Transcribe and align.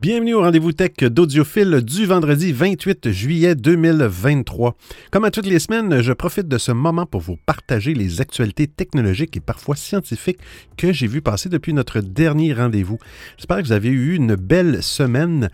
Bienvenue 0.00 0.32
au 0.32 0.40
rendez-vous 0.40 0.72
tech 0.72 0.92
d'Audiophile 0.98 1.82
du 1.82 2.06
vendredi 2.06 2.54
28 2.54 3.10
juillet 3.10 3.54
2023. 3.54 4.74
Comme 5.10 5.24
à 5.24 5.30
toutes 5.30 5.44
les 5.44 5.58
semaines, 5.58 6.00
je 6.00 6.14
profite 6.14 6.48
de 6.48 6.56
ce 6.56 6.72
moment 6.72 7.04
pour 7.04 7.20
vous 7.20 7.36
partager 7.36 7.92
les 7.92 8.22
actualités 8.22 8.66
technologiques 8.66 9.36
et 9.36 9.40
parfois 9.40 9.76
scientifiques 9.76 10.38
que 10.78 10.90
j'ai 10.94 11.06
vu 11.06 11.20
passer 11.20 11.50
depuis 11.50 11.74
notre 11.74 12.00
dernier 12.00 12.54
rendez-vous. 12.54 12.96
J'espère 13.36 13.58
que 13.58 13.64
vous 13.64 13.72
avez 13.72 13.90
eu 13.90 14.14
une 14.14 14.36
belle 14.36 14.82
semaine. 14.82 15.50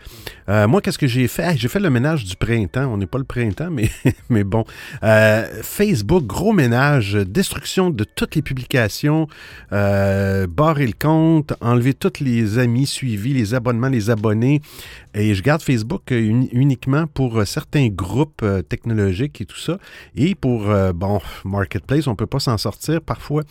Euh, 0.49 0.69
moi, 0.69 0.81
qu'est-ce 0.81 0.99
que 0.99 1.09
j'ai 1.09 1.27
fait? 1.27 1.57
j'ai 1.57 1.67
fait 1.67 1.81
le 1.81 1.91
ménage 1.91 2.25
du 2.25 2.37
printemps. 2.37 2.87
On 2.87 2.99
n'est 2.99 3.07
pas 3.07 3.19
le 3.19 3.25
printemps, 3.25 3.73
mais, 3.73 3.91
mais 4.31 4.45
bon. 4.45 4.65
Euh, 5.03 5.45
Facebook, 5.63 6.25
gros 6.25 6.53
ménage, 6.53 7.15
destruction 7.15 7.91
de 7.91 8.05
toutes 8.05 8.37
les 8.37 8.43
publications, 8.43 9.27
euh, 9.73 10.47
barrer 10.47 10.87
le 10.87 10.95
compte, 10.97 11.53
enlever 11.61 11.95
tous 11.95 12.21
les 12.21 12.61
amis 12.61 12.87
suivis, 12.87 13.35
les 13.35 13.53
abonnements, 13.53 13.89
les 13.89 14.09
abonnés 14.09 14.36
et 14.43 15.35
je 15.35 15.43
garde 15.43 15.63
Facebook 15.63 16.13
euh, 16.13 16.47
uniquement 16.53 17.07
pour 17.07 17.39
euh, 17.39 17.45
certains 17.45 17.89
groupes 17.89 18.43
euh, 18.43 18.61
technologiques 18.63 19.41
et 19.41 19.47
tout 19.47 19.59
ça. 19.59 19.79
Et 20.15 20.35
pour, 20.35 20.67
bon, 20.95 21.21
Marketplace, 21.45 22.07
on 22.07 22.13
ne 22.13 22.17
peut 22.17 22.27
pas 22.27 22.39
s'en 22.39 22.59
sortir 22.59 23.01
parfois. 23.01 23.43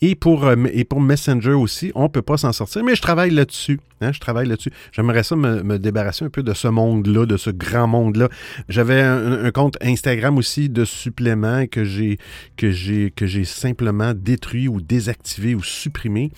Et 0.00 0.14
pour, 0.14 0.50
et 0.50 0.84
pour 0.84 1.00
Messenger 1.00 1.52
aussi, 1.52 1.92
on 1.94 2.04
ne 2.04 2.08
peut 2.08 2.22
pas 2.22 2.36
s'en 2.36 2.52
sortir. 2.52 2.84
Mais 2.84 2.94
je 2.94 3.02
travaille 3.02 3.30
là-dessus. 3.30 3.80
Hein, 4.00 4.12
je 4.12 4.20
travaille 4.20 4.46
là-dessus. 4.46 4.70
J'aimerais 4.92 5.22
ça 5.22 5.36
me, 5.36 5.78
débarrasser 5.78 6.24
un 6.24 6.30
peu 6.30 6.42
de 6.42 6.52
ce 6.52 6.68
monde-là, 6.68 7.26
de 7.26 7.36
ce 7.36 7.50
grand 7.50 7.86
monde-là. 7.86 8.28
J'avais 8.68 9.00
un, 9.00 9.50
compte 9.50 9.76
Instagram 9.82 10.36
aussi 10.36 10.68
de 10.68 10.84
suppléments 10.84 11.66
que 11.66 11.84
j'ai 11.84 12.18
que 12.56 12.70
j'ai 12.70 13.12
que 13.14 13.26
j'ai 13.26 13.44
simplement 13.44 14.12
détruit 14.14 14.68
ou 14.68 14.80
désactivé 14.80 15.54
ou 15.54 15.62
supprimé. 15.62 16.30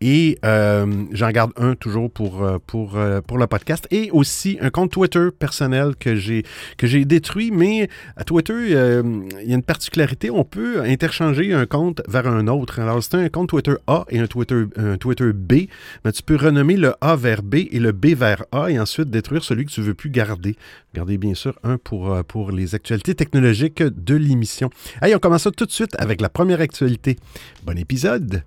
et 0.00 0.38
j'en 0.42 1.30
garde 1.30 1.52
un 1.56 1.74
toujours 1.74 2.10
pour 2.10 2.46
pour 2.66 2.98
euh, 3.00 3.20
pour 3.20 3.38
le 3.38 3.46
podcast 3.46 3.86
et 3.90 4.10
aussi 4.12 4.58
un 4.60 4.70
compte 4.70 4.92
Twitter 4.92 5.28
personnel 5.36 5.94
que 5.98 6.14
j'ai 6.14 6.44
que 6.76 6.86
j'ai 6.86 7.04
détruit. 7.04 7.50
Mais 7.50 7.88
à 8.16 8.24
Twitter, 8.24 8.52
euh, 8.52 9.02
il 9.42 9.48
y 9.48 9.52
a 9.52 9.56
une 9.56 9.62
particularité, 9.62 10.30
on 10.30 10.44
peut 10.44 10.82
interchanger 10.82 11.52
un 11.52 11.66
compte 11.66 12.02
vers 12.08 12.26
un 12.26 12.46
autre. 12.48 12.78
Alors 12.80 13.02
c'est 13.02 13.14
un 13.14 13.28
compte 13.28 13.48
Twitter 13.48 13.74
A 13.86 14.04
et 14.10 14.18
un 14.18 14.26
Twitter 14.26 14.64
un 14.76 14.96
Twitter 14.96 15.32
B, 15.32 15.66
mais 16.04 16.12
tu 16.12 16.22
peux 16.22 16.36
renommer 16.36 16.76
le 16.76 16.94
A 17.00 17.16
vers 17.16 17.42
B 17.42 17.56
et 17.70 17.78
le 17.78 17.92
B 17.92 18.06
vers 18.08 18.44
A 18.52 18.70
et 18.70 18.78
ensuite 18.78 19.10
détruire 19.10 19.44
celui 19.44 19.64
que 19.64 19.70
tu 19.70 19.82
veux 19.82 19.94
plus 19.94 20.10
garder. 20.10 20.56
Gardez 20.94 21.18
bien 21.18 21.34
sûr 21.34 21.58
un 21.62 21.78
pour 21.78 22.12
euh, 22.12 22.22
pour 22.22 22.52
les 22.52 22.74
actualités 22.74 23.14
technologiques 23.14 23.82
de 23.82 24.14
l'émission. 24.14 24.70
Allez, 25.00 25.14
on 25.14 25.18
commence 25.18 25.48
tout 25.56 25.66
de 25.66 25.72
suite 25.72 25.94
avec 25.98 26.20
la 26.20 26.28
première 26.28 26.60
actualité. 26.60 27.16
Bon 27.64 27.76
épisode. 27.78 28.42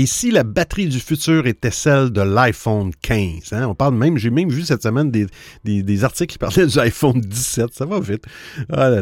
Et 0.00 0.06
si 0.06 0.30
la 0.30 0.44
batterie 0.44 0.86
du 0.86 1.00
futur 1.00 1.48
était 1.48 1.72
celle 1.72 2.10
de 2.10 2.20
l'iPhone 2.20 2.92
15? 3.02 3.52
Hein? 3.52 3.66
On 3.66 3.74
parle 3.74 3.96
même, 3.96 4.16
j'ai 4.16 4.30
même 4.30 4.48
vu 4.48 4.62
cette 4.62 4.84
semaine 4.84 5.10
des, 5.10 5.26
des, 5.64 6.04
articles 6.04 6.34
qui 6.34 6.38
parlaient 6.38 6.66
du 6.68 6.78
iPhone 6.78 7.20
17. 7.20 7.74
Ça 7.74 7.84
va 7.84 7.98
vite. 7.98 8.22
Ah. 8.72 8.92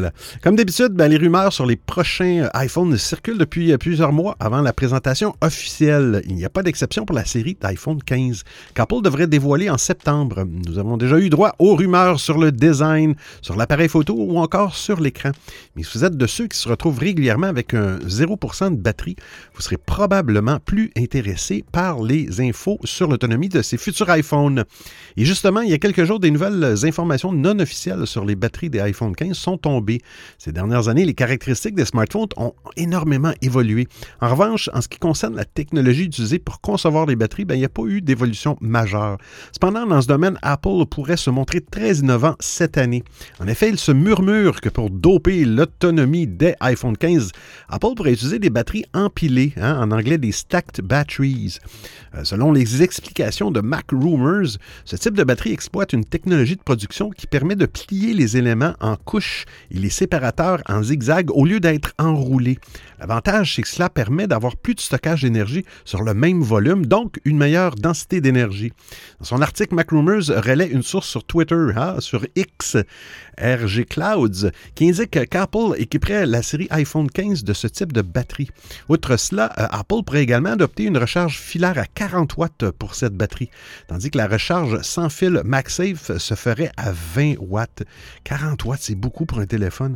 Comme 0.41 0.55
d'habitude, 0.55 0.93
ben, 0.93 1.07
les 1.07 1.17
rumeurs 1.17 1.53
sur 1.53 1.67
les 1.67 1.75
prochains 1.75 2.45
euh, 2.45 2.63
iPhones 2.63 2.97
circulent 2.97 3.37
depuis 3.37 3.71
euh, 3.71 3.77
plusieurs 3.77 4.11
mois 4.11 4.35
avant 4.39 4.61
la 4.61 4.73
présentation 4.73 5.35
officielle. 5.41 6.23
Il 6.25 6.33
n'y 6.33 6.45
a 6.45 6.49
pas 6.49 6.63
d'exception 6.63 7.05
pour 7.05 7.15
la 7.15 7.25
série 7.25 7.55
d'iPhone 7.61 8.01
15 8.01 8.43
qu'Apple 8.73 9.03
devrait 9.03 9.27
dévoiler 9.27 9.69
en 9.69 9.77
septembre. 9.77 10.47
Nous 10.49 10.79
avons 10.79 10.97
déjà 10.97 11.19
eu 11.19 11.29
droit 11.29 11.53
aux 11.59 11.75
rumeurs 11.75 12.19
sur 12.19 12.39
le 12.39 12.51
design, 12.51 13.13
sur 13.43 13.55
l'appareil 13.55 13.87
photo 13.87 14.15
ou 14.17 14.39
encore 14.39 14.75
sur 14.75 14.99
l'écran. 14.99 15.29
Mais 15.75 15.83
si 15.83 15.95
vous 15.95 16.05
êtes 16.05 16.17
de 16.17 16.25
ceux 16.25 16.47
qui 16.47 16.57
se 16.57 16.67
retrouvent 16.67 16.97
régulièrement 16.97 17.45
avec 17.45 17.75
un 17.75 17.99
0% 17.99 18.71
de 18.71 18.81
batterie, 18.81 19.15
vous 19.53 19.61
serez 19.61 19.77
probablement 19.77 20.57
plus 20.59 20.86
intéressé 20.95 21.63
par 21.71 22.01
les 22.01 22.41
infos 22.41 22.79
sur 22.83 23.07
l'autonomie 23.07 23.49
de 23.49 23.61
ces 23.61 23.77
futurs 23.77 24.09
iPhones. 24.15 24.63
Et 25.15 25.25
justement, 25.25 25.61
il 25.61 25.69
y 25.69 25.73
a 25.73 25.77
quelques 25.77 26.03
jours, 26.03 26.19
des 26.19 26.31
nouvelles 26.31 26.85
informations 26.85 27.31
non 27.31 27.59
officielles 27.59 28.05
sur 28.05 28.25
les 28.25 28.35
batteries 28.35 28.69
des 28.69 28.79
iPhone 28.79 29.15
15 29.15 29.35
sont 29.35 29.57
tombées. 29.57 30.01
Ces 30.37 30.51
dernières 30.51 30.87
années, 30.87 31.05
les 31.05 31.13
caractéristiques 31.13 31.75
des 31.75 31.85
smartphones 31.85 32.29
ont 32.37 32.53
énormément 32.75 33.33
évolué. 33.41 33.87
En 34.21 34.29
revanche, 34.29 34.69
en 34.73 34.81
ce 34.81 34.87
qui 34.87 34.99
concerne 34.99 35.35
la 35.35 35.45
technologie 35.45 36.05
utilisée 36.05 36.39
pour 36.39 36.61
concevoir 36.61 37.05
les 37.05 37.15
batteries, 37.15 37.45
ben, 37.45 37.55
il 37.55 37.59
n'y 37.59 37.65
a 37.65 37.69
pas 37.69 37.83
eu 37.83 38.01
d'évolution 38.01 38.57
majeure. 38.61 39.17
Cependant, 39.51 39.85
dans 39.85 40.01
ce 40.01 40.07
domaine, 40.07 40.37
Apple 40.41 40.85
pourrait 40.89 41.17
se 41.17 41.29
montrer 41.29 41.61
très 41.61 41.95
innovant 41.95 42.35
cette 42.39 42.77
année. 42.77 43.03
En 43.39 43.47
effet, 43.47 43.69
il 43.69 43.77
se 43.77 43.91
murmure 43.91 44.61
que 44.61 44.69
pour 44.69 44.89
doper 44.89 45.45
l'autonomie 45.45 46.27
des 46.27 46.55
iPhone 46.59 46.97
15, 46.97 47.31
Apple 47.69 47.93
pourrait 47.95 48.13
utiliser 48.13 48.39
des 48.39 48.49
batteries 48.49 48.85
empilées, 48.93 49.53
hein, 49.57 49.79
en 49.81 49.91
anglais 49.91 50.17
des 50.17 50.31
stacked 50.31 50.76
batteries. 50.81 51.59
Euh, 52.15 52.23
selon 52.23 52.51
les 52.51 52.83
explications 52.83 53.51
de 53.51 53.61
Mac 53.61 53.85
Rumors, 53.91 54.57
ce 54.85 54.95
type 54.95 55.15
de 55.15 55.23
batterie 55.23 55.51
exploite 55.51 55.93
une 55.93 56.05
technologie 56.05 56.55
de 56.55 56.61
production 56.61 57.09
qui 57.09 57.27
permet 57.27 57.55
de 57.55 57.65
plier 57.65 58.13
les 58.13 58.37
éléments 58.37 58.73
en 58.79 58.95
couches 58.95 59.45
et 59.71 59.79
les 59.79 59.89
séparateurs 59.89 60.61
en 60.67 60.83
zigzag 60.83 61.29
au 61.31 61.45
lieu 61.45 61.59
d'être 61.59 61.93
enroulés. 61.97 62.59
L'avantage, 62.99 63.55
c'est 63.55 63.61
que 63.61 63.67
cela 63.67 63.89
permet 63.89 64.27
d'avoir 64.27 64.55
plus 64.55 64.73
de 64.73 64.79
stockage 64.79 65.21
d'énergie 65.21 65.65
sur 65.85 66.01
le 66.01 66.13
même 66.13 66.41
volume, 66.41 66.85
donc 66.85 67.19
une 67.25 67.37
meilleure 67.37 67.75
densité 67.75 68.21
d'énergie. 68.21 68.73
Dans 69.19 69.25
son 69.25 69.41
article, 69.41 69.75
Mac 69.75 69.91
Rumors 69.91 70.27
relaie 70.27 70.67
une 70.67 70.83
source 70.83 71.07
sur 71.07 71.23
Twitter, 71.23 71.67
hein, 71.75 71.95
sur 71.99 72.25
X, 72.35 72.77
RG 73.39 73.85
Clouds, 73.85 74.49
qui 74.75 74.89
indique 74.89 75.29
qu'Apple 75.29 75.75
équiperait 75.77 76.25
la 76.25 76.41
série 76.41 76.67
iPhone 76.71 77.09
15 77.09 77.43
de 77.43 77.53
ce 77.53 77.67
type 77.67 77.93
de 77.93 78.01
batterie. 78.01 78.49
Outre 78.89 79.17
cela, 79.17 79.51
euh, 79.57 79.67
Apple 79.69 80.03
pourrait 80.05 80.23
également 80.23 80.55
une 80.77 80.97
recharge 80.97 81.39
filaire 81.39 81.77
à 81.77 81.85
40 81.85 82.37
watts 82.37 82.71
pour 82.71 82.95
cette 82.95 83.15
batterie, 83.15 83.49
tandis 83.87 84.11
que 84.11 84.17
la 84.17 84.27
recharge 84.27 84.81
sans 84.81 85.09
fil 85.09 85.41
MagSafe 85.43 86.17
se 86.17 86.35
ferait 86.35 86.71
à 86.77 86.91
20 86.91 87.35
watts. 87.39 87.83
40 88.23 88.65
watts, 88.65 88.81
c'est 88.81 88.95
beaucoup 88.95 89.25
pour 89.25 89.39
un 89.39 89.45
téléphone. 89.45 89.95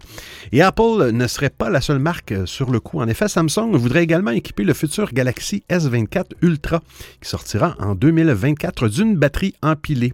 Et 0.51 0.61
Apple 0.61 1.11
ne 1.11 1.27
serait 1.27 1.49
pas 1.49 1.69
la 1.69 1.81
seule 1.81 1.99
marque 1.99 2.33
sur 2.45 2.71
le 2.71 2.79
coup. 2.79 2.99
En 2.99 3.07
effet, 3.07 3.27
Samsung 3.27 3.75
voudrait 3.75 4.03
également 4.03 4.31
équiper 4.31 4.63
le 4.63 4.73
futur 4.73 5.13
Galaxy 5.13 5.63
S24 5.69 6.25
Ultra, 6.41 6.81
qui 7.21 7.29
sortira 7.29 7.75
en 7.79 7.95
2024 7.95 8.88
d'une 8.88 9.15
batterie 9.15 9.55
empilée. 9.61 10.13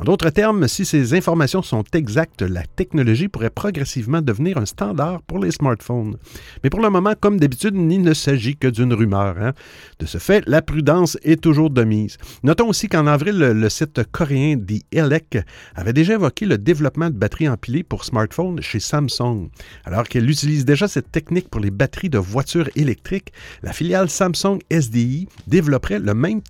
En 0.00 0.04
d'autres 0.04 0.30
termes, 0.30 0.68
si 0.68 0.84
ces 0.84 1.14
informations 1.14 1.60
sont 1.60 1.82
exactes, 1.92 2.42
la 2.42 2.62
technologie 2.62 3.26
pourrait 3.26 3.50
progressivement 3.50 4.22
devenir 4.22 4.56
un 4.56 4.64
standard 4.64 5.22
pour 5.22 5.40
les 5.40 5.50
smartphones. 5.50 6.16
Mais 6.62 6.70
pour 6.70 6.80
le 6.80 6.88
moment, 6.88 7.14
comme 7.18 7.40
d'habitude, 7.40 7.74
il 7.74 8.02
ne 8.02 8.14
s'agit 8.14 8.56
que 8.56 8.68
d'une 8.68 8.92
rumeur. 8.92 9.34
Hein. 9.40 9.54
De 9.98 10.06
ce 10.06 10.18
fait, 10.18 10.44
la 10.46 10.62
prudence 10.62 11.18
est 11.24 11.42
toujours 11.42 11.70
de 11.70 11.82
mise. 11.82 12.16
Notons 12.44 12.68
aussi 12.68 12.86
qu'en 12.86 13.08
avril, 13.08 13.38
le 13.38 13.68
site 13.68 14.04
coréen 14.12 14.56
The 14.56 14.84
Elec 14.92 15.38
avait 15.74 15.92
déjà 15.92 16.14
évoqué 16.14 16.46
le 16.46 16.58
développement 16.58 17.10
de 17.10 17.16
batteries 17.16 17.48
empilées 17.48 17.82
pour 17.82 18.04
smartphones 18.04 18.62
chez 18.62 18.78
Samsung. 18.78 19.48
Alors 19.84 20.04
qu'elle 20.04 20.30
utilise 20.30 20.64
déjà 20.64 20.86
cette 20.86 21.10
technique 21.10 21.48
pour 21.48 21.60
les 21.60 21.72
batteries 21.72 22.08
de 22.08 22.18
voitures 22.18 22.70
électriques, 22.76 23.32
la 23.64 23.72
filiale 23.72 24.08
Samsung 24.08 24.60
SDI 24.70 25.26
développerait 25.48 25.98
la 25.98 26.14
même 26.14 26.40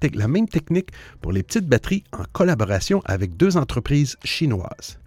technique 0.48 0.90
pour 1.22 1.32
les 1.32 1.42
petites 1.42 1.66
batteries 1.66 2.04
en 2.12 2.24
collaboration 2.34 3.00
avec 3.06 3.37
deux 3.38 3.56
entreprises 3.56 4.16
chinoises. 4.24 4.98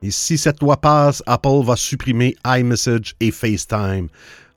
Et 0.00 0.12
si 0.12 0.38
cette 0.38 0.60
loi 0.60 0.76
passe, 0.76 1.24
Apple 1.26 1.64
va 1.64 1.74
supprimer 1.74 2.36
iMessage 2.46 3.16
et 3.18 3.32
FaceTime. 3.32 4.08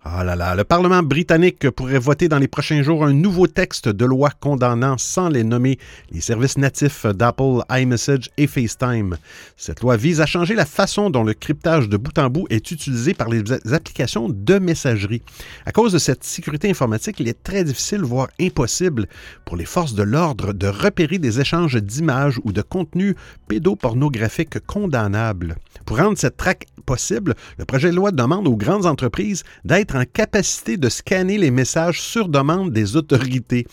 Ah 0.03 0.23
là 0.23 0.35
là, 0.35 0.55
le 0.55 0.63
Parlement 0.63 1.03
britannique 1.03 1.69
pourrait 1.69 1.99
voter 1.99 2.27
dans 2.27 2.39
les 2.39 2.47
prochains 2.47 2.81
jours 2.81 3.05
un 3.05 3.13
nouveau 3.13 3.45
texte 3.45 3.87
de 3.87 4.03
loi 4.03 4.31
condamnant 4.31 4.97
sans 4.97 5.29
les 5.29 5.43
nommer 5.43 5.77
les 6.09 6.21
services 6.21 6.57
natifs 6.57 7.05
d'Apple, 7.05 7.59
iMessage 7.69 8.31
et 8.35 8.47
FaceTime. 8.47 9.17
Cette 9.57 9.81
loi 9.81 9.97
vise 9.97 10.19
à 10.19 10.25
changer 10.25 10.55
la 10.55 10.65
façon 10.65 11.11
dont 11.11 11.23
le 11.23 11.35
cryptage 11.35 11.87
de 11.87 11.97
bout 11.97 12.17
en 12.17 12.31
bout 12.31 12.47
est 12.49 12.71
utilisé 12.71 13.13
par 13.13 13.29
les 13.29 13.43
applications 13.71 14.27
de 14.27 14.57
messagerie. 14.57 15.21
À 15.67 15.71
cause 15.71 15.93
de 15.93 15.99
cette 15.99 16.23
sécurité 16.23 16.67
informatique, 16.67 17.19
il 17.19 17.27
est 17.27 17.43
très 17.43 17.63
difficile, 17.63 18.01
voire 18.01 18.29
impossible, 18.41 19.05
pour 19.45 19.55
les 19.55 19.65
forces 19.65 19.93
de 19.93 20.01
l'ordre 20.01 20.51
de 20.53 20.65
repérer 20.65 21.19
des 21.19 21.39
échanges 21.39 21.75
d'images 21.75 22.39
ou 22.43 22.53
de 22.53 22.63
contenus 22.63 23.13
pédopornographiques 23.47 24.65
condamnables. 24.65 25.57
Pour 25.85 25.97
rendre 25.97 26.17
cette 26.17 26.37
traque 26.37 26.65
possible, 26.85 27.35
le 27.57 27.65
projet 27.65 27.91
de 27.91 27.95
loi 27.95 28.11
demande 28.11 28.47
aux 28.47 28.57
grandes 28.57 28.87
entreprises 28.87 29.43
d'être 29.63 29.90
en 29.95 30.05
capacité 30.05 30.77
de 30.77 30.89
scanner 30.89 31.37
les 31.37 31.51
messages 31.51 32.01
sur 32.01 32.27
demande 32.29 32.71
des 32.71 32.95
autorités. 32.95 33.65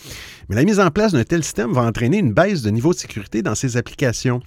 Mais 0.49 0.57
la 0.57 0.65
mise 0.65 0.81
en 0.81 0.91
place 0.91 1.13
d'un 1.13 1.25
tel 1.25 1.45
système 1.45 1.75
va 1.75 1.83
entraîner 1.83 2.17
une 2.17 2.33
baisse 2.33 2.63
de 2.63 2.71
niveau 2.71 2.95
de 2.95 2.99
sécurité 2.99 3.43
dans 3.43 3.55
ces 3.55 3.77
applications. 3.77 4.41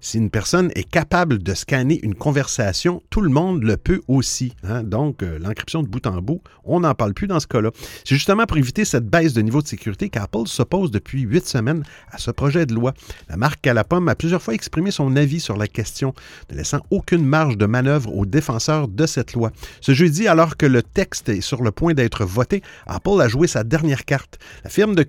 Si 0.00 0.16
une 0.16 0.30
personne 0.30 0.70
est 0.76 0.88
capable 0.88 1.42
de 1.42 1.52
scanner 1.52 1.98
une 2.04 2.14
conversation, 2.14 3.02
tout 3.10 3.20
le 3.20 3.28
monde 3.28 3.64
le 3.64 3.76
peut 3.76 4.00
aussi. 4.06 4.54
Hein. 4.62 4.84
Donc, 4.84 5.24
euh, 5.24 5.36
l'encryption 5.40 5.82
de 5.82 5.88
bout 5.88 6.06
en 6.06 6.22
bout, 6.22 6.40
on 6.62 6.80
n'en 6.80 6.94
parle 6.94 7.12
plus 7.12 7.26
dans 7.26 7.40
ce 7.40 7.48
cas-là. 7.48 7.70
C'est 8.04 8.14
justement 8.14 8.46
pour 8.46 8.56
éviter 8.56 8.84
cette 8.84 9.06
baisse 9.06 9.32
de 9.32 9.42
niveau 9.42 9.60
de 9.60 9.66
sécurité 9.66 10.10
qu'Apple 10.10 10.46
s'oppose 10.46 10.92
depuis 10.92 11.22
huit 11.22 11.44
semaines 11.44 11.82
à 12.12 12.18
ce 12.18 12.30
projet 12.30 12.64
de 12.64 12.74
loi. 12.74 12.94
La 13.28 13.36
marque 13.36 13.66
à 13.66 13.74
la 13.74 13.82
pomme 13.82 14.08
a 14.08 14.14
plusieurs 14.14 14.42
fois 14.42 14.54
exprimé 14.54 14.92
son 14.92 15.16
avis 15.16 15.40
sur 15.40 15.56
la 15.56 15.66
question, 15.66 16.14
ne 16.52 16.56
laissant 16.56 16.82
aucune 16.90 17.24
marge 17.24 17.58
de 17.58 17.66
manœuvre 17.66 18.14
aux 18.14 18.26
défenseurs 18.26 18.86
de 18.86 19.06
cette 19.06 19.32
loi. 19.32 19.50
Ce 19.80 19.92
jeudi, 19.92 20.28
alors 20.28 20.56
que 20.56 20.66
le 20.66 20.84
texte 20.84 21.28
est 21.28 21.40
sur 21.40 21.64
le 21.64 21.72
point 21.72 21.94
d'être 21.94 22.24
voté, 22.24 22.62
Apple 22.86 23.20
a 23.20 23.26
joué 23.26 23.48
sa 23.48 23.64
dernière 23.64 24.04
carte. 24.04 24.38
La 24.62 24.70
firme 24.70 24.94
de 24.94 25.02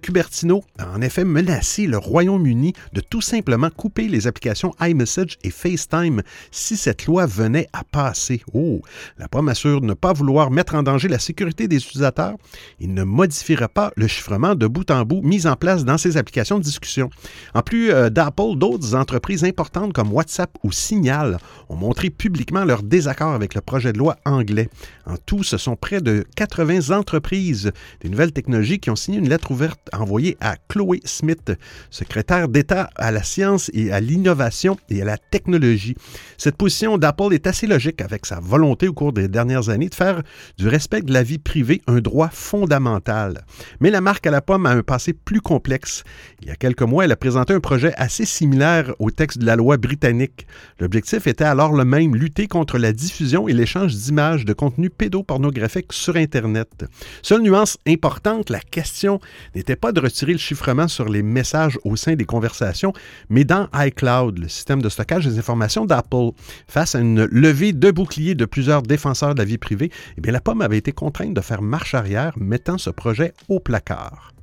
A 0.77 0.89
en 0.95 1.01
effet 1.01 1.25
menacé 1.25 1.85
le 1.85 1.97
Royaume-Uni 1.97 2.73
de 2.93 3.01
tout 3.01 3.21
simplement 3.21 3.69
couper 3.69 4.07
les 4.07 4.25
applications 4.25 4.73
iMessage 4.79 5.37
et 5.43 5.49
FaceTime 5.49 6.21
si 6.51 6.77
cette 6.77 7.05
loi 7.05 7.25
venait 7.25 7.67
à 7.73 7.83
passer. 7.83 8.41
Oh, 8.53 8.81
la 9.17 9.27
pomme 9.27 9.49
assure 9.49 9.81
ne 9.81 9.93
pas 9.93 10.13
vouloir 10.13 10.49
mettre 10.49 10.75
en 10.75 10.83
danger 10.83 11.07
la 11.07 11.19
sécurité 11.19 11.67
des 11.67 11.77
utilisateurs. 11.77 12.35
Il 12.79 12.93
ne 12.93 13.03
modifiera 13.03 13.67
pas 13.67 13.91
le 13.95 14.07
chiffrement 14.07 14.55
de 14.55 14.67
bout 14.67 14.89
en 14.91 15.03
bout 15.03 15.21
mis 15.21 15.45
en 15.45 15.55
place 15.55 15.83
dans 15.83 15.97
ces 15.97 16.15
applications 16.15 16.57
de 16.57 16.63
discussion. 16.63 17.09
En 17.53 17.61
plus 17.61 17.91
euh, 17.91 18.09
d'Apple, 18.09 18.55
d'autres 18.55 18.95
entreprises 18.95 19.43
importantes 19.43 19.93
comme 19.93 20.13
WhatsApp 20.13 20.51
ou 20.63 20.71
Signal 20.71 21.37
ont 21.67 21.75
montré 21.75 22.09
publiquement 22.09 22.63
leur 22.63 22.83
désaccord 22.83 23.33
avec 23.33 23.55
le 23.55 23.61
projet 23.61 23.93
de 23.93 23.97
loi 23.97 24.17
anglais. 24.25 24.69
En 25.05 25.17
tout, 25.17 25.43
ce 25.43 25.57
sont 25.57 25.75
près 25.75 26.01
de 26.01 26.25
80 26.35 26.95
entreprises 26.95 27.71
des 28.01 28.09
nouvelles 28.09 28.31
technologies 28.31 28.79
qui 28.79 28.89
ont 28.89 28.95
signé 28.95 29.17
une 29.17 29.29
lettre 29.29 29.51
ouverte 29.51 29.79
envoyée 29.93 30.28
à 30.39 30.55
Chloé 30.67 31.01
Smith, 31.05 31.51
secrétaire 31.89 32.47
d'État 32.47 32.89
à 32.95 33.11
la 33.11 33.23
science 33.23 33.69
et 33.73 33.91
à 33.91 33.99
l'innovation 33.99 34.77
et 34.89 35.01
à 35.01 35.05
la 35.05 35.17
technologie. 35.17 35.95
Cette 36.37 36.57
position 36.57 36.97
d'Apple 36.97 37.33
est 37.33 37.47
assez 37.47 37.67
logique 37.67 38.01
avec 38.01 38.25
sa 38.25 38.39
volonté 38.39 38.87
au 38.87 38.93
cours 38.93 39.13
des 39.13 39.27
dernières 39.27 39.69
années 39.69 39.89
de 39.89 39.95
faire 39.95 40.21
du 40.57 40.67
respect 40.67 41.01
de 41.01 41.13
la 41.13 41.23
vie 41.23 41.37
privée 41.37 41.81
un 41.87 41.99
droit 41.99 42.29
fondamental. 42.31 43.45
Mais 43.79 43.91
la 43.91 44.01
marque 44.01 44.27
à 44.27 44.31
la 44.31 44.41
pomme 44.41 44.65
a 44.65 44.71
un 44.71 44.83
passé 44.83 45.13
plus 45.13 45.41
complexe. 45.41 46.03
Il 46.41 46.47
y 46.47 46.51
a 46.51 46.55
quelques 46.55 46.81
mois, 46.81 47.05
elle 47.05 47.11
a 47.11 47.15
présenté 47.15 47.53
un 47.53 47.59
projet 47.59 47.93
assez 47.95 48.25
similaire 48.25 48.93
au 48.99 49.11
texte 49.11 49.39
de 49.39 49.45
la 49.45 49.55
loi 49.55 49.77
britannique. 49.77 50.47
L'objectif 50.79 51.27
était 51.27 51.43
alors 51.43 51.73
le 51.73 51.85
même, 51.85 52.15
lutter 52.15 52.47
contre 52.47 52.77
la 52.77 52.93
diffusion 52.93 53.47
et 53.47 53.53
l'échange 53.53 53.95
d'images 53.95 54.45
de 54.45 54.53
contenu 54.53 54.89
pédopornographique 54.89 55.93
sur 55.93 56.15
Internet. 56.15 56.85
Seule 57.21 57.41
nuance 57.41 57.77
importante, 57.87 58.49
la 58.49 58.59
question 58.59 59.19
n'était 59.55 59.75
pas 59.75 59.91
de 59.91 59.99
retirer 59.99 60.18
le 60.25 60.37
chiffrement 60.37 60.87
sur 60.87 61.09
les 61.09 61.23
messages 61.23 61.79
au 61.83 61.95
sein 61.95 62.15
des 62.15 62.25
conversations, 62.25 62.93
mais 63.29 63.43
dans 63.43 63.67
iCloud, 63.73 64.39
le 64.39 64.47
système 64.47 64.81
de 64.81 64.89
stockage 64.89 65.25
des 65.25 65.39
informations 65.39 65.85
d'Apple. 65.85 66.31
Face 66.67 66.95
à 66.95 66.99
une 66.99 67.25
levée 67.25 67.73
de 67.73 67.91
boucliers 67.91 68.35
de 68.35 68.45
plusieurs 68.45 68.81
défenseurs 68.81 69.33
de 69.33 69.39
la 69.39 69.45
vie 69.45 69.57
privée, 69.57 69.91
eh 70.17 70.21
bien, 70.21 70.31
la 70.31 70.41
pomme 70.41 70.61
avait 70.61 70.77
été 70.77 70.91
contrainte 70.91 71.33
de 71.33 71.41
faire 71.41 71.61
marche 71.61 71.93
arrière, 71.93 72.33
mettant 72.37 72.77
ce 72.77 72.89
projet 72.89 73.33
au 73.47 73.59
placard. 73.59 74.33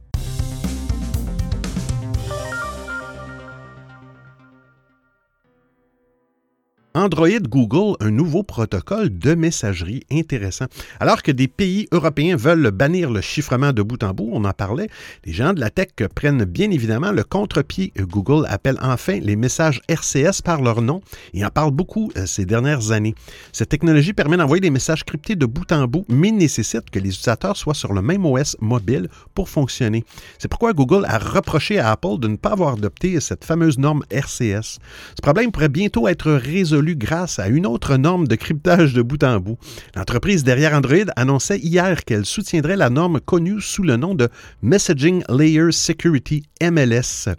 Android 6.96 7.28
Google 7.46 7.94
un 8.00 8.10
nouveau 8.10 8.42
protocole 8.42 9.10
de 9.10 9.34
messagerie 9.34 10.04
intéressant. 10.10 10.64
Alors 10.98 11.22
que 11.22 11.30
des 11.30 11.46
pays 11.46 11.86
européens 11.92 12.36
veulent 12.36 12.70
bannir 12.70 13.10
le 13.10 13.20
chiffrement 13.20 13.74
de 13.74 13.82
bout 13.82 14.02
en 14.02 14.14
bout, 14.14 14.30
on 14.32 14.46
en 14.46 14.52
parlait, 14.54 14.88
les 15.26 15.34
gens 15.34 15.52
de 15.52 15.60
la 15.60 15.68
tech 15.68 15.88
prennent 16.14 16.44
bien 16.44 16.70
évidemment 16.70 17.12
le 17.12 17.22
contre-pied. 17.22 17.92
Google 17.98 18.46
appelle 18.48 18.78
enfin 18.80 19.20
les 19.20 19.36
messages 19.36 19.82
RCS 19.88 20.40
par 20.42 20.62
leur 20.62 20.80
nom 20.80 21.02
et 21.34 21.44
en 21.44 21.50
parle 21.50 21.70
beaucoup 21.70 22.10
euh, 22.16 22.24
ces 22.24 22.46
dernières 22.46 22.92
années. 22.92 23.14
Cette 23.52 23.68
technologie 23.68 24.14
permet 24.14 24.38
d'envoyer 24.38 24.62
des 24.62 24.70
messages 24.70 25.04
cryptés 25.04 25.36
de 25.36 25.44
bout 25.44 25.70
en 25.72 25.86
bout, 25.86 26.06
mais 26.08 26.30
nécessite 26.30 26.88
que 26.88 26.98
les 26.98 27.10
utilisateurs 27.10 27.58
soient 27.58 27.74
sur 27.74 27.92
le 27.92 28.00
même 28.00 28.24
OS 28.24 28.56
mobile 28.62 29.10
pour 29.34 29.50
fonctionner. 29.50 30.02
C'est 30.38 30.48
pourquoi 30.48 30.72
Google 30.72 31.04
a 31.06 31.18
reproché 31.18 31.78
à 31.78 31.90
Apple 31.90 32.20
de 32.20 32.28
ne 32.28 32.36
pas 32.36 32.52
avoir 32.52 32.72
adopté 32.72 33.20
cette 33.20 33.44
fameuse 33.44 33.76
norme 33.76 34.02
RCS. 34.08 34.78
Ce 35.14 35.20
problème 35.22 35.52
pourrait 35.52 35.68
bientôt 35.68 36.08
être 36.08 36.32
résolu 36.32 36.85
grâce 36.94 37.38
à 37.38 37.48
une 37.48 37.66
autre 37.66 37.96
norme 37.96 38.28
de 38.28 38.36
cryptage 38.36 38.92
de 38.92 39.02
bout 39.02 39.24
en 39.24 39.40
bout. 39.40 39.58
L'entreprise 39.96 40.44
derrière 40.44 40.74
Android 40.74 41.10
annonçait 41.16 41.58
hier 41.58 42.04
qu'elle 42.04 42.26
soutiendrait 42.26 42.76
la 42.76 42.90
norme 42.90 43.18
connue 43.18 43.60
sous 43.60 43.82
le 43.82 43.96
nom 43.96 44.14
de 44.14 44.28
Messaging 44.62 45.24
Layer 45.28 45.72
Security 45.72 46.44
MLS. 46.62 47.30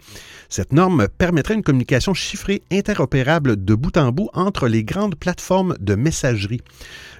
Cette 0.48 0.72
norme 0.72 1.08
permettrait 1.16 1.54
une 1.54 1.62
communication 1.62 2.14
chiffrée 2.14 2.62
interopérable 2.72 3.64
de 3.64 3.74
bout 3.74 3.96
en 3.96 4.12
bout 4.12 4.28
entre 4.34 4.68
les 4.68 4.84
grandes 4.84 5.14
plateformes 5.14 5.76
de 5.80 5.94
messagerie. 5.94 6.60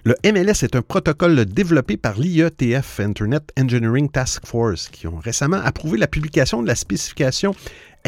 Le 0.04 0.14
MLS 0.24 0.62
est 0.62 0.76
un 0.76 0.82
protocole 0.82 1.44
développé 1.44 1.96
par 1.96 2.18
l'IETF, 2.18 3.00
Internet 3.00 3.52
Engineering 3.58 4.08
Task 4.10 4.46
Force, 4.46 4.88
qui 4.88 5.06
ont 5.06 5.18
récemment 5.18 5.60
approuvé 5.62 5.98
la 5.98 6.06
publication 6.06 6.62
de 6.62 6.66
la 6.66 6.74
spécification 6.74 7.54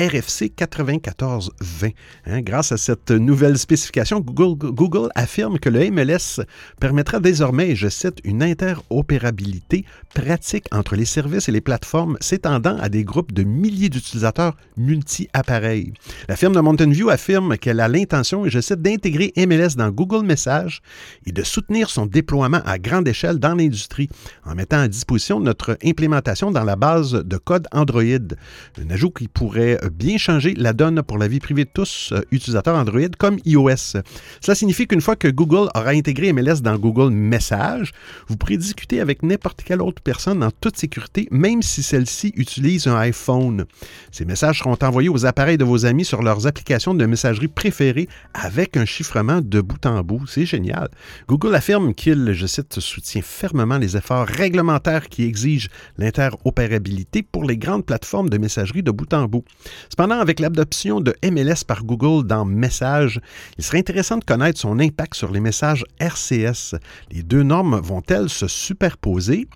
RFC 0.00 0.50
9420. 0.56 1.90
Hein, 2.24 2.40
grâce 2.40 2.72
à 2.72 2.78
cette 2.78 3.10
nouvelle 3.10 3.58
spécification, 3.58 4.20
Google, 4.20 5.10
affirme 5.14 5.58
que 5.58 5.68
le 5.68 5.90
MLS 5.90 6.40
permettra 6.80 7.20
désormais, 7.20 7.76
je 7.76 7.88
cite, 7.88 8.18
une 8.24 8.42
interopérabilité 8.42 9.84
pratique 10.14 10.64
entre 10.72 10.96
les 10.96 11.04
services 11.04 11.50
et 11.50 11.52
les 11.52 11.60
plateformes 11.60 12.16
s'étendant 12.20 12.78
à 12.78 12.88
des 12.88 13.04
groupes 13.04 13.32
de 13.32 13.42
milliers 13.42 13.90
d'utilisateurs 13.90 14.56
multi-appareils. 14.78 15.92
La 16.28 16.36
firme 16.36 16.54
de 16.54 16.60
Mountain 16.60 16.90
View 16.90 17.10
affirme 17.10 17.58
qu'elle 17.58 17.80
a 17.80 17.88
l'intention, 17.88 18.46
et 18.46 18.50
je 18.50 18.60
cite, 18.60 18.80
d'intégrer 18.80 19.34
MLS 19.36 19.76
dans 19.76 19.90
Google 19.90 20.24
Messages 20.24 20.80
et 21.26 21.32
de 21.32 21.42
soutenir 21.42 21.90
son 21.90 22.06
déploiement 22.06 22.62
à 22.64 22.78
grande 22.78 23.06
échelle 23.06 23.38
dans 23.38 23.54
l'industrie 23.54 24.08
en 24.46 24.54
mettant 24.54 24.78
à 24.78 24.88
disposition 24.88 25.40
notre 25.40 25.76
implémentation 25.84 26.50
dans 26.50 26.64
la 26.64 26.76
base 26.76 27.12
de 27.12 27.36
code 27.36 27.68
Android. 27.70 28.00
Un 28.02 28.88
ajout 28.88 29.10
qui 29.10 29.28
pourrait 29.28 29.78
bien 29.90 30.16
changer 30.18 30.54
la 30.54 30.72
donne 30.72 31.02
pour 31.02 31.18
la 31.18 31.28
vie 31.28 31.40
privée 31.40 31.64
de 31.64 31.70
tous 31.72 32.10
euh, 32.12 32.22
utilisateurs 32.30 32.76
Android 32.76 33.00
comme 33.18 33.38
iOS. 33.44 34.00
Cela 34.40 34.54
signifie 34.54 34.86
qu'une 34.86 35.00
fois 35.00 35.16
que 35.16 35.28
Google 35.28 35.68
aura 35.74 35.90
intégré 35.90 36.32
MLS 36.32 36.60
dans 36.62 36.76
Google 36.76 37.12
Messages, 37.12 37.92
vous 38.28 38.36
pourrez 38.36 38.56
discuter 38.56 39.00
avec 39.00 39.22
n'importe 39.22 39.62
quelle 39.62 39.82
autre 39.82 40.02
personne 40.02 40.42
en 40.42 40.50
toute 40.50 40.76
sécurité, 40.76 41.28
même 41.30 41.62
si 41.62 41.82
celle-ci 41.82 42.32
utilise 42.36 42.86
un 42.86 42.96
iPhone. 42.96 43.66
Ces 44.12 44.24
messages 44.24 44.60
seront 44.60 44.78
envoyés 44.82 45.08
aux 45.08 45.26
appareils 45.26 45.58
de 45.58 45.64
vos 45.64 45.84
amis 45.86 46.04
sur 46.04 46.22
leurs 46.22 46.46
applications 46.46 46.94
de 46.94 47.06
messagerie 47.06 47.48
préférées 47.48 48.08
avec 48.34 48.76
un 48.76 48.84
chiffrement 48.84 49.40
de 49.40 49.60
bout 49.60 49.84
en 49.86 50.02
bout. 50.02 50.26
C'est 50.26 50.46
génial. 50.46 50.88
Google 51.28 51.54
affirme 51.54 51.94
qu'il, 51.94 52.32
je 52.32 52.46
cite, 52.46 52.80
soutient 52.80 53.22
fermement 53.22 53.78
les 53.78 53.96
efforts 53.96 54.26
réglementaires 54.26 55.08
qui 55.08 55.24
exigent 55.24 55.68
l'interopérabilité 55.98 57.22
pour 57.22 57.44
les 57.44 57.56
grandes 57.56 57.84
plateformes 57.84 58.28
de 58.28 58.38
messagerie 58.38 58.82
de 58.82 58.90
bout 58.90 59.12
en 59.12 59.26
bout. 59.26 59.44
Cependant, 59.88 60.20
avec 60.20 60.40
l'adoption 60.40 61.00
de 61.00 61.14
MLS 61.24 61.64
par 61.66 61.84
Google 61.84 62.26
dans 62.26 62.44
Messages, 62.44 63.20
il 63.58 63.64
serait 63.64 63.78
intéressant 63.78 64.18
de 64.18 64.24
connaître 64.24 64.58
son 64.60 64.78
impact 64.78 65.14
sur 65.14 65.30
les 65.30 65.40
messages 65.40 65.84
RCS. 65.98 66.76
Les 67.10 67.22
deux 67.22 67.42
normes 67.42 67.80
vont-elles 67.80 68.28
se 68.28 68.46
superposer? 68.48 69.48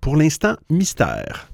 Pour 0.00 0.16
l'instant, 0.16 0.56
mystère. 0.70 1.48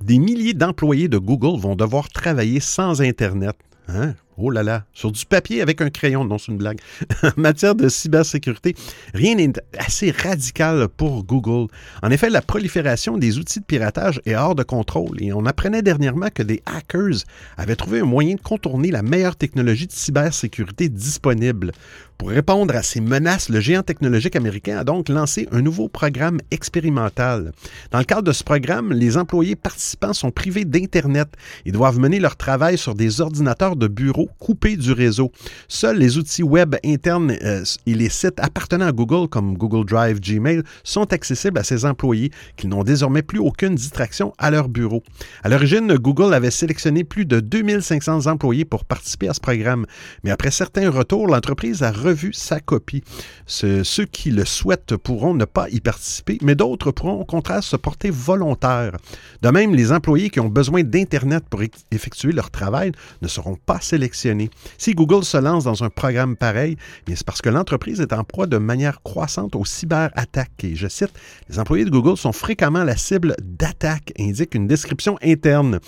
Des 0.00 0.18
milliers 0.18 0.52
d'employés 0.52 1.08
de 1.08 1.16
Google 1.16 1.58
vont 1.58 1.76
devoir 1.76 2.10
travailler 2.10 2.60
sans 2.60 3.00
Internet. 3.00 3.56
Hein? 3.88 4.14
Oh 4.36 4.50
là 4.50 4.62
là, 4.62 4.84
sur 4.92 5.12
du 5.12 5.24
papier 5.26 5.62
avec 5.62 5.80
un 5.80 5.90
crayon, 5.90 6.24
non, 6.24 6.38
c'est 6.38 6.50
une 6.50 6.58
blague. 6.58 6.80
en 7.22 7.30
matière 7.36 7.74
de 7.74 7.88
cybersécurité, 7.88 8.74
rien 9.14 9.36
n'est 9.36 9.52
assez 9.78 10.10
radical 10.10 10.88
pour 10.88 11.24
Google. 11.24 11.70
En 12.02 12.10
effet, 12.10 12.30
la 12.30 12.42
prolifération 12.42 13.16
des 13.16 13.38
outils 13.38 13.60
de 13.60 13.64
piratage 13.64 14.20
est 14.26 14.34
hors 14.34 14.54
de 14.54 14.64
contrôle 14.64 15.22
et 15.22 15.32
on 15.32 15.46
apprenait 15.46 15.82
dernièrement 15.82 16.28
que 16.34 16.42
des 16.42 16.62
hackers 16.66 17.24
avaient 17.56 17.76
trouvé 17.76 18.00
un 18.00 18.04
moyen 18.04 18.34
de 18.34 18.40
contourner 18.40 18.90
la 18.90 19.02
meilleure 19.02 19.36
technologie 19.36 19.86
de 19.86 19.92
cybersécurité 19.92 20.88
disponible. 20.88 21.72
Pour 22.18 22.28
répondre 22.28 22.74
à 22.76 22.82
ces 22.82 23.00
menaces, 23.00 23.48
le 23.48 23.60
géant 23.60 23.82
technologique 23.82 24.36
américain 24.36 24.78
a 24.78 24.84
donc 24.84 25.08
lancé 25.08 25.48
un 25.50 25.60
nouveau 25.60 25.88
programme 25.88 26.38
expérimental. 26.52 27.52
Dans 27.90 27.98
le 27.98 28.04
cadre 28.04 28.22
de 28.22 28.32
ce 28.32 28.44
programme, 28.44 28.92
les 28.92 29.16
employés 29.16 29.56
participants 29.56 30.12
sont 30.12 30.30
privés 30.30 30.64
d'Internet 30.64 31.28
et 31.66 31.72
doivent 31.72 31.98
mener 31.98 32.20
leur 32.20 32.36
travail 32.36 32.78
sur 32.78 32.94
des 32.94 33.20
ordinateurs 33.20 33.76
de 33.76 33.88
bureau 33.88 34.30
coupés 34.38 34.76
du 34.76 34.92
réseau. 34.92 35.32
Seuls 35.66 35.98
les 35.98 36.16
outils 36.16 36.44
web 36.44 36.76
internes 36.84 37.36
euh, 37.42 37.64
et 37.86 37.94
les 37.94 38.08
sites 38.08 38.38
appartenant 38.38 38.86
à 38.86 38.92
Google, 38.92 39.28
comme 39.28 39.58
Google 39.58 39.84
Drive, 39.84 40.20
Gmail, 40.20 40.62
sont 40.84 41.12
accessibles 41.12 41.58
à 41.58 41.64
ces 41.64 41.84
employés 41.84 42.30
qui 42.56 42.68
n'ont 42.68 42.84
désormais 42.84 43.22
plus 43.22 43.40
aucune 43.40 43.74
distraction 43.74 44.32
à 44.38 44.50
leur 44.50 44.68
bureau. 44.68 45.02
À 45.42 45.48
l'origine, 45.48 45.94
Google 45.96 46.32
avait 46.32 46.52
sélectionné 46.52 47.02
plus 47.02 47.26
de 47.26 47.40
2500 47.40 48.26
employés 48.26 48.64
pour 48.64 48.84
participer 48.84 49.28
à 49.28 49.34
ce 49.34 49.40
programme, 49.40 49.84
mais 50.22 50.30
après 50.30 50.52
certains 50.52 50.88
retours, 50.90 51.26
l'entreprise 51.26 51.82
a 51.82 51.90
revu 52.04 52.32
sa 52.32 52.60
copie. 52.60 53.02
ceux 53.46 54.04
qui 54.04 54.30
le 54.30 54.44
souhaitent 54.44 54.96
pourront 54.96 55.34
ne 55.34 55.44
pas 55.44 55.68
y 55.70 55.80
participer, 55.80 56.38
mais 56.42 56.54
d'autres 56.54 56.90
pourront 56.90 57.20
au 57.20 57.24
contraire 57.24 57.62
se 57.62 57.76
porter 57.76 58.10
volontaires. 58.10 58.96
De 59.42 59.48
même, 59.48 59.74
les 59.74 59.92
employés 59.92 60.30
qui 60.30 60.40
ont 60.40 60.48
besoin 60.48 60.82
d'Internet 60.82 61.44
pour 61.48 61.62
effectuer 61.90 62.32
leur 62.32 62.50
travail 62.50 62.92
ne 63.22 63.28
seront 63.28 63.56
pas 63.56 63.80
sélectionnés. 63.80 64.50
Si 64.78 64.94
Google 64.94 65.24
se 65.24 65.36
lance 65.36 65.64
dans 65.64 65.82
un 65.82 65.90
programme 65.90 66.36
pareil, 66.36 66.76
c'est 67.08 67.24
parce 67.24 67.40
que 67.40 67.48
l'entreprise 67.48 68.00
est 68.00 68.12
en 68.12 68.24
proie 68.24 68.46
de 68.46 68.58
manière 68.58 69.02
croissante 69.02 69.56
aux 69.56 69.64
cyberattaques. 69.64 70.64
Et 70.64 70.76
je 70.76 70.88
cite, 70.88 71.12
les 71.48 71.58
employés 71.58 71.84
de 71.84 71.90
Google 71.90 72.16
sont 72.16 72.32
fréquemment 72.32 72.84
la 72.84 72.96
cible 72.96 73.34
d'attaques, 73.42 74.12
indique 74.18 74.54
une 74.54 74.66
description 74.66 75.18
interne. 75.22 75.80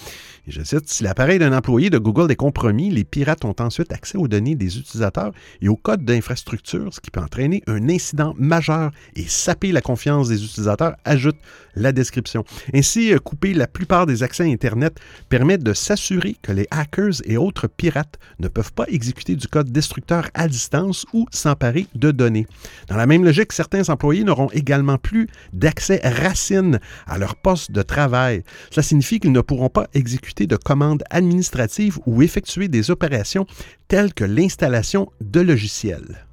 Et 0.48 0.52
je 0.52 0.62
cite, 0.62 0.88
si 0.88 1.02
l'appareil 1.02 1.40
d'un 1.40 1.52
employé 1.52 1.90
de 1.90 1.98
Google 1.98 2.30
est 2.30 2.36
compromis, 2.36 2.88
les 2.90 3.02
pirates 3.02 3.44
ont 3.44 3.56
ensuite 3.58 3.92
accès 3.92 4.16
aux 4.16 4.28
données 4.28 4.54
des 4.54 4.78
utilisateurs 4.78 5.32
et 5.60 5.68
au 5.68 5.74
code 5.74 6.04
d'infrastructure, 6.04 6.94
ce 6.94 7.00
qui 7.00 7.10
peut 7.10 7.20
entraîner 7.20 7.64
un 7.66 7.88
incident 7.88 8.32
majeur 8.38 8.92
et 9.16 9.24
saper 9.24 9.72
la 9.72 9.80
confiance 9.80 10.28
des 10.28 10.44
utilisateurs, 10.44 10.94
ajoute 11.04 11.36
la 11.74 11.90
description. 11.90 12.44
Ainsi, 12.72 13.12
euh, 13.12 13.18
couper 13.18 13.54
la 13.54 13.66
plupart 13.66 14.06
des 14.06 14.22
accès 14.22 14.44
à 14.44 14.46
Internet 14.46 15.00
permet 15.28 15.58
de 15.58 15.72
s'assurer 15.72 16.36
que 16.40 16.52
les 16.52 16.68
hackers 16.70 17.22
et 17.24 17.36
autres 17.36 17.66
pirates 17.66 18.18
ne 18.38 18.46
peuvent 18.46 18.72
pas 18.72 18.86
exécuter 18.86 19.34
du 19.34 19.48
code 19.48 19.72
destructeur 19.72 20.30
à 20.34 20.46
distance 20.46 21.06
ou 21.12 21.26
s'emparer 21.32 21.88
de 21.96 22.12
données. 22.12 22.46
Dans 22.86 22.96
la 22.96 23.06
même 23.06 23.24
logique, 23.24 23.52
certains 23.52 23.88
employés 23.88 24.22
n'auront 24.22 24.50
également 24.52 24.96
plus 24.96 25.26
d'accès 25.52 26.00
racine 26.04 26.78
à 27.08 27.18
leur 27.18 27.34
poste 27.34 27.72
de 27.72 27.82
travail. 27.82 28.44
Cela 28.70 28.84
signifie 28.84 29.18
qu'ils 29.18 29.32
ne 29.32 29.40
pourront 29.40 29.70
pas 29.70 29.88
exécuter 29.92 30.35
de 30.44 30.56
commandes 30.56 31.04
administratives 31.08 31.98
ou 32.04 32.20
effectuer 32.20 32.68
des 32.68 32.90
opérations 32.90 33.46
telles 33.88 34.12
que 34.12 34.24
l'installation 34.24 35.08
de 35.22 35.40
logiciels. 35.40 36.26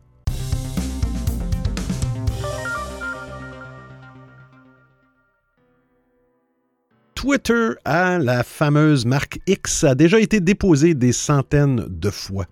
Twitter 7.15 7.69
à 7.85 8.19
la 8.19 8.43
fameuse 8.43 9.05
marque 9.05 9.39
X 9.47 9.85
a 9.85 9.95
déjà 9.95 10.19
été 10.19 10.41
déposé 10.41 10.93
des 10.93 11.13
centaines 11.13 11.85
de 11.87 12.09
fois. 12.09 12.47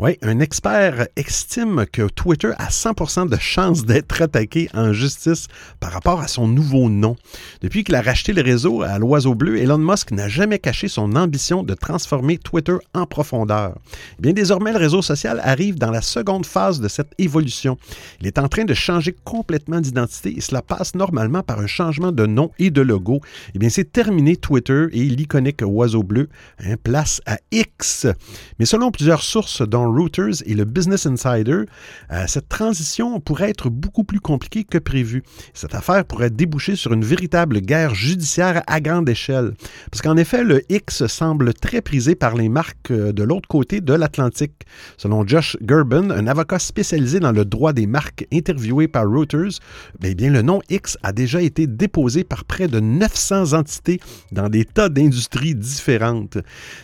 Oui, 0.00 0.16
un 0.22 0.38
expert 0.38 1.08
estime 1.16 1.84
que 1.90 2.06
Twitter 2.06 2.52
a 2.58 2.68
100% 2.68 3.28
de 3.28 3.36
chances 3.36 3.84
d'être 3.84 4.22
attaqué 4.22 4.68
en 4.72 4.92
justice 4.92 5.48
par 5.80 5.90
rapport 5.90 6.20
à 6.20 6.28
son 6.28 6.46
nouveau 6.46 6.88
nom. 6.88 7.16
Depuis 7.62 7.82
qu'il 7.82 7.96
a 7.96 8.00
racheté 8.00 8.32
le 8.32 8.42
réseau 8.42 8.82
à 8.82 8.96
l'oiseau 9.00 9.34
bleu, 9.34 9.58
Elon 9.58 9.78
Musk 9.78 10.12
n'a 10.12 10.28
jamais 10.28 10.60
caché 10.60 10.86
son 10.86 11.16
ambition 11.16 11.64
de 11.64 11.74
transformer 11.74 12.38
Twitter 12.38 12.76
en 12.94 13.06
profondeur. 13.06 13.74
Eh 14.20 14.22
bien, 14.22 14.32
désormais, 14.32 14.70
le 14.70 14.78
réseau 14.78 15.02
social 15.02 15.40
arrive 15.42 15.78
dans 15.78 15.90
la 15.90 16.00
seconde 16.00 16.46
phase 16.46 16.80
de 16.80 16.86
cette 16.86 17.12
évolution. 17.18 17.76
Il 18.20 18.28
est 18.28 18.38
en 18.38 18.46
train 18.46 18.64
de 18.64 18.74
changer 18.74 19.16
complètement 19.24 19.80
d'identité 19.80 20.32
et 20.36 20.40
cela 20.40 20.62
passe 20.62 20.94
normalement 20.94 21.42
par 21.42 21.58
un 21.58 21.66
changement 21.66 22.12
de 22.12 22.24
nom 22.24 22.52
et 22.60 22.70
de 22.70 22.82
logo. 22.82 23.20
Eh 23.56 23.58
bien, 23.58 23.68
c'est 23.68 23.90
terminé 23.90 24.36
Twitter 24.36 24.86
et 24.92 25.02
l'iconique 25.02 25.62
oiseau 25.66 26.04
bleu, 26.04 26.28
un 26.60 26.76
place 26.76 27.20
à 27.26 27.38
X. 27.50 28.06
Mais 28.60 28.64
selon 28.64 28.92
plusieurs 28.92 29.24
sources, 29.24 29.62
dont 29.62 29.87
Reuters 29.88 30.42
et 30.46 30.54
le 30.54 30.64
Business 30.64 31.06
Insider, 31.06 31.62
euh, 32.12 32.24
cette 32.26 32.48
transition 32.48 33.20
pourrait 33.20 33.50
être 33.50 33.70
beaucoup 33.70 34.04
plus 34.04 34.20
compliquée 34.20 34.64
que 34.64 34.78
prévu. 34.78 35.22
Cette 35.54 35.74
affaire 35.74 36.04
pourrait 36.04 36.30
déboucher 36.30 36.76
sur 36.76 36.92
une 36.92 37.04
véritable 37.04 37.60
guerre 37.60 37.94
judiciaire 37.94 38.62
à 38.66 38.80
grande 38.80 39.08
échelle. 39.08 39.52
Parce 39.90 40.02
qu'en 40.02 40.16
effet, 40.16 40.44
le 40.44 40.62
X 40.70 41.06
semble 41.06 41.54
très 41.54 41.80
prisé 41.80 42.14
par 42.14 42.34
les 42.34 42.48
marques 42.48 42.90
euh, 42.90 43.12
de 43.12 43.22
l'autre 43.22 43.48
côté 43.48 43.80
de 43.80 43.92
l'Atlantique. 43.92 44.66
Selon 44.96 45.26
Josh 45.26 45.56
Gerben, 45.66 46.12
un 46.12 46.26
avocat 46.26 46.58
spécialisé 46.58 47.20
dans 47.20 47.32
le 47.32 47.44
droit 47.44 47.72
des 47.72 47.86
marques 47.86 48.26
interviewé 48.32 48.88
par 48.88 49.08
Reuters, 49.08 49.58
eh 50.02 50.14
bien, 50.14 50.30
le 50.30 50.42
nom 50.42 50.60
X 50.68 50.98
a 51.02 51.12
déjà 51.12 51.40
été 51.42 51.66
déposé 51.66 52.24
par 52.24 52.44
près 52.44 52.68
de 52.68 52.80
900 52.80 53.52
entités 53.52 54.00
dans 54.32 54.48
des 54.48 54.64
tas 54.64 54.88
d'industries 54.88 55.54
différentes. 55.54 56.38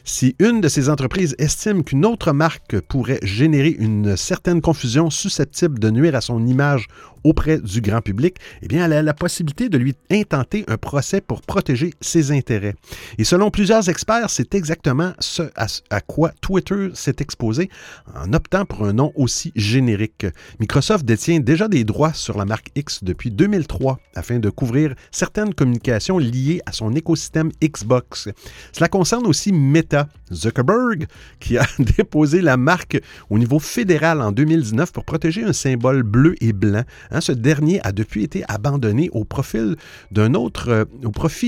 Si 0.05 0.37
une 0.39 0.61
de 0.61 0.69
ces 0.69 0.89
entreprises 0.89 1.35
estime 1.39 1.85
qu'une 1.85 2.05
autre 2.05 2.33
marque 2.33 2.81
pourrait 2.95 3.19
générer 3.25 3.75
une 3.77 4.17
certaine 4.17 4.61
confusion 4.61 5.11
susceptible 5.11 5.81
de 5.81 5.91
nuire 5.91 6.15
à 6.15 6.21
son 6.21 6.47
image 6.47 6.87
auprès 7.25 7.59
du 7.59 7.81
grand 7.81 8.03
public, 8.03 8.37
eh 8.63 8.69
bien, 8.69 8.85
elle 8.85 8.93
a 8.93 9.03
la 9.03 9.15
possibilité 9.15 9.69
de 9.69 9.79
lui 9.79 9.95
intenter 10.11 10.65
un 10.69 10.77
procès 10.77 11.21
pour 11.21 11.43
protéger 11.43 11.93
ses 12.01 12.31
intérêts. 12.31 12.75
Et 13.19 13.25
selon 13.25 13.51
plusieurs 13.51 13.89
experts, 13.89 14.31
c'est 14.31 14.55
exactement 14.55 15.13
ce 15.19 15.43
à, 15.91 16.01
quoi 16.01 16.33
Twitter 16.41 16.91
s'est 16.95 17.17
exposé 17.21 17.71
en 18.15 18.33
optant 18.33 18.65
pour 18.65 18.85
un 18.85 18.93
nom 18.93 19.13
aussi 19.17 19.53
générique. 19.57 20.27
Microsoft 20.61 21.05
détient 21.05 21.41
déjà 21.41 21.69
des 21.69 21.85
droits 21.85 22.13
sur 22.13 22.37
la 22.37 22.45
marque 22.45 22.69
X 22.77 23.03
depuis 23.03 23.31
2003 23.31 23.99
afin 24.15 24.39
de 24.39 24.51
couvrir 24.51 24.95
certaines 25.11 25.55
communications 25.55 26.19
liées 26.19 26.61
à 26.67 26.73
son 26.73 26.95
écosystème 26.95 27.51
Xbox. 27.63 28.29
Cela 28.73 28.89
concerne 28.89 29.27
aussi 29.27 29.53
Meta, 29.53 30.09
Zuckerberg, 30.33 31.07
qui 31.41 31.57
a 31.57 31.67
déposé 31.79 32.41
la 32.41 32.57
marque 32.57 33.01
au 33.31 33.39
niveau 33.39 33.59
fédéral 33.59 34.21
en 34.21 34.33
2019 34.33 34.93
pour 34.93 35.05
protéger 35.05 35.45
un 35.45 35.53
symbole 35.53 36.03
bleu 36.03 36.35
et 36.41 36.53
blanc 36.53 36.85
Hein, 37.15 37.21
ce 37.21 37.33
dernier 37.33 37.81
a 37.85 37.93
depuis 37.93 38.25
été 38.25 38.43
abandonné 38.49 39.09
euh, 39.09 39.19
au 39.19 39.25
profit 39.25 39.77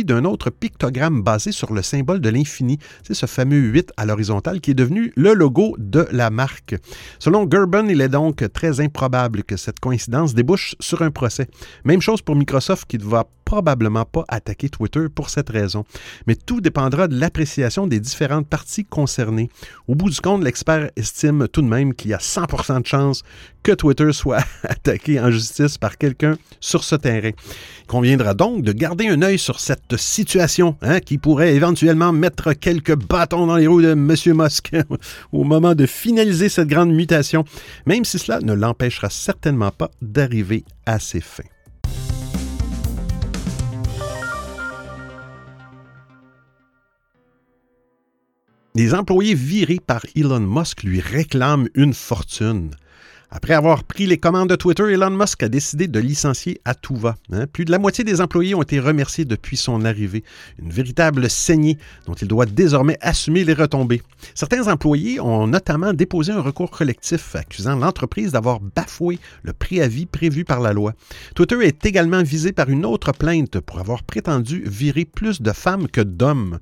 d'un 0.04 0.24
autre 0.24 0.50
pictogramme 0.50 1.22
basé 1.22 1.50
sur 1.50 1.72
le 1.72 1.82
symbole 1.82 2.20
de 2.20 2.28
l'infini. 2.28 2.78
C'est 3.02 3.14
ce 3.14 3.26
fameux 3.26 3.58
8 3.58 3.92
à 3.96 4.06
l'horizontale 4.06 4.60
qui 4.60 4.70
est 4.70 4.74
devenu 4.74 5.12
le 5.16 5.34
logo 5.34 5.74
de 5.78 6.06
la 6.12 6.30
marque. 6.30 6.76
Selon 7.18 7.50
Gerben, 7.50 7.90
il 7.90 8.00
est 8.00 8.08
donc 8.08 8.44
très 8.52 8.80
improbable 8.80 9.42
que 9.42 9.56
cette 9.56 9.80
coïncidence 9.80 10.34
débouche 10.34 10.76
sur 10.78 11.02
un 11.02 11.10
procès. 11.10 11.48
Même 11.84 12.00
chose 12.00 12.22
pour 12.22 12.36
Microsoft 12.36 12.86
qui 12.86 12.98
va 12.98 13.24
probablement 13.46 14.04
pas 14.04 14.24
attaquer 14.28 14.68
Twitter 14.68 15.06
pour 15.08 15.30
cette 15.30 15.48
raison. 15.48 15.86
Mais 16.26 16.34
tout 16.34 16.60
dépendra 16.60 17.08
de 17.08 17.18
l'appréciation 17.18 17.86
des 17.86 18.00
différentes 18.00 18.46
parties 18.46 18.84
concernées. 18.84 19.48
Au 19.88 19.94
bout 19.94 20.10
du 20.10 20.20
compte, 20.20 20.44
l'expert 20.44 20.90
estime 20.96 21.48
tout 21.48 21.62
de 21.62 21.68
même 21.68 21.94
qu'il 21.94 22.10
y 22.10 22.14
a 22.14 22.18
100% 22.18 22.82
de 22.82 22.86
chances 22.86 23.22
que 23.62 23.72
Twitter 23.72 24.12
soit 24.12 24.44
attaqué 24.64 25.18
en 25.18 25.30
justice 25.30 25.78
par 25.78 25.96
quelqu'un 25.96 26.36
sur 26.60 26.84
ce 26.84 26.96
terrain. 26.96 27.30
Il 27.30 27.86
conviendra 27.86 28.34
donc 28.34 28.62
de 28.62 28.72
garder 28.72 29.08
un 29.08 29.22
œil 29.22 29.38
sur 29.38 29.60
cette 29.60 29.96
situation 29.96 30.76
hein, 30.82 31.00
qui 31.00 31.16
pourrait 31.16 31.54
éventuellement 31.54 32.12
mettre 32.12 32.52
quelques 32.52 32.96
bâtons 32.96 33.46
dans 33.46 33.56
les 33.56 33.68
roues 33.68 33.82
de 33.82 33.92
M. 33.92 34.14
Musk 34.34 34.72
au 35.32 35.44
moment 35.44 35.74
de 35.74 35.86
finaliser 35.86 36.48
cette 36.48 36.68
grande 36.68 36.92
mutation, 36.92 37.44
même 37.86 38.04
si 38.04 38.18
cela 38.18 38.40
ne 38.40 38.52
l'empêchera 38.52 39.08
certainement 39.08 39.70
pas 39.70 39.90
d'arriver 40.02 40.64
à 40.84 40.98
ses 40.98 41.20
fins. 41.20 41.44
Les 48.78 48.92
employés 48.92 49.32
virés 49.32 49.80
par 49.80 50.04
Elon 50.14 50.40
Musk 50.40 50.82
lui 50.82 51.00
réclament 51.00 51.66
une 51.74 51.94
fortune. 51.94 52.72
Après 53.30 53.54
avoir 53.54 53.82
pris 53.82 54.06
les 54.06 54.18
commandes 54.18 54.48
de 54.48 54.54
Twitter, 54.54 54.84
Elon 54.84 55.10
Musk 55.10 55.42
a 55.42 55.48
décidé 55.48 55.88
de 55.88 55.98
licencier 55.98 56.60
à 56.64 56.74
tout 56.74 56.94
va. 56.94 57.16
Hein. 57.32 57.46
Plus 57.52 57.64
de 57.64 57.72
la 57.72 57.78
moitié 57.78 58.04
des 58.04 58.20
employés 58.20 58.54
ont 58.54 58.62
été 58.62 58.78
remerciés 58.78 59.24
depuis 59.24 59.56
son 59.56 59.84
arrivée. 59.84 60.22
Une 60.60 60.70
véritable 60.70 61.28
saignée 61.28 61.76
dont 62.06 62.14
il 62.14 62.28
doit 62.28 62.46
désormais 62.46 62.96
assumer 63.00 63.44
les 63.44 63.52
retombées. 63.52 64.02
Certains 64.34 64.68
employés 64.68 65.18
ont 65.20 65.48
notamment 65.48 65.92
déposé 65.92 66.32
un 66.32 66.40
recours 66.40 66.70
collectif 66.70 67.34
accusant 67.34 67.74
l'entreprise 67.74 68.30
d'avoir 68.30 68.60
bafoué 68.60 69.18
le 69.42 69.52
préavis 69.52 70.06
prévu 70.06 70.44
par 70.44 70.60
la 70.60 70.72
loi. 70.72 70.94
Twitter 71.34 71.58
est 71.66 71.84
également 71.84 72.22
visé 72.22 72.52
par 72.52 72.68
une 72.68 72.86
autre 72.86 73.12
plainte 73.12 73.58
pour 73.58 73.80
avoir 73.80 74.04
prétendu 74.04 74.62
virer 74.66 75.04
plus 75.04 75.42
de 75.42 75.52
femmes 75.52 75.88
que 75.88 76.00
d'hommes. 76.00 76.58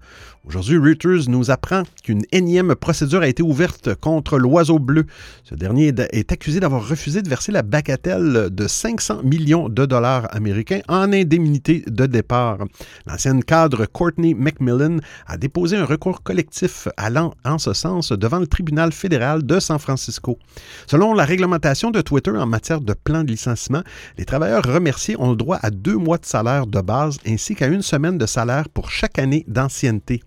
Aujourd'hui, 0.46 0.76
Reuters 0.76 1.28
nous 1.28 1.50
apprend 1.50 1.84
qu'une 2.02 2.22
énième 2.30 2.74
procédure 2.74 3.22
a 3.22 3.28
été 3.28 3.42
ouverte 3.42 3.94
contre 3.94 4.38
l'oiseau 4.38 4.78
bleu. 4.78 5.06
Ce 5.42 5.54
dernier 5.54 5.90
est 6.12 6.32
accusé 6.32 6.53
d'avoir 6.60 6.88
refusé 6.88 7.22
de 7.22 7.28
verser 7.28 7.52
la 7.52 7.62
bagatelle 7.62 8.48
de 8.50 8.66
500 8.66 9.22
millions 9.22 9.68
de 9.68 9.86
dollars 9.86 10.26
américains 10.34 10.80
en 10.88 11.12
indemnité 11.12 11.84
de 11.86 12.06
départ. 12.06 12.58
L'ancienne 13.06 13.42
cadre 13.42 13.86
Courtney 13.86 14.34
Macmillan 14.34 14.98
a 15.26 15.36
déposé 15.36 15.76
un 15.76 15.84
recours 15.84 16.22
collectif 16.22 16.88
allant 16.96 17.34
en 17.44 17.58
ce 17.58 17.72
sens 17.72 18.12
devant 18.12 18.38
le 18.38 18.46
tribunal 18.46 18.92
fédéral 18.92 19.44
de 19.44 19.60
San 19.60 19.78
Francisco. 19.78 20.38
Selon 20.86 21.14
la 21.14 21.24
réglementation 21.24 21.90
de 21.90 22.00
Twitter 22.00 22.30
en 22.30 22.46
matière 22.46 22.80
de 22.80 22.94
plan 22.94 23.24
de 23.24 23.30
licenciement, 23.30 23.82
les 24.18 24.24
travailleurs 24.24 24.64
remerciés 24.64 25.16
ont 25.18 25.30
le 25.30 25.36
droit 25.36 25.58
à 25.62 25.70
deux 25.70 25.96
mois 25.96 26.18
de 26.18 26.26
salaire 26.26 26.66
de 26.66 26.80
base 26.80 27.18
ainsi 27.26 27.54
qu'à 27.54 27.66
une 27.66 27.82
semaine 27.82 28.18
de 28.18 28.26
salaire 28.26 28.68
pour 28.68 28.90
chaque 28.90 29.18
année 29.18 29.44
d'ancienneté. 29.48 30.22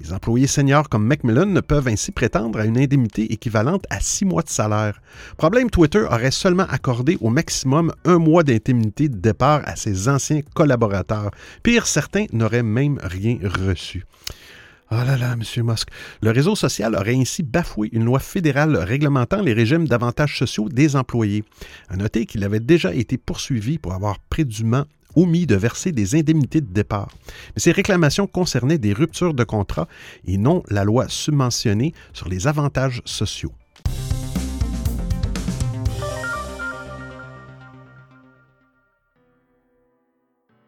Les 0.00 0.12
employés 0.12 0.46
seniors 0.46 0.88
comme 0.88 1.06
Macmillan 1.06 1.60
peuvent 1.66 1.88
ainsi 1.88 2.12
prétendre 2.12 2.58
à 2.58 2.64
une 2.64 2.78
indemnité 2.78 3.32
équivalente 3.32 3.84
à 3.90 4.00
six 4.00 4.24
mois 4.24 4.42
de 4.42 4.48
salaire. 4.48 5.00
Problème, 5.36 5.70
Twitter 5.72 6.04
aurait 6.04 6.30
seulement 6.30 6.66
accordé 6.68 7.16
au 7.22 7.30
maximum 7.30 7.92
un 8.04 8.18
mois 8.18 8.42
d'indemnité 8.42 9.08
de 9.08 9.16
départ 9.16 9.62
à 9.64 9.74
ses 9.74 10.06
anciens 10.06 10.42
collaborateurs. 10.54 11.30
Pire, 11.62 11.86
certains 11.86 12.26
n'auraient 12.30 12.62
même 12.62 12.98
rien 13.02 13.38
reçu. 13.66 14.04
Oh 14.90 14.96
là 14.96 15.16
là, 15.16 15.32
M. 15.32 15.42
Musk. 15.64 15.88
Le 16.20 16.30
réseau 16.30 16.54
social 16.54 16.94
aurait 16.94 17.16
ainsi 17.16 17.42
bafoué 17.42 17.88
une 17.92 18.04
loi 18.04 18.18
fédérale 18.18 18.76
réglementant 18.76 19.40
les 19.40 19.54
régimes 19.54 19.88
d'avantages 19.88 20.38
sociaux 20.38 20.68
des 20.68 20.94
employés. 20.94 21.42
À 21.88 21.96
noter 21.96 22.26
qu'il 22.26 22.44
avait 22.44 22.60
déjà 22.60 22.94
été 22.94 23.16
poursuivi 23.16 23.78
pour 23.78 23.94
avoir 23.94 24.18
prédûment 24.18 24.84
omis 25.16 25.46
de 25.46 25.56
verser 25.56 25.90
des 25.90 26.14
indemnités 26.14 26.60
de 26.60 26.70
départ. 26.70 27.08
Mais 27.56 27.62
ces 27.62 27.72
réclamations 27.72 28.26
concernaient 28.26 28.76
des 28.76 28.92
ruptures 28.92 29.32
de 29.32 29.44
contrat 29.44 29.88
et 30.26 30.36
non 30.36 30.62
la 30.68 30.84
loi 30.84 31.06
subventionnée 31.08 31.94
sur 32.12 32.28
les 32.28 32.46
avantages 32.46 33.00
sociaux. 33.06 33.52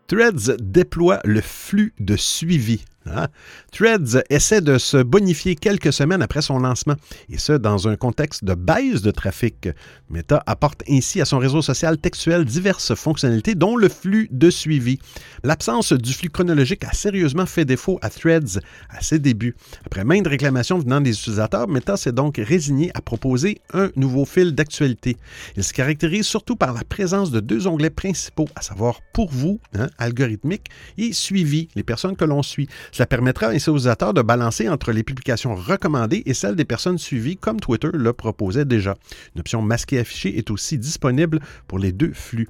Threads 0.07 0.57
déploie 0.61 1.21
le 1.25 1.41
flux 1.41 1.95
de 1.99 2.17
suivi 2.17 2.85
Hein? 3.07 3.29
Threads 3.73 4.23
essaie 4.31 4.61
de 4.61 4.79
se 4.79 4.97
bonifier 5.03 5.57
quelques 5.57 5.93
semaines 5.93 6.23
après 6.23 6.43
son 6.43 6.59
lancement, 6.59 6.95
et 7.29 7.39
ce, 7.39 7.53
dans 7.53 7.89
un 7.89 7.97
contexte 7.97 8.45
de 8.45 8.55
baisse 8.55 9.03
de 9.03 9.11
trafic. 9.11 9.69
Meta 10.11 10.43
apporte 10.47 10.83
ainsi 10.89 11.21
à 11.21 11.25
son 11.25 11.39
réseau 11.39 11.63
social 11.63 11.99
textuel 11.99 12.45
diverses 12.45 12.95
fonctionnalités, 12.95 13.55
dont 13.55 13.77
le 13.77 13.89
flux 13.89 14.29
de 14.31 14.51
suivi. 14.51 14.99
L'absence 15.43 15.93
du 15.93 16.13
flux 16.13 16.31
chronologique 16.31 16.85
a 16.85 16.93
sérieusement 16.93 17.47
fait 17.47 17.65
défaut 17.65 17.99
à 18.03 18.11
Threads 18.11 18.61
à 18.91 19.03
ses 19.03 19.19
débuts. 19.19 19.55
Après 19.85 20.05
maintes 20.05 20.27
réclamations 20.27 20.79
venant 20.79 21.01
des 21.01 21.11
utilisateurs, 21.11 21.69
Meta 21.69 21.97
s'est 21.97 22.13
donc 22.13 22.37
résigné 22.39 22.91
à 22.95 23.01
proposer 23.01 23.61
un 23.73 23.91
nouveau 23.97 24.25
fil 24.25 24.55
d'actualité. 24.55 25.17
Il 25.57 25.65
se 25.65 25.73
caractérise 25.73 26.27
surtout 26.27 26.57
par 26.57 26.73
la 26.73 26.85
présence 26.85 27.31
de 27.31 27.41
deux 27.41 27.67
onglets 27.67 27.91
principaux, 27.91 28.49
à 28.57 28.63
savoir 28.63 29.01
Pour 29.13 29.31
vous, 29.31 29.61
hein, 29.75 29.89
algorithmique, 29.99 30.69
et 30.99 31.13
Suivi, 31.13 31.69
les 31.75 31.83
personnes 31.83 32.17
que 32.17 32.25
l'on 32.25 32.43
suit. 32.43 32.69
Cela 32.95 33.07
permettra 33.07 33.49
ainsi 33.49 33.71
aux 33.71 33.75
utilisateurs 33.75 34.15
de 34.15 34.23
balancer 34.23 34.69
entre 34.69 34.93
les 34.93 35.03
publications 35.03 35.57
recommandées 35.57 36.23
et 36.27 36.33
celles 36.33 36.55
des 36.55 36.65
personnes 36.65 36.97
suivies, 36.97 37.37
comme 37.37 37.59
Twitter 37.59 37.89
le 37.93 38.13
proposait 38.13 38.65
déjà. 38.65 38.95
Une 39.35 39.41
option 39.41 39.63
masquée 39.63 39.99
affichée 39.99 40.39
est 40.39 40.49
aussi 40.53 40.79
disponible 40.79 41.41
pour 41.67 41.81
les 41.81 41.91
deux 41.91 42.13
flux. 42.13 42.49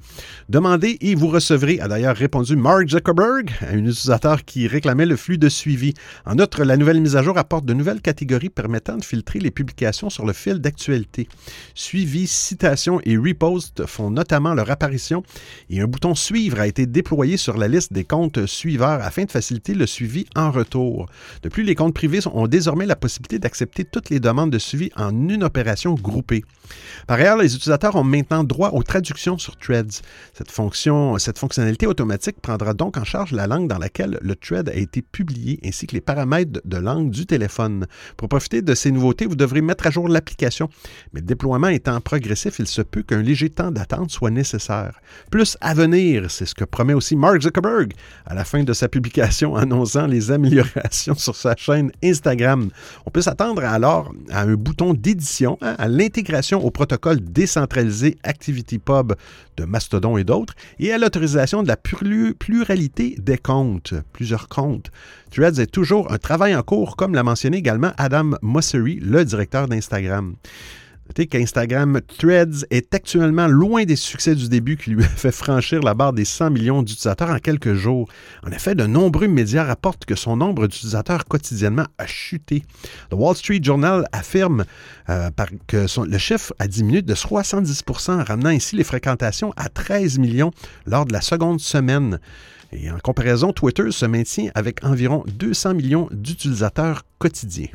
Demandez 0.51 0.99
et 1.01 1.15
vous 1.15 1.29
recevrez, 1.29 1.81
a 1.81 1.89
d'ailleurs 1.89 2.15
répondu 2.15 2.57
Mark 2.57 2.91
Zuckerberg, 2.91 3.53
un 3.63 3.79
utilisateur 3.79 4.45
qui 4.45 4.67
réclamait 4.67 5.07
le 5.07 5.17
flux 5.17 5.39
de 5.39 5.49
suivi. 5.49 5.95
En 6.27 6.39
outre, 6.39 6.63
la 6.63 6.77
nouvelle 6.77 7.01
mise 7.01 7.17
à 7.17 7.23
jour 7.23 7.39
apporte 7.39 7.65
de 7.65 7.73
nouvelles 7.73 8.03
catégories 8.03 8.51
permettant 8.51 8.99
de 8.99 9.05
filtrer 9.05 9.39
les 9.39 9.51
publications 9.51 10.11
sur 10.11 10.27
le 10.27 10.35
fil 10.35 10.59
d'actualité. 10.59 11.27
Suivi, 11.75 12.27
citation 12.27 13.01
et 13.07 13.17
repost 13.17 13.87
font 13.87 14.11
notamment 14.11 14.53
leur 14.53 14.71
apparition 14.71 15.23
et 15.71 15.81
un 15.81 15.87
bouton 15.87 16.15
suivre 16.15 16.61
a 16.61 16.67
été 16.67 16.85
déployé 16.85 17.39
sur 17.39 17.57
la 17.57 17.67
liste 17.67 17.95
des 17.95 18.05
comptes 18.05 18.45
suiveurs 18.45 19.01
afin 19.03 19.25
de 19.25 19.31
faciliter 19.31 19.73
le 19.73 19.87
suivi 19.87 20.27
en 20.35 20.51
retour. 20.51 21.09
De 21.43 21.49
plus, 21.49 21.63
les 21.63 21.75
comptes 21.75 21.95
privés 21.95 22.21
ont 22.33 22.47
désormais 22.47 22.87
la 22.87 22.97
possibilité 22.97 23.39
d'accepter 23.39 23.85
toutes 23.85 24.11
les 24.11 24.21
demandes 24.21 24.51
de 24.51 24.59
suivi 24.59 24.91
en 24.97 25.29
une 25.29 25.45
opération 25.45 25.95
groupée. 25.95 26.45
Par 27.07 27.19
ailleurs, 27.19 27.37
les 27.37 27.55
utilisateurs 27.55 27.97
ont 27.97 28.05
maintenant 28.05 28.45
droit 28.45 28.71
aux 28.71 28.83
traductions 28.83 29.39
sur 29.39 29.57
Threads. 29.57 30.03
Cette, 30.33 30.51
fonction, 30.51 31.19
cette 31.19 31.39
fonctionnalité 31.39 31.87
automatique 31.87 32.41
prendra 32.41 32.75
donc 32.75 32.97
en 32.97 33.05
charge 33.05 33.33
la 33.33 33.47
langue 33.47 33.69
dans 33.69 33.79
laquelle 33.79 34.19
le 34.23 34.37
thread 34.37 34.69
a 34.69 34.75
été 34.75 35.03
publié 35.03 35.61
ainsi 35.65 35.87
que 35.87 35.95
les 35.95 36.01
paramètres 36.01 36.61
de 36.65 36.77
langue 36.77 37.11
du 37.11 37.27
téléphone. 37.27 37.87
Pour 38.17 38.29
profiter 38.29 38.63
de 38.63 38.75
ces 38.75 38.91
nouveautés, 38.91 39.27
vous 39.27 39.37
devrez 39.37 39.61
mettre 39.61 39.87
à 39.87 39.91
jour 39.91 40.09
l'application. 40.09 40.69
Mais 41.13 41.21
le 41.21 41.27
déploiement 41.27 41.69
étant 41.69 42.01
progressif, 42.01 42.59
il 42.59 42.67
se 42.67 42.83
peut 42.83 43.03
qu'un 43.03 43.23
léger 43.23 43.51
temps 43.51 43.71
d'attente 43.71 44.11
soit 44.11 44.31
nécessaire. 44.31 45.01
Plus 45.31 45.57
à 45.61 45.75
venir, 45.75 46.31
c'est 46.31 46.47
ce 46.47 46.55
que 46.55 46.65
promet 46.65 46.95
aussi 46.95 47.17
Mark 47.17 47.43
Zuckerberg 47.43 47.93
à 48.27 48.35
la 48.35 48.45
fin 48.45 48.63
de 48.65 48.73
sa 48.73 48.89
publication 48.89 49.57
annonçant 49.57 50.07
les 50.07 50.24
améliorations 50.31 51.15
sur 51.15 51.37
sa 51.37 51.57
chaîne 51.57 51.91
Instagram. 52.03 52.71
On 53.07 53.11
peut 53.11 53.23
s'attendre 53.23 53.65
alors 53.65 54.13
à 54.31 54.43
un 54.43 54.55
bouton 54.55 54.95
d'édition, 54.95 55.59
hein, 55.61 55.75
à 55.79 55.89
l'intégration 55.89 56.65
au 56.65 56.71
protocole 56.71 57.21
décentralisé 57.21 58.19
ActivityPub 58.23 59.15
de 59.57 59.65
Mastodon 59.65 60.17
et 60.17 60.25
d'autres, 60.25 60.55
et 60.79 60.93
à 60.93 60.99
l'autorisation 60.99 61.63
de 61.63 61.69
la 61.69 61.77
pluralité 61.77 63.17
des 63.19 63.39
comptes, 63.39 63.95
plusieurs 64.13 64.49
comptes. 64.49 64.91
Threads 65.31 65.61
est 65.61 65.71
toujours 65.71 66.13
un 66.13 66.19
travail 66.19 66.55
en 66.55 66.63
cours, 66.63 66.97
comme 66.97 67.15
l'a 67.15 67.23
mentionné 67.23 67.57
également 67.57 67.93
Adam 67.99 68.33
Mosseri, 68.43 69.01
le 69.01 69.25
directeur 69.25 69.69
d'Instagram. 69.69 70.37
Notez 71.07 71.27
qu'Instagram 71.27 72.01
Threads 72.19 72.65
est 72.71 72.95
actuellement 72.95 73.47
loin 73.47 73.85
des 73.85 73.97
succès 73.97 74.35
du 74.35 74.49
début 74.49 74.77
qui 74.77 74.91
lui 74.91 75.05
a 75.05 75.09
fait 75.09 75.33
franchir 75.33 75.81
la 75.83 75.95
barre 75.95 76.15
des 76.15 76.25
100 76.25 76.51
millions 76.51 76.83
d'utilisateurs 76.83 77.31
en 77.31 77.39
quelques 77.39 77.75
jours. 77.75 78.09
En 78.47 78.51
effet, 78.51 78.75
de 78.75 78.87
nombreux 78.87 79.29
médias 79.29 79.65
rapportent 79.65 80.07
que 80.07 80.15
son 80.15 80.37
nombre 80.37 80.67
d'utilisateurs 80.67 81.27
quotidiennement 81.27 81.87
a 81.99 82.07
chuté. 82.07 82.63
The 83.11 83.15
Wall 83.15 83.37
Street 83.37 83.61
Journal 83.63 84.09
affirme 84.13 84.65
euh, 85.11 85.31
que 85.67 85.87
le 86.07 86.19
chiffre 86.19 86.55
a 86.59 86.67
diminué 86.69 87.03
de 87.03 87.15
70% 87.15 88.25
ramenant 88.25 88.51
ainsi 88.51 88.77
les 88.77 88.85
fréquentations 88.85 89.53
à 89.57 89.69
13 89.69 90.19
millions 90.19 90.53
lors 90.87 91.05
de 91.05 91.13
la 91.13 91.21
seconde 91.21 91.61
semaine. 91.61 92.19
Et 92.73 92.91
en 92.91 92.99
comparaison, 92.99 93.53
Twitter 93.53 93.91
se 93.91 94.07
maintient 94.07 94.51
avec 94.55 94.83
environ 94.85 95.23
200 95.29 95.75
millions 95.75 96.09
d'utilisateurs 96.11 97.05
quotidiens. 97.19 97.69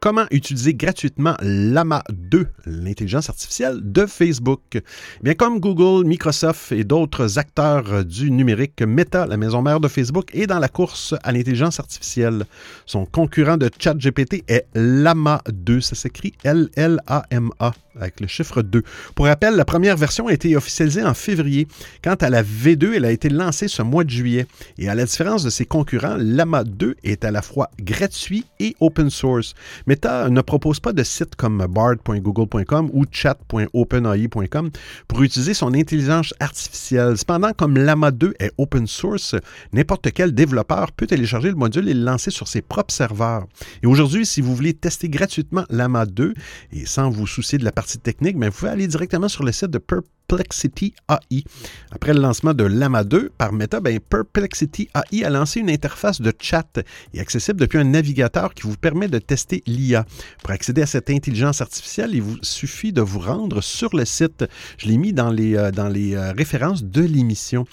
Comment 0.00 0.26
utiliser 0.30 0.74
gratuitement 0.74 1.34
Lama 1.42 2.02
2, 2.10 2.46
l'intelligence 2.66 3.28
artificielle 3.28 3.80
de 3.82 4.06
Facebook? 4.06 4.60
Eh 4.74 4.82
bien, 5.22 5.34
comme 5.34 5.60
Google, 5.60 6.06
Microsoft 6.06 6.72
et 6.72 6.84
d'autres 6.84 7.38
acteurs 7.38 8.04
du 8.04 8.30
numérique, 8.30 8.80
Meta, 8.82 9.26
la 9.26 9.36
maison 9.36 9.62
mère 9.62 9.80
de 9.80 9.88
Facebook, 9.88 10.34
est 10.34 10.46
dans 10.46 10.58
la 10.58 10.68
course 10.68 11.14
à 11.22 11.32
l'intelligence 11.32 11.80
artificielle. 11.80 12.44
Son 12.86 13.06
concurrent 13.06 13.56
de 13.56 13.70
ChatGPT 13.78 14.44
est 14.48 14.66
Lama 14.74 15.42
2. 15.50 15.80
Ça 15.80 15.94
s'écrit 15.94 16.32
L-L-A-M-A 16.44 17.72
avec 18.00 18.20
le 18.20 18.26
chiffre 18.26 18.62
2. 18.62 18.82
Pour 19.14 19.26
rappel, 19.26 19.54
la 19.56 19.64
première 19.64 19.96
version 19.96 20.28
a 20.28 20.32
été 20.32 20.56
officialisée 20.56 21.02
en 21.02 21.14
février. 21.14 21.66
Quant 22.02 22.14
à 22.14 22.30
la 22.30 22.42
V2, 22.42 22.94
elle 22.94 23.04
a 23.04 23.10
été 23.10 23.28
lancée 23.28 23.68
ce 23.68 23.82
mois 23.82 24.04
de 24.04 24.10
juillet. 24.10 24.46
Et 24.78 24.88
à 24.88 24.94
la 24.94 25.04
différence 25.04 25.42
de 25.42 25.50
ses 25.50 25.66
concurrents, 25.66 26.16
Lama 26.18 26.64
2 26.64 26.96
est 27.02 27.24
à 27.24 27.30
la 27.30 27.42
fois 27.42 27.70
gratuit 27.80 28.44
et 28.60 28.76
open 28.80 29.10
source. 29.10 29.54
Meta 29.88 30.28
ne 30.28 30.42
propose 30.42 30.80
pas 30.80 30.92
de 30.92 31.02
sites 31.02 31.34
comme 31.34 31.66
bard.google.com 31.66 32.90
ou 32.92 33.06
chat.openai.com 33.10 34.70
pour 35.08 35.22
utiliser 35.22 35.54
son 35.54 35.72
intelligence 35.72 36.34
artificielle. 36.40 37.16
Cependant, 37.16 37.54
comme 37.54 37.78
Lama 37.78 38.10
2 38.10 38.34
est 38.38 38.52
open 38.58 38.86
source, 38.86 39.34
n'importe 39.72 40.12
quel 40.12 40.34
développeur 40.34 40.92
peut 40.92 41.06
télécharger 41.06 41.48
le 41.48 41.54
module 41.54 41.88
et 41.88 41.94
le 41.94 42.04
lancer 42.04 42.30
sur 42.30 42.48
ses 42.48 42.60
propres 42.60 42.92
serveurs. 42.92 43.46
Et 43.82 43.86
aujourd'hui, 43.86 44.26
si 44.26 44.42
vous 44.42 44.54
voulez 44.54 44.74
tester 44.74 45.08
gratuitement 45.08 45.64
Lama 45.70 46.04
2 46.04 46.34
et 46.72 46.84
sans 46.84 47.08
vous 47.08 47.26
soucier 47.26 47.56
de 47.56 47.64
la 47.64 47.72
partie 47.72 47.98
technique, 47.98 48.36
mais 48.36 48.50
vous 48.50 48.58
pouvez 48.58 48.70
aller 48.70 48.88
directement 48.88 49.28
sur 49.28 49.42
le 49.42 49.52
site 49.52 49.70
de 49.70 49.78
Purple 49.78 50.10
Perplexity 50.28 50.94
AI. 51.08 51.42
Après 51.90 52.12
le 52.12 52.20
lancement 52.20 52.52
de 52.52 52.64
Lama 52.64 53.02
2 53.02 53.30
par 53.38 53.52
Meta, 53.52 53.80
ben, 53.80 53.98
Perplexity 53.98 54.90
AI 54.94 55.24
a 55.24 55.30
lancé 55.30 55.60
une 55.60 55.70
interface 55.70 56.20
de 56.20 56.32
chat 56.38 56.80
et 57.14 57.20
accessible 57.20 57.58
depuis 57.58 57.78
un 57.78 57.84
navigateur 57.84 58.52
qui 58.52 58.64
vous 58.64 58.76
permet 58.76 59.08
de 59.08 59.18
tester 59.18 59.62
l'IA. 59.66 60.04
Pour 60.42 60.50
accéder 60.50 60.82
à 60.82 60.86
cette 60.86 61.08
intelligence 61.08 61.62
artificielle, 61.62 62.10
il 62.12 62.20
vous 62.20 62.36
suffit 62.42 62.92
de 62.92 63.00
vous 63.00 63.20
rendre 63.20 63.62
sur 63.62 63.96
le 63.96 64.04
site. 64.04 64.44
Je 64.76 64.86
l'ai 64.86 64.98
mis 64.98 65.14
dans 65.14 65.30
les, 65.30 65.56
euh, 65.56 65.70
euh, 65.78 66.32
références 66.36 66.84
de 66.84 67.02
l'émission. 67.02 67.64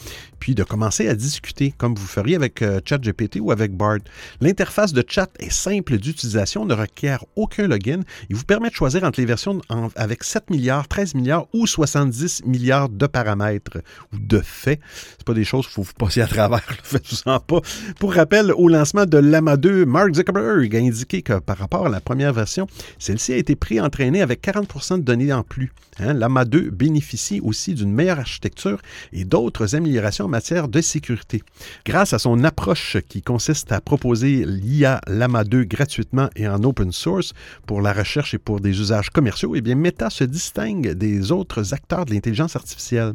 Puis 0.46 0.54
de 0.54 0.64
commencer 0.64 1.10
à 1.10 1.16
discuter 1.16 1.74
comme 1.76 1.96
vous 1.96 2.06
feriez 2.06 2.36
avec 2.36 2.62
euh, 2.62 2.80
ChatGPT 2.86 3.40
ou 3.42 3.50
avec 3.50 3.76
Bard. 3.76 3.98
L'interface 4.42 4.94
de 4.94 5.04
chat 5.08 5.28
est 5.40 5.50
simple 5.50 5.98
d'utilisation, 5.98 6.68
ne 6.68 6.76
requiert 6.76 7.26
aucun 7.36 7.68
login. 7.68 8.02
Il 8.30 8.36
vous 8.36 8.44
permet 8.44 8.70
de 8.70 8.76
choisir 8.76 9.06
entre 9.06 9.20
les 9.20 9.26
versions 9.26 9.60
avec 9.96 10.24
7 10.24 10.52
milliards, 10.52 10.88
13 10.88 11.16
milliards 11.16 11.48
ou 11.52 11.66
70 11.66 12.44
milliards 12.46 12.90
de 12.90 13.08
paramètres 13.08 13.80
ou 14.14 14.20
de 14.20 14.40
faits. 14.40 14.80
C'est 15.18 15.26
pas 15.26 15.34
des 15.34 15.46
choses 15.46 15.66
qu'il 15.66 15.74
faut 15.74 15.82
vous 15.82 15.94
passer 15.94 16.22
à 16.22 16.28
travers. 16.28 16.62
Faites-vous-en 16.84 17.40
pas. 17.40 17.62
Pour 18.00 18.14
rappel, 18.14 18.52
au 18.52 18.68
lancement 18.68 19.08
de 19.08 19.18
l'AMA 19.18 19.58
2, 19.58 19.88
Mark 19.88 20.14
Zuckerberg 20.14 20.76
a 20.76 20.80
indiqué 20.80 21.24
que 21.24 21.40
par 21.40 21.58
rapport 21.58 21.88
à 21.88 21.90
la 21.90 22.02
première 22.02 22.34
version, 22.34 22.68
celle-ci 23.00 23.34
a 23.34 23.38
été 23.38 23.56
pré-entraînée 23.56 24.22
avec 24.22 24.44
40% 24.44 25.00
de 25.00 25.02
données 25.02 25.34
en 25.34 25.42
plus. 25.42 25.74
Hein, 26.00 26.14
L'AMA 26.14 26.46
2 26.46 26.72
bénéficie 26.72 27.40
aussi 27.42 27.74
d'une 27.74 27.92
meilleure 27.92 28.20
architecture 28.20 28.82
et 29.14 29.24
d'autres 29.24 29.76
améliorations 29.76 30.28
matière 30.36 30.68
de 30.68 30.82
sécurité. 30.82 31.42
Grâce 31.86 32.12
à 32.12 32.20
son 32.20 32.44
approche 32.44 32.98
qui 33.08 33.22
consiste 33.22 33.72
à 33.72 33.80
proposer 33.80 34.44
l'IA 34.46 35.00
Lama 35.08 35.46
2 35.46 35.64
gratuitement 35.64 36.30
et 36.36 36.46
en 36.46 36.62
open 36.66 36.92
source 36.92 37.32
pour 37.66 37.82
la 37.82 37.94
recherche 37.94 38.34
et 38.34 38.38
pour 38.38 38.60
des 38.60 38.82
usages 38.82 39.12
commerciaux, 39.12 39.56
eh 39.56 39.62
bien 39.62 39.76
Meta 39.76 40.10
se 40.10 40.26
distingue 40.26 40.90
des 40.92 41.32
autres 41.32 41.74
acteurs 41.74 42.04
de 42.04 42.14
l'intelligence 42.14 42.58
artificielle. 42.58 43.14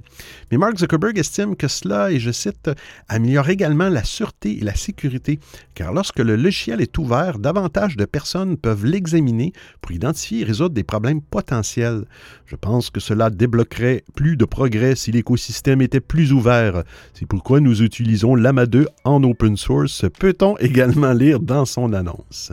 Mais 0.50 0.56
Mark 0.56 0.78
Zuckerberg 0.78 1.18
estime 1.18 1.56
que 1.56 1.68
cela, 1.68 2.10
et 2.10 2.18
je 2.18 2.30
cite, 2.30 2.70
améliore 3.06 3.50
également 3.50 3.90
la 3.90 4.02
sûreté 4.02 4.56
et 4.56 4.64
la 4.64 4.74
sécurité, 4.74 5.40
car 5.74 5.92
lorsque 5.92 6.20
le 6.20 6.36
logiciel 6.36 6.80
est 6.80 6.96
ouvert, 6.96 7.38
davantage 7.38 7.98
de 7.98 8.06
personnes 8.06 8.56
peuvent 8.56 8.86
l'examiner 8.86 9.52
pour 9.82 9.92
identifier 9.92 10.40
et 10.40 10.44
résoudre 10.44 10.74
des 10.74 10.84
problèmes 10.84 11.20
potentiels. 11.20 12.06
Je 12.46 12.56
pense 12.56 12.88
que 12.88 12.98
cela 12.98 13.28
débloquerait 13.28 14.04
plus 14.14 14.38
de 14.38 14.46
progrès 14.46 14.96
si 14.96 15.12
l'écosystème 15.12 15.82
était 15.82 16.00
plus 16.00 16.32
ouvert. 16.32 16.82
C'est 17.14 17.26
pourquoi 17.26 17.60
nous 17.60 17.82
utilisons 17.82 18.34
Lama 18.34 18.66
2 18.66 18.86
en 19.04 19.22
open 19.24 19.56
source, 19.56 20.04
peut-on 20.18 20.56
également 20.58 21.12
lire 21.12 21.40
dans 21.40 21.64
son 21.64 21.92
annonce. 21.92 22.52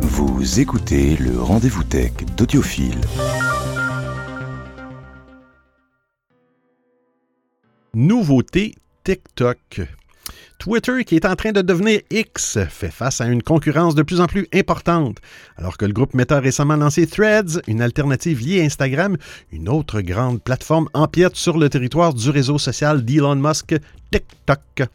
Vous 0.00 0.60
écoutez 0.60 1.16
le 1.16 1.40
rendez-vous 1.40 1.84
tech 1.84 2.12
d'Audiophile. 2.36 3.00
Nouveauté 7.94 8.74
TikTok. 9.04 9.80
Twitter, 10.66 11.04
qui 11.04 11.14
est 11.14 11.24
en 11.24 11.36
train 11.36 11.52
de 11.52 11.62
devenir 11.62 12.00
X, 12.10 12.58
fait 12.68 12.90
face 12.90 13.20
à 13.20 13.26
une 13.26 13.40
concurrence 13.40 13.94
de 13.94 14.02
plus 14.02 14.20
en 14.20 14.26
plus 14.26 14.48
importante. 14.52 15.18
Alors 15.56 15.76
que 15.76 15.84
le 15.84 15.92
groupe 15.92 16.12
Meta 16.12 16.38
a 16.38 16.40
récemment 16.40 16.74
lancé 16.74 17.06
Threads, 17.06 17.60
une 17.68 17.80
alternative 17.80 18.40
liée 18.40 18.62
à 18.62 18.64
Instagram, 18.64 19.16
une 19.52 19.68
autre 19.68 20.00
grande 20.00 20.42
plateforme 20.42 20.88
empiète 20.92 21.36
sur 21.36 21.56
le 21.56 21.68
territoire 21.68 22.14
du 22.14 22.30
réseau 22.30 22.58
social 22.58 23.04
d'Elon 23.04 23.36
Musk, 23.36 23.76
TikTok. 24.10 24.88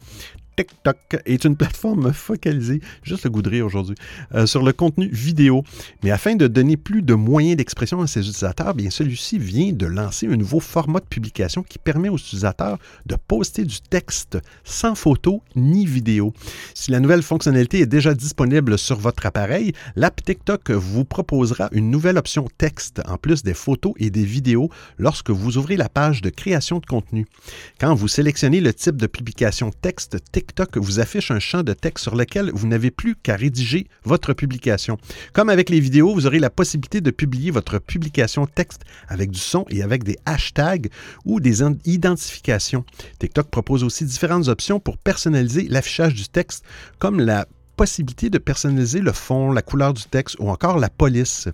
TikTok 0.56 1.22
est 1.24 1.44
une 1.44 1.56
plateforme 1.56 2.12
focalisée, 2.12 2.80
juste 3.02 3.24
le 3.24 3.30
goût 3.30 3.42
aujourd'hui, 3.64 3.96
euh, 4.34 4.46
sur 4.46 4.62
le 4.62 4.72
contenu 4.72 5.08
vidéo. 5.08 5.64
Mais 6.02 6.10
afin 6.10 6.36
de 6.36 6.46
donner 6.46 6.76
plus 6.76 7.02
de 7.02 7.14
moyens 7.14 7.56
d'expression 7.56 8.00
à 8.00 8.06
ses 8.06 8.20
utilisateurs, 8.20 8.74
bien 8.74 8.90
celui-ci 8.90 9.38
vient 9.38 9.72
de 9.72 9.86
lancer 9.86 10.26
un 10.26 10.36
nouveau 10.36 10.60
format 10.60 11.00
de 11.00 11.06
publication 11.06 11.62
qui 11.62 11.78
permet 11.78 12.08
aux 12.08 12.16
utilisateurs 12.16 12.78
de 13.06 13.16
poster 13.16 13.64
du 13.64 13.80
texte 13.80 14.38
sans 14.64 14.94
photo 14.94 15.42
ni 15.56 15.86
vidéo. 15.86 16.32
Si 16.74 16.90
la 16.90 17.00
nouvelle 17.00 17.22
fonctionnalité 17.22 17.80
est 17.80 17.86
déjà 17.86 18.14
disponible 18.14 18.78
sur 18.78 18.98
votre 18.98 19.26
appareil, 19.26 19.72
l'app 19.96 20.22
TikTok 20.22 20.70
vous 20.70 21.04
proposera 21.04 21.68
une 21.72 21.90
nouvelle 21.90 22.18
option 22.18 22.46
texte 22.58 23.02
en 23.08 23.16
plus 23.16 23.42
des 23.42 23.54
photos 23.54 23.94
et 23.98 24.10
des 24.10 24.24
vidéos 24.24 24.70
lorsque 24.98 25.30
vous 25.30 25.58
ouvrez 25.58 25.76
la 25.76 25.88
page 25.88 26.22
de 26.22 26.30
création 26.30 26.78
de 26.78 26.86
contenu. 26.86 27.26
Quand 27.80 27.94
vous 27.94 28.08
sélectionnez 28.08 28.60
le 28.60 28.74
type 28.74 28.96
de 28.96 29.06
publication 29.06 29.70
texte, 29.70 30.18
vous 30.76 31.00
affiche 31.00 31.30
un 31.30 31.38
champ 31.38 31.62
de 31.62 31.72
texte 31.72 32.02
sur 32.02 32.16
lequel 32.16 32.50
vous 32.52 32.66
n'avez 32.66 32.90
plus 32.90 33.16
qu'à 33.16 33.36
rédiger 33.36 33.86
votre 34.04 34.32
publication. 34.32 34.98
Comme 35.32 35.48
avec 35.48 35.70
les 35.70 35.80
vidéos, 35.80 36.14
vous 36.14 36.26
aurez 36.26 36.38
la 36.38 36.50
possibilité 36.50 37.00
de 37.00 37.10
publier 37.10 37.50
votre 37.50 37.78
publication 37.78 38.46
texte 38.46 38.82
avec 39.08 39.30
du 39.30 39.38
son 39.38 39.64
et 39.70 39.82
avec 39.82 40.04
des 40.04 40.18
hashtags 40.26 40.88
ou 41.24 41.40
des 41.40 41.62
identifications. 41.84 42.84
TikTok 43.18 43.48
propose 43.48 43.84
aussi 43.84 44.04
différentes 44.04 44.48
options 44.48 44.80
pour 44.80 44.98
personnaliser 44.98 45.66
l'affichage 45.68 46.14
du 46.14 46.28
texte, 46.28 46.64
comme 46.98 47.20
la 47.20 47.46
possibilité 47.76 48.30
de 48.30 48.38
personnaliser 48.38 49.00
le 49.00 49.12
fond, 49.12 49.52
la 49.52 49.62
couleur 49.62 49.94
du 49.94 50.02
texte 50.04 50.36
ou 50.38 50.48
encore 50.50 50.78
la 50.78 50.88
police. 50.88 51.48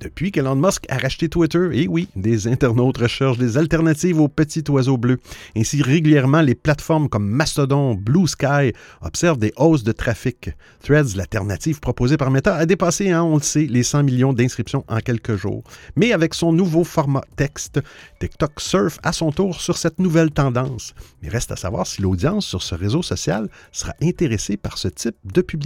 Depuis 0.00 0.30
qu'Elon 0.30 0.56
Musk 0.56 0.84
a 0.88 0.98
racheté 0.98 1.28
Twitter, 1.28 1.68
et 1.72 1.88
oui, 1.88 2.08
des 2.16 2.46
internautes 2.52 2.98
recherchent 2.98 3.38
des 3.38 3.56
alternatives 3.56 4.20
aux 4.20 4.28
petits 4.28 4.64
oiseaux 4.68 4.96
bleus. 4.96 5.18
Ainsi, 5.56 5.82
régulièrement, 5.82 6.42
les 6.42 6.54
plateformes 6.54 7.08
comme 7.08 7.26
Mastodon, 7.26 7.94
Blue 7.94 8.28
Sky 8.28 8.72
observent 9.00 9.38
des 9.38 9.52
hausses 9.56 9.84
de 9.84 9.92
trafic. 9.92 10.50
Threads, 10.82 11.16
l'alternative 11.16 11.80
proposée 11.80 12.16
par 12.16 12.30
Meta, 12.30 12.54
a 12.54 12.66
dépassé, 12.66 13.10
hein, 13.10 13.22
on 13.22 13.36
le 13.36 13.42
sait, 13.42 13.66
les 13.66 13.82
100 13.82 14.02
millions 14.02 14.32
d'inscriptions 14.32 14.84
en 14.88 14.98
quelques 14.98 15.36
jours. 15.36 15.62
Mais 15.96 16.12
avec 16.12 16.34
son 16.34 16.52
nouveau 16.52 16.84
format 16.84 17.24
texte, 17.36 17.80
TikTok 18.20 18.60
surfe 18.60 18.98
à 19.02 19.12
son 19.12 19.32
tour 19.32 19.60
sur 19.60 19.78
cette 19.78 19.98
nouvelle 19.98 20.30
tendance. 20.30 20.94
Mais 21.22 21.28
reste 21.28 21.52
à 21.52 21.56
savoir 21.56 21.86
si 21.86 22.02
l'audience 22.02 22.46
sur 22.46 22.62
ce 22.62 22.74
réseau 22.74 23.02
social 23.02 23.48
sera 23.72 23.94
intéressée 24.02 24.56
par 24.56 24.78
ce 24.78 24.88
type 24.88 25.16
de 25.24 25.40
publication 25.40 25.61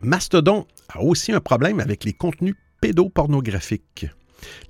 Mastodon 0.00 0.66
a 0.88 1.02
aussi 1.02 1.32
un 1.32 1.40
problème 1.40 1.78
avec 1.78 2.04
les 2.04 2.12
contenus 2.12 2.56
pédopornographiques. 2.80 4.06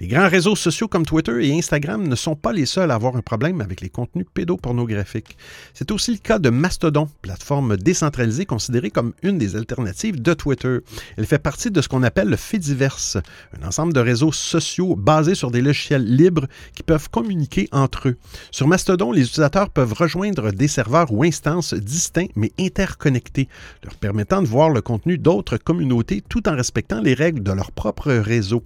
Les 0.00 0.06
grands 0.06 0.28
réseaux 0.28 0.56
sociaux 0.56 0.88
comme 0.88 1.06
Twitter 1.06 1.46
et 1.46 1.56
Instagram 1.56 2.06
ne 2.06 2.16
sont 2.16 2.36
pas 2.36 2.52
les 2.52 2.66
seuls 2.66 2.90
à 2.90 2.94
avoir 2.94 3.16
un 3.16 3.22
problème 3.22 3.60
avec 3.60 3.80
les 3.80 3.88
contenus 3.88 4.26
pédopornographiques. 4.32 5.36
C'est 5.74 5.90
aussi 5.90 6.12
le 6.12 6.18
cas 6.18 6.38
de 6.38 6.50
Mastodon, 6.50 7.08
plateforme 7.22 7.76
décentralisée 7.76 8.46
considérée 8.46 8.90
comme 8.90 9.12
une 9.22 9.38
des 9.38 9.56
alternatives 9.56 10.20
de 10.20 10.34
Twitter. 10.34 10.78
Elle 11.16 11.26
fait 11.26 11.38
partie 11.38 11.70
de 11.70 11.80
ce 11.80 11.88
qu'on 11.88 12.02
appelle 12.02 12.28
le 12.28 12.36
Fediverse, 12.36 13.18
un 13.60 13.66
ensemble 13.66 13.92
de 13.92 14.00
réseaux 14.00 14.32
sociaux 14.32 14.96
basés 14.96 15.34
sur 15.34 15.50
des 15.50 15.62
logiciels 15.62 16.04
libres 16.04 16.46
qui 16.74 16.82
peuvent 16.82 17.10
communiquer 17.10 17.68
entre 17.72 18.08
eux. 18.08 18.16
Sur 18.50 18.68
Mastodon, 18.68 19.12
les 19.12 19.22
utilisateurs 19.22 19.70
peuvent 19.70 19.92
rejoindre 19.92 20.50
des 20.52 20.68
serveurs 20.68 21.12
ou 21.12 21.24
instances 21.24 21.74
distincts 21.74 22.28
mais 22.36 22.52
interconnectés, 22.58 23.48
leur 23.84 23.94
permettant 23.94 24.42
de 24.42 24.46
voir 24.46 24.70
le 24.70 24.80
contenu 24.80 25.18
d'autres 25.18 25.56
communautés 25.56 26.22
tout 26.28 26.48
en 26.48 26.56
respectant 26.56 27.00
les 27.00 27.14
règles 27.14 27.42
de 27.42 27.52
leur 27.52 27.72
propre 27.72 28.12
réseau. 28.12 28.62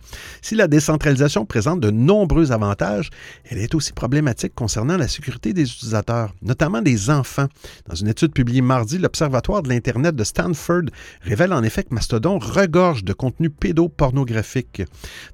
Centralisation 0.94 1.44
présente 1.44 1.80
de 1.80 1.90
nombreux 1.90 2.52
avantages, 2.52 3.10
elle 3.50 3.58
est 3.58 3.74
aussi 3.74 3.92
problématique 3.92 4.54
concernant 4.54 4.96
la 4.96 5.08
sécurité 5.08 5.52
des 5.52 5.68
utilisateurs, 5.68 6.32
notamment 6.40 6.82
des 6.82 7.10
enfants. 7.10 7.48
Dans 7.88 7.96
une 7.96 8.06
étude 8.06 8.32
publiée 8.32 8.60
mardi, 8.60 8.98
l'Observatoire 8.98 9.64
de 9.64 9.70
l'Internet 9.70 10.14
de 10.14 10.22
Stanford 10.22 10.84
révèle 11.22 11.52
en 11.52 11.64
effet 11.64 11.82
que 11.82 11.92
Mastodon 11.92 12.38
regorge 12.38 13.02
de 13.02 13.12
contenu 13.12 13.50
pédopornographique. 13.50 14.82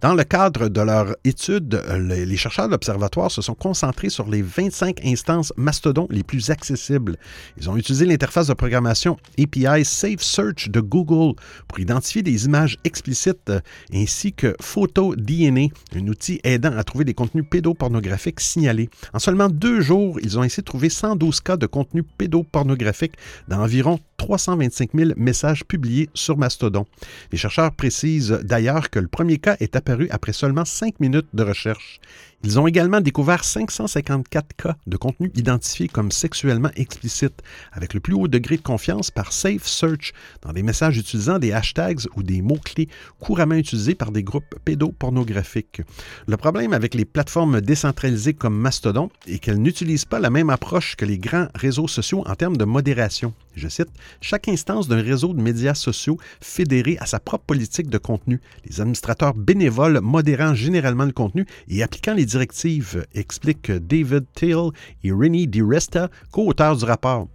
Dans 0.01 0.15
le 0.15 0.25
cadre 0.25 0.69
de 0.69 0.81
leur 0.81 1.15
étude, 1.25 1.83
les 2.09 2.37
chercheurs 2.39 2.69
de 2.69 2.71
l'Observatoire 2.71 3.31
se 3.31 3.43
sont 3.43 3.55
concentrés 3.55 4.09
sur 4.09 4.31
les 4.31 4.41
25 4.41 5.05
instances 5.05 5.53
Mastodon 5.59 6.07
les 6.09 6.23
plus 6.23 6.49
accessibles. 6.49 7.19
Ils 7.59 7.69
ont 7.69 7.77
utilisé 7.77 8.07
l'interface 8.07 8.47
de 8.47 8.55
programmation 8.55 9.19
API 9.39 9.85
Safe 9.85 10.23
Search 10.23 10.71
de 10.71 10.81
Google 10.81 11.35
pour 11.69 11.81
identifier 11.81 12.23
des 12.23 12.47
images 12.47 12.79
explicites 12.85 13.53
ainsi 13.93 14.33
que 14.33 14.57
photos 14.63 15.17
Un 15.51 16.07
outil 16.07 16.41
aidant 16.45 16.77
à 16.77 16.85
trouver 16.85 17.05
des 17.05 17.15
contenus 17.15 17.45
pédopornographiques 17.49 18.41
signalés. 18.41 18.89
En 19.13 19.19
seulement 19.19 19.49
deux 19.49 19.81
jours, 19.81 20.19
ils 20.23 20.39
ont 20.39 20.43
ainsi 20.43 20.63
trouvé 20.63 20.89
112 20.89 21.41
cas 21.41 21.57
de 21.57 21.67
contenus 21.67 22.05
pédopornographiques 22.19 23.17
dans 23.49 23.61
environ 23.61 23.99
325 24.17 24.91
000 24.95 25.11
messages 25.17 25.65
publiés 25.65 26.09
sur 26.15 26.37
Mastodon. 26.37 26.87
Les 27.33 27.39
chercheurs 27.39 27.73
précisent 27.73 28.39
d'ailleurs 28.45 28.91
que 28.91 28.99
le 28.99 29.09
premier 29.09 29.39
cas 29.39 29.57
est 29.61 29.77
apparu 29.77 30.09
après 30.11 30.33
seulement 30.33 30.65
cinq 30.65 31.01
minutes 31.01 31.29
de 31.33 31.43
recherche. 31.43 32.01
Ils 32.43 32.59
ont 32.59 32.67
également 32.67 33.03
découvert 33.03 33.45
554 33.45 34.57
cas 34.57 34.77
de 34.87 34.97
contenu 34.97 35.31
identifiés 35.35 35.89
comme 35.89 36.11
sexuellement 36.11 36.71
explicite, 36.75 37.43
avec 37.71 37.93
le 37.93 38.01
plus 38.01 38.15
haut 38.15 38.29
degré 38.29 38.57
de 38.57 38.63
confiance 38.63 39.11
par 39.11 39.35
Safe 39.35 39.67
Search, 39.67 40.15
dans 40.41 40.55
des 40.55 40.63
messages 40.63 40.97
utilisant 40.97 41.39
des 41.39 41.53
hashtags 41.53 42.07
ou 42.17 42.23
des 42.23 42.41
mots-clés 42.41 42.89
couramment 43.19 43.57
utilisés 43.57 43.95
par 43.95 44.11
des 44.11 44.23
groupes 44.23 44.55
pédopornographiques. 44.65 45.83
Le 46.27 46.39
problème 46.39 46.73
avec 46.73 46.95
les 46.95 47.05
plateformes 47.05 47.61
décentralisées 47.61 48.33
comme 48.33 48.57
Mastodon 48.57 49.11
est 49.27 49.39
qu'elles 49.39 49.61
n'utilisent 49.61 50.07
pas 50.07 50.19
la 50.19 50.31
même 50.31 50.49
approche 50.49 50.97
que 50.97 51.05
les 51.05 51.19
grands 51.19 51.49
réseaux 51.55 51.89
sociaux 51.89 52.25
en 52.27 52.35
termes 52.37 52.57
de 52.57 52.65
modération. 52.65 53.35
Je 53.61 53.69
cite, 53.69 53.91
Chaque 54.23 54.49
instance 54.49 54.89
d'un 54.89 55.03
réseau 55.03 55.35
de 55.35 55.43
médias 55.43 55.75
sociaux 55.75 56.17
fédéré 56.41 56.97
à 56.99 57.05
sa 57.05 57.21
propre 57.21 57.45
politique 57.45 57.91
de 57.91 57.99
contenu, 57.99 58.41
les 58.65 58.81
administrateurs 58.81 59.35
bénévoles 59.35 60.01
modérant 60.01 60.55
généralement 60.55 61.05
le 61.05 61.13
contenu 61.13 61.45
et 61.69 61.83
appliquant 61.83 62.15
les 62.15 62.25
directives, 62.25 63.05
explique 63.15 63.71
David 63.71 64.25
Till 64.35 64.71
et 65.05 65.13
Rennie 65.13 65.47
DiResta, 65.47 66.09
co-auteurs 66.31 66.79
du 66.79 66.87
rapport. 66.87 67.29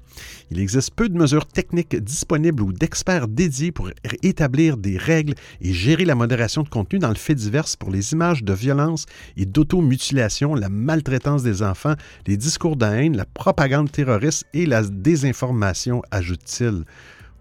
Il 0.51 0.59
existe 0.59 0.91
peu 0.95 1.09
de 1.09 1.17
mesures 1.17 1.45
techniques 1.45 1.95
disponibles 1.95 2.63
ou 2.63 2.71
d'experts 2.71 3.27
dédiés 3.27 3.71
pour 3.71 3.89
établir 4.23 4.77
des 4.77 4.97
règles 4.97 5.35
et 5.61 5.73
gérer 5.73 6.05
la 6.05 6.15
modération 6.15 6.63
de 6.63 6.69
contenu 6.69 6.99
dans 6.99 7.09
le 7.09 7.15
fait 7.15 7.35
divers 7.35 7.65
pour 7.79 7.91
les 7.91 8.13
images 8.13 8.43
de 8.43 8.53
violence 8.53 9.05
et 9.37 9.45
d'automutilation, 9.45 10.55
la 10.55 10.69
maltraitance 10.69 11.43
des 11.43 11.63
enfants, 11.63 11.95
les 12.27 12.37
discours 12.37 12.75
de 12.75 12.85
haine, 12.85 13.17
la 13.17 13.25
propagande 13.25 13.91
terroriste 13.91 14.45
et 14.53 14.65
la 14.65 14.83
désinformation, 14.83 16.01
ajoute-t-il. 16.11 16.85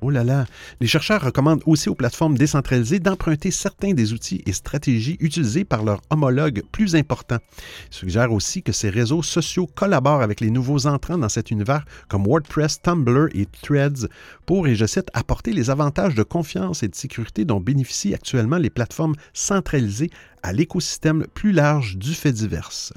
Oh 0.07 0.11
là 0.11 0.23
là! 0.23 0.45
Les 0.83 0.87
chercheurs 0.87 1.23
recommandent 1.23 1.63
aussi 1.65 1.89
aux 1.89 1.95
plateformes 1.95 2.37
décentralisées 2.37 2.99
d'emprunter 2.99 3.51
certains 3.51 3.95
des 3.95 4.13
outils 4.13 4.43
et 4.45 4.53
stratégies 4.53 5.17
utilisés 5.19 5.65
par 5.65 5.83
leurs 5.83 6.03
homologues 6.11 6.63
plus 6.73 6.95
importants. 6.95 7.39
Ils 7.91 7.95
suggèrent 7.95 8.31
aussi 8.31 8.63
que 8.63 8.73
ces 8.73 8.91
réseaux 8.91 9.23
sociaux 9.23 9.67
collaborent 9.67 10.21
avec 10.21 10.43
les 10.43 10.51
nouveaux 10.51 10.87
entrants 10.87 11.17
dans 11.17 11.31
cet 11.31 11.51
univers 11.51 11.87
comme 12.11 12.27
WordPress, 12.27 12.83
Tumblr 12.83 13.29
et 13.33 13.47
Threads 13.63 14.07
pour, 14.45 14.67
et 14.67 14.75
je 14.75 14.85
cite, 14.85 15.09
apporter 15.15 15.55
les 15.55 15.71
avantages 15.71 16.15
de 16.15 16.23
confiance 16.23 16.83
et 16.83 16.89
de 16.89 16.95
sécurité 16.95 17.47
dont 17.47 17.61
bénéficient 17.61 18.13
actuellement 18.13 18.59
les 18.59 18.69
plateformes 18.69 19.15
centralisées 19.33 20.11
à 20.43 20.53
l'écosystème 20.53 21.27
plus 21.33 21.53
large 21.53 21.97
du 21.97 22.13
fait 22.13 22.33
divers. 22.33 22.93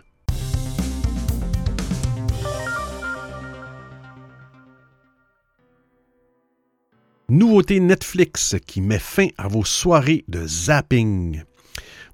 Nouveauté 7.29 7.81
Netflix 7.81 8.55
qui 8.65 8.79
met 8.79 8.99
fin 8.99 9.27
à 9.37 9.49
vos 9.49 9.65
soirées 9.65 10.23
de 10.29 10.47
zapping. 10.47 11.43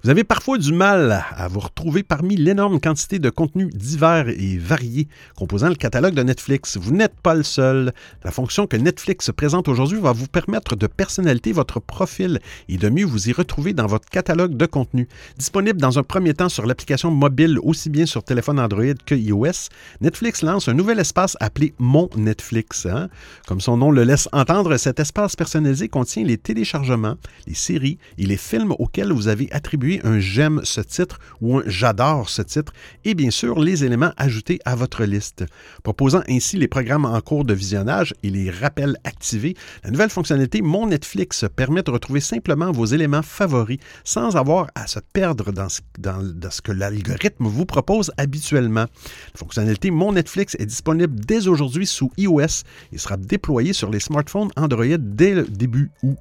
Vous 0.04 0.10
avez 0.10 0.22
parfois 0.22 0.58
du 0.58 0.74
mal 0.74 1.24
à 1.34 1.48
vous 1.48 1.60
retrouver 1.60 2.02
parmi 2.02 2.36
l'énorme 2.36 2.78
quantité 2.78 3.18
de 3.18 3.30
contenus 3.30 3.70
divers 3.74 4.28
et 4.28 4.58
variés 4.58 5.08
composant 5.34 5.70
le 5.70 5.76
catalogue 5.76 6.12
de 6.12 6.22
Netflix. 6.22 6.76
Vous 6.76 6.92
n'êtes 6.92 7.18
pas 7.22 7.34
le 7.34 7.42
seul. 7.42 7.90
La 8.22 8.30
fonction 8.30 8.66
que 8.66 8.76
Netflix 8.76 9.30
présente 9.34 9.66
aujourd'hui 9.66 9.98
va 9.98 10.12
vous 10.12 10.26
permettre 10.26 10.76
de 10.76 10.86
personnaliser 10.86 11.52
votre 11.52 11.80
profil 11.80 12.38
et 12.68 12.76
de 12.76 12.90
mieux 12.90 13.06
vous 13.06 13.30
y 13.30 13.32
retrouver 13.32 13.72
dans 13.72 13.86
votre 13.86 14.06
catalogue 14.10 14.58
de 14.58 14.66
contenus. 14.66 15.06
Disponible 15.38 15.80
dans 15.80 15.98
un 15.98 16.02
premier 16.02 16.34
temps 16.34 16.50
sur 16.50 16.66
l'application 16.66 17.10
mobile 17.10 17.58
aussi 17.62 17.88
bien 17.88 18.04
sur 18.04 18.22
téléphone 18.22 18.60
Android 18.60 18.92
que 19.06 19.14
iOS, 19.14 19.70
Netflix 20.02 20.42
lance 20.42 20.68
un 20.68 20.74
nouvel 20.74 20.98
espace 20.98 21.34
appelé 21.40 21.72
Mon 21.78 22.10
Netflix. 22.14 22.84
Hein? 22.84 23.08
Comme 23.46 23.62
son 23.62 23.78
nom 23.78 23.90
le 23.90 24.04
laisse 24.04 24.28
entendre, 24.32 24.76
cet 24.76 25.00
espace 25.00 25.34
personnalisé 25.34 25.88
contient 25.88 26.24
les 26.24 26.36
téléchargements, 26.36 27.16
les 27.46 27.54
séries 27.54 27.96
et 28.18 28.26
les 28.26 28.36
films 28.36 28.74
auxquels 28.78 29.10
vous 29.10 29.28
avez 29.28 29.50
attribué 29.50 29.93
un 30.04 30.18
j'aime 30.18 30.60
ce 30.64 30.80
titre 30.80 31.18
ou 31.40 31.58
un 31.58 31.62
j'adore 31.66 32.28
ce 32.28 32.42
titre 32.42 32.72
et 33.04 33.14
bien 33.14 33.30
sûr 33.30 33.58
les 33.58 33.84
éléments 33.84 34.12
ajoutés 34.16 34.60
à 34.64 34.74
votre 34.74 35.04
liste. 35.04 35.44
Proposant 35.82 36.22
ainsi 36.28 36.56
les 36.56 36.68
programmes 36.68 37.04
en 37.04 37.20
cours 37.20 37.44
de 37.44 37.54
visionnage 37.54 38.14
et 38.22 38.30
les 38.30 38.50
rappels 38.50 38.96
activés, 39.04 39.56
la 39.84 39.90
nouvelle 39.90 40.10
fonctionnalité 40.10 40.62
Mon 40.62 40.86
Netflix 40.86 41.44
permet 41.54 41.82
de 41.82 41.90
retrouver 41.90 42.20
simplement 42.20 42.72
vos 42.72 42.86
éléments 42.86 43.22
favoris 43.22 43.78
sans 44.04 44.36
avoir 44.36 44.68
à 44.74 44.86
se 44.86 45.00
perdre 45.12 45.52
dans 45.52 45.68
ce, 45.68 45.80
dans 45.98 46.50
ce 46.50 46.62
que 46.62 46.72
l'algorithme 46.72 47.46
vous 47.46 47.66
propose 47.66 48.10
habituellement. 48.16 48.86
La 49.34 49.38
fonctionnalité 49.38 49.90
Mon 49.90 50.12
Netflix 50.12 50.56
est 50.58 50.66
disponible 50.66 51.14
dès 51.14 51.48
aujourd'hui 51.48 51.86
sous 51.86 52.10
iOS 52.16 52.64
et 52.92 52.98
sera 52.98 53.16
déployée 53.16 53.72
sur 53.72 53.90
les 53.90 54.00
smartphones 54.00 54.50
Android 54.56 54.98
dès 54.98 55.34
le 55.34 55.44
début 55.44 55.90
août. 56.02 56.18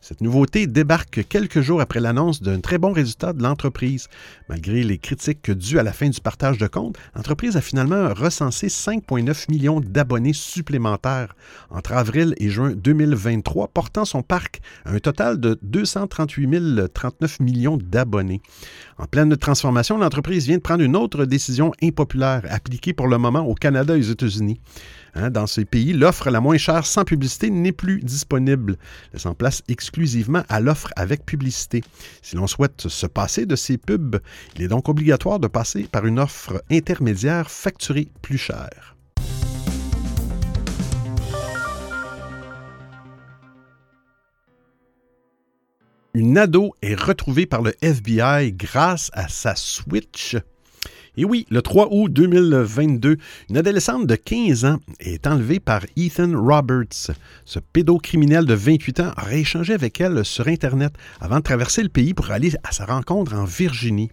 Cette 0.00 0.20
nouveauté 0.20 0.66
débarque 0.66 1.26
quelques 1.28 1.60
jours 1.60 1.80
après 1.80 2.00
l'annonce 2.00 2.42
d'un 2.42 2.60
très 2.60 2.78
bon 2.78 2.92
résultat 2.92 3.32
de 3.32 3.42
l'entreprise. 3.42 4.08
Malgré 4.48 4.82
les 4.82 4.98
critiques 4.98 5.50
dues 5.50 5.78
à 5.78 5.82
la 5.82 5.92
fin 5.92 6.08
du 6.08 6.20
partage 6.20 6.58
de 6.58 6.66
comptes, 6.66 6.96
l'entreprise 7.14 7.56
a 7.56 7.60
finalement 7.60 8.12
recensé 8.14 8.68
5,9 8.68 9.50
millions 9.50 9.80
d'abonnés 9.80 10.32
supplémentaires 10.32 11.36
entre 11.70 11.92
avril 11.92 12.34
et 12.38 12.48
juin 12.48 12.72
2023, 12.74 13.68
portant 13.68 14.04
son 14.04 14.22
parc 14.22 14.60
à 14.84 14.92
un 14.92 14.98
total 14.98 15.38
de 15.38 15.58
238 15.62 16.92
039 16.92 17.40
millions 17.40 17.76
d'abonnés. 17.76 18.40
En 18.98 19.06
pleine 19.06 19.36
transformation, 19.36 19.98
l'entreprise 19.98 20.46
vient 20.46 20.56
de 20.56 20.62
prendre 20.62 20.82
une 20.82 20.96
autre 20.96 21.24
décision 21.24 21.72
impopulaire, 21.82 22.42
appliquée 22.48 22.92
pour 22.92 23.08
le 23.08 23.18
moment 23.18 23.46
au 23.46 23.54
Canada 23.54 23.96
et 23.96 24.00
aux 24.00 24.12
États-Unis. 24.12 24.60
Hein, 25.14 25.30
dans 25.30 25.46
ces 25.46 25.64
pays, 25.64 25.92
l'offre 25.92 26.30
la 26.30 26.40
moins 26.40 26.56
chère 26.56 26.86
sans 26.86 27.04
publicité 27.04 27.50
n'est 27.50 27.72
plus 27.72 28.00
disponible, 28.00 28.76
laissant 29.12 29.34
place 29.34 29.62
exclusivement 29.68 30.42
à 30.48 30.60
l'offre 30.60 30.90
avec 30.96 31.26
publicité. 31.26 31.84
Si 32.22 32.36
l'on 32.36 32.46
souhaite 32.46 32.88
se 32.88 33.06
passer 33.06 33.44
de 33.44 33.56
ces 33.56 33.76
pubs, 33.76 34.16
il 34.56 34.62
est 34.62 34.68
donc 34.68 34.88
obligatoire 34.88 35.38
de 35.38 35.48
passer 35.48 35.84
par 35.84 36.06
une 36.06 36.18
offre 36.18 36.62
intermédiaire 36.70 37.50
facturée 37.50 38.08
plus 38.22 38.38
cher. 38.38 38.96
Une 46.14 46.36
ado 46.36 46.74
est 46.82 46.94
retrouvée 46.94 47.46
par 47.46 47.62
le 47.62 47.74
FBI 47.80 48.52
grâce 48.52 49.10
à 49.14 49.28
sa 49.28 49.56
Switch. 49.56 50.36
Et 51.18 51.26
oui, 51.26 51.44
le 51.50 51.60
3 51.60 51.88
août 51.90 52.10
2022, 52.10 53.18
une 53.50 53.56
adolescente 53.58 54.06
de 54.06 54.14
15 54.14 54.64
ans 54.64 54.78
est 54.98 55.26
enlevée 55.26 55.60
par 55.60 55.82
Ethan 55.94 56.32
Roberts. 56.34 57.10
Ce 57.44 57.58
pédocriminel 57.58 58.46
de 58.46 58.54
28 58.54 59.00
ans 59.00 59.12
aurait 59.22 59.40
échangé 59.40 59.74
avec 59.74 60.00
elle 60.00 60.24
sur 60.24 60.48
Internet 60.48 60.94
avant 61.20 61.36
de 61.36 61.42
traverser 61.42 61.82
le 61.82 61.90
pays 61.90 62.14
pour 62.14 62.30
aller 62.30 62.52
à 62.64 62.72
sa 62.72 62.86
rencontre 62.86 63.34
en 63.34 63.44
Virginie. 63.44 64.08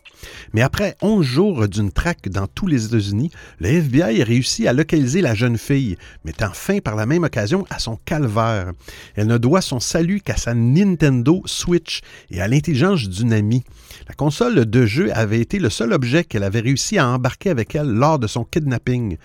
Mais 0.52 0.62
après 0.62 0.98
11 1.02 1.26
jours 1.26 1.68
d'une 1.70 1.94
traque 1.94 2.28
dans 2.28 2.48
tous 2.48 2.68
les 2.68 2.88
États-Unis, 2.88 3.32
le 3.62 3.70
FBI 3.70 4.22
a 4.22 4.26
réussi 4.26 4.68
à 4.68 4.74
localiser 4.74 5.22
la 5.22 5.36
jeune 5.36 5.58
fille, 5.58 5.98
mettant 6.26 6.52
fin 6.52 6.80
par 6.80 6.98
la 6.98 7.06
même 7.06 7.24
occasion 7.24 7.66
à 7.70 7.80
son 7.80 7.98
calvaire. 8.04 8.74
Elle 9.16 9.28
ne 9.28 9.38
doit 9.38 9.62
son 9.62 9.80
salut 9.80 10.20
qu'à 10.20 10.36
sa 10.36 10.54
Nintendo 10.54 11.42
Switch 11.46 12.02
et 12.30 12.42
à 12.42 12.50
l'intelligence 12.50 13.08
d'une 13.08 13.32
amie. 13.32 13.64
La 14.10 14.16
console 14.16 14.66
de 14.66 14.86
jeu 14.86 15.12
avait 15.14 15.40
été 15.40 15.60
le 15.60 15.70
seul 15.70 15.94
objet 15.94 16.26
qu'elle 16.26 16.44
avait 16.44 16.60
réussi 16.60 16.89
à 16.98 17.08
embarquer 17.08 17.50
avec 17.50 17.76
elle 17.76 17.90
lors 17.90 18.20
de 18.20 18.28
son 18.28 18.44
kidnapping 18.44 19.18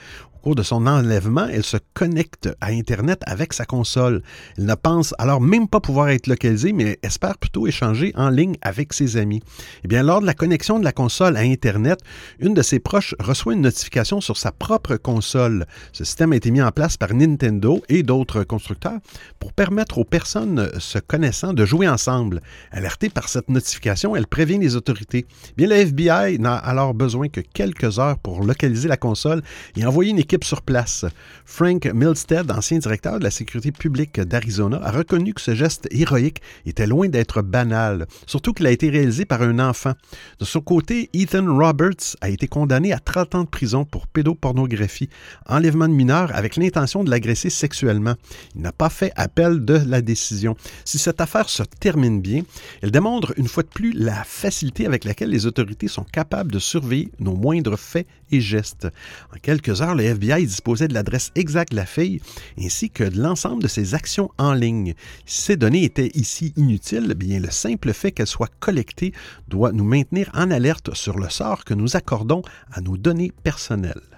cours 0.45 0.55
de 0.55 0.63
son 0.63 0.87
enlèvement, 0.87 1.47
elle 1.51 1.65
se 1.65 1.79
connecte 1.95 2.51
à 2.61 2.67
Internet 2.67 3.23
avec 3.25 3.55
sa 3.55 3.65
console. 3.65 4.21
Elle 4.59 4.67
ne 4.67 4.75
pense 4.75 5.15
alors 5.17 5.41
même 5.41 5.69
pas 5.69 5.81
pouvoir 5.81 6.11
être 6.11 6.27
localisée, 6.27 6.75
mais 6.75 6.99
espère 7.03 7.39
plutôt 7.39 7.67
échanger 7.67 8.13
en 8.15 8.29
ligne 8.29 8.57
avec 8.61 8.93
ses 8.93 9.17
amis. 9.17 9.43
Eh 9.85 9.89
bien, 9.89 10.03
lors 10.03 10.21
de 10.21 10.27
la 10.27 10.35
connexion 10.35 10.79
de 10.79 10.85
la 10.85 10.93
console 10.93 11.39
à 11.39 11.41
Internet, 11.41 11.99
une 12.41 12.53
de 12.53 12.61
ses 12.61 12.79
proches 12.79 13.15
reçoit 13.21 13.55
une 13.55 13.63
notification 13.63 14.21
sur 14.21 14.37
sa 14.37 14.53
propre 14.53 14.97
console. 14.97 15.65
Ce 15.95 16.05
système 16.05 16.35
a 16.35 16.37
été 16.37 16.51
mis 16.51 16.61
en 16.61 16.73
place 16.73 16.99
par 16.99 17.15
Nintendo 17.15 17.83
et 17.89 18.03
d'autres 18.03 18.45
constructeurs 18.45 18.99
pour 19.39 19.55
permettre 19.55 19.97
aux 19.97 20.05
personnes 20.05 20.69
se 20.79 20.99
connaissant 20.99 21.55
de 21.55 21.65
jouer 21.65 21.89
ensemble. 21.89 22.43
Alertée 22.71 23.09
par 23.09 23.31
cette 23.31 23.49
notification, 23.49 24.15
elle 24.15 24.27
prévient 24.27 24.59
les 24.59 24.77
autorités. 24.77 25.25
Eh 25.53 25.53
bien, 25.57 25.69
le 25.69 25.77
FBI 25.77 26.39
n'a 26.39 26.55
alors 26.55 26.93
besoin 26.93 27.29
que 27.29 27.41
quelques 27.41 27.99
heures 27.99 28.19
pour 28.19 28.45
localiser 28.45 28.89
la 28.89 28.99
console 28.99 29.41
et 29.75 29.87
envoyer 29.87 30.11
une 30.11 30.19
équipe 30.19 30.34
sur 30.43 30.63
place. 30.63 31.05
Frank 31.45 31.87
Milstead, 31.87 32.51
ancien 32.51 32.79
directeur 32.79 33.19
de 33.19 33.25
la 33.25 33.31
sécurité 33.31 33.71
publique 33.71 34.19
d'Arizona, 34.21 34.81
a 34.83 34.91
reconnu 34.91 35.35
que 35.35 35.41
ce 35.41 35.55
geste 35.55 35.87
héroïque 35.91 36.41
était 36.67 36.87
loin 36.87 37.09
d'être 37.09 37.43
banal, 37.43 38.07
surtout 38.27 38.53
qu'il 38.53 38.67
a 38.67 38.71
été 38.71 38.91
réalisé 38.91 39.25
par 39.25 39.43
un 39.43 39.59
enfant. 39.59 39.93
De 40.41 40.45
son 40.45 40.61
côté, 40.61 41.11
Ethan 41.13 41.47
Roberts 41.47 42.17
a 42.21 42.31
été 42.31 42.49
condamné 42.49 42.93
à 42.93 42.99
30 42.99 43.35
ans 43.35 43.45
de 43.45 43.49
prison 43.49 43.85
pour 43.85 44.07
pédopornographie, 44.07 45.11
enlèvement 45.47 45.89
de 45.89 45.95
mineurs 45.95 46.35
avec 46.35 46.57
l'intention 46.57 47.05
de 47.05 47.11
l'agresser 47.11 47.51
sexuellement. 47.51 48.15
Il 48.55 48.63
n'a 48.63 48.73
pas 48.73 48.89
fait 48.89 49.13
appel 49.17 49.65
de 49.65 49.81
la 49.87 50.01
décision. 50.01 50.57
Si 50.85 50.99
cette 50.99 51.21
affaire 51.21 51.49
se 51.49 51.63
termine 51.63 52.21
bien, 52.21 52.43
elle 52.83 52.91
démontre 52.91 53.35
une 53.37 53.49
fois 53.49 53.63
de 53.63 53.69
plus 53.69 53.93
la 53.93 54.25
facilité 54.25 54.87
avec 54.87 55.05
laquelle 55.05 55.31
les 55.31 55.47
autorités 55.47 55.89
sont 55.89 56.05
capables 56.05 56.51
de 56.51 56.59
surveiller 56.59 57.11
nos 57.19 57.35
moindres 57.35 57.79
faits 57.79 58.07
et 58.31 58.41
gestes. 58.41 58.89
En 59.35 59.39
quelques 59.39 59.83
heures, 59.83 59.95
le 59.95 60.05
FBI 60.05 60.24
FBI 60.25 60.47
disposait 60.47 60.89
de 60.89 60.95
l'adresse 60.95 61.31
exacte 61.35 61.73
de 61.73 61.77
la 61.77 61.87
fille 61.87 62.21
ainsi 62.59 62.91
que 62.91 63.05
de 63.05 63.21
l'ensemble 63.21 63.63
de 63.63 63.69
ses 63.69 63.95
actions 63.95 64.31
en 64.39 64.55
ligne. 64.55 64.95
Si 65.27 65.43
ces 65.43 65.57
données 65.57 65.85
étaient 65.85 66.11
ici 66.15 66.53
inutiles, 66.57 67.15
bien 67.15 67.41
le 67.41 67.51
simple 67.51 67.93
fait 67.93 68.13
qu'elles 68.13 68.27
soient 68.27 68.49
collectées 68.61 69.13
doit 69.49 69.73
nous 69.73 69.85
maintenir 69.85 70.31
en 70.35 70.51
alerte 70.51 70.95
sur 70.95 71.19
le 71.19 71.29
sort 71.29 71.65
que 71.65 71.75
nous 71.75 71.97
accordons 71.97 72.43
à 72.73 72.81
nos 72.81 72.97
données 72.97 73.33
personnelles. 73.43 74.14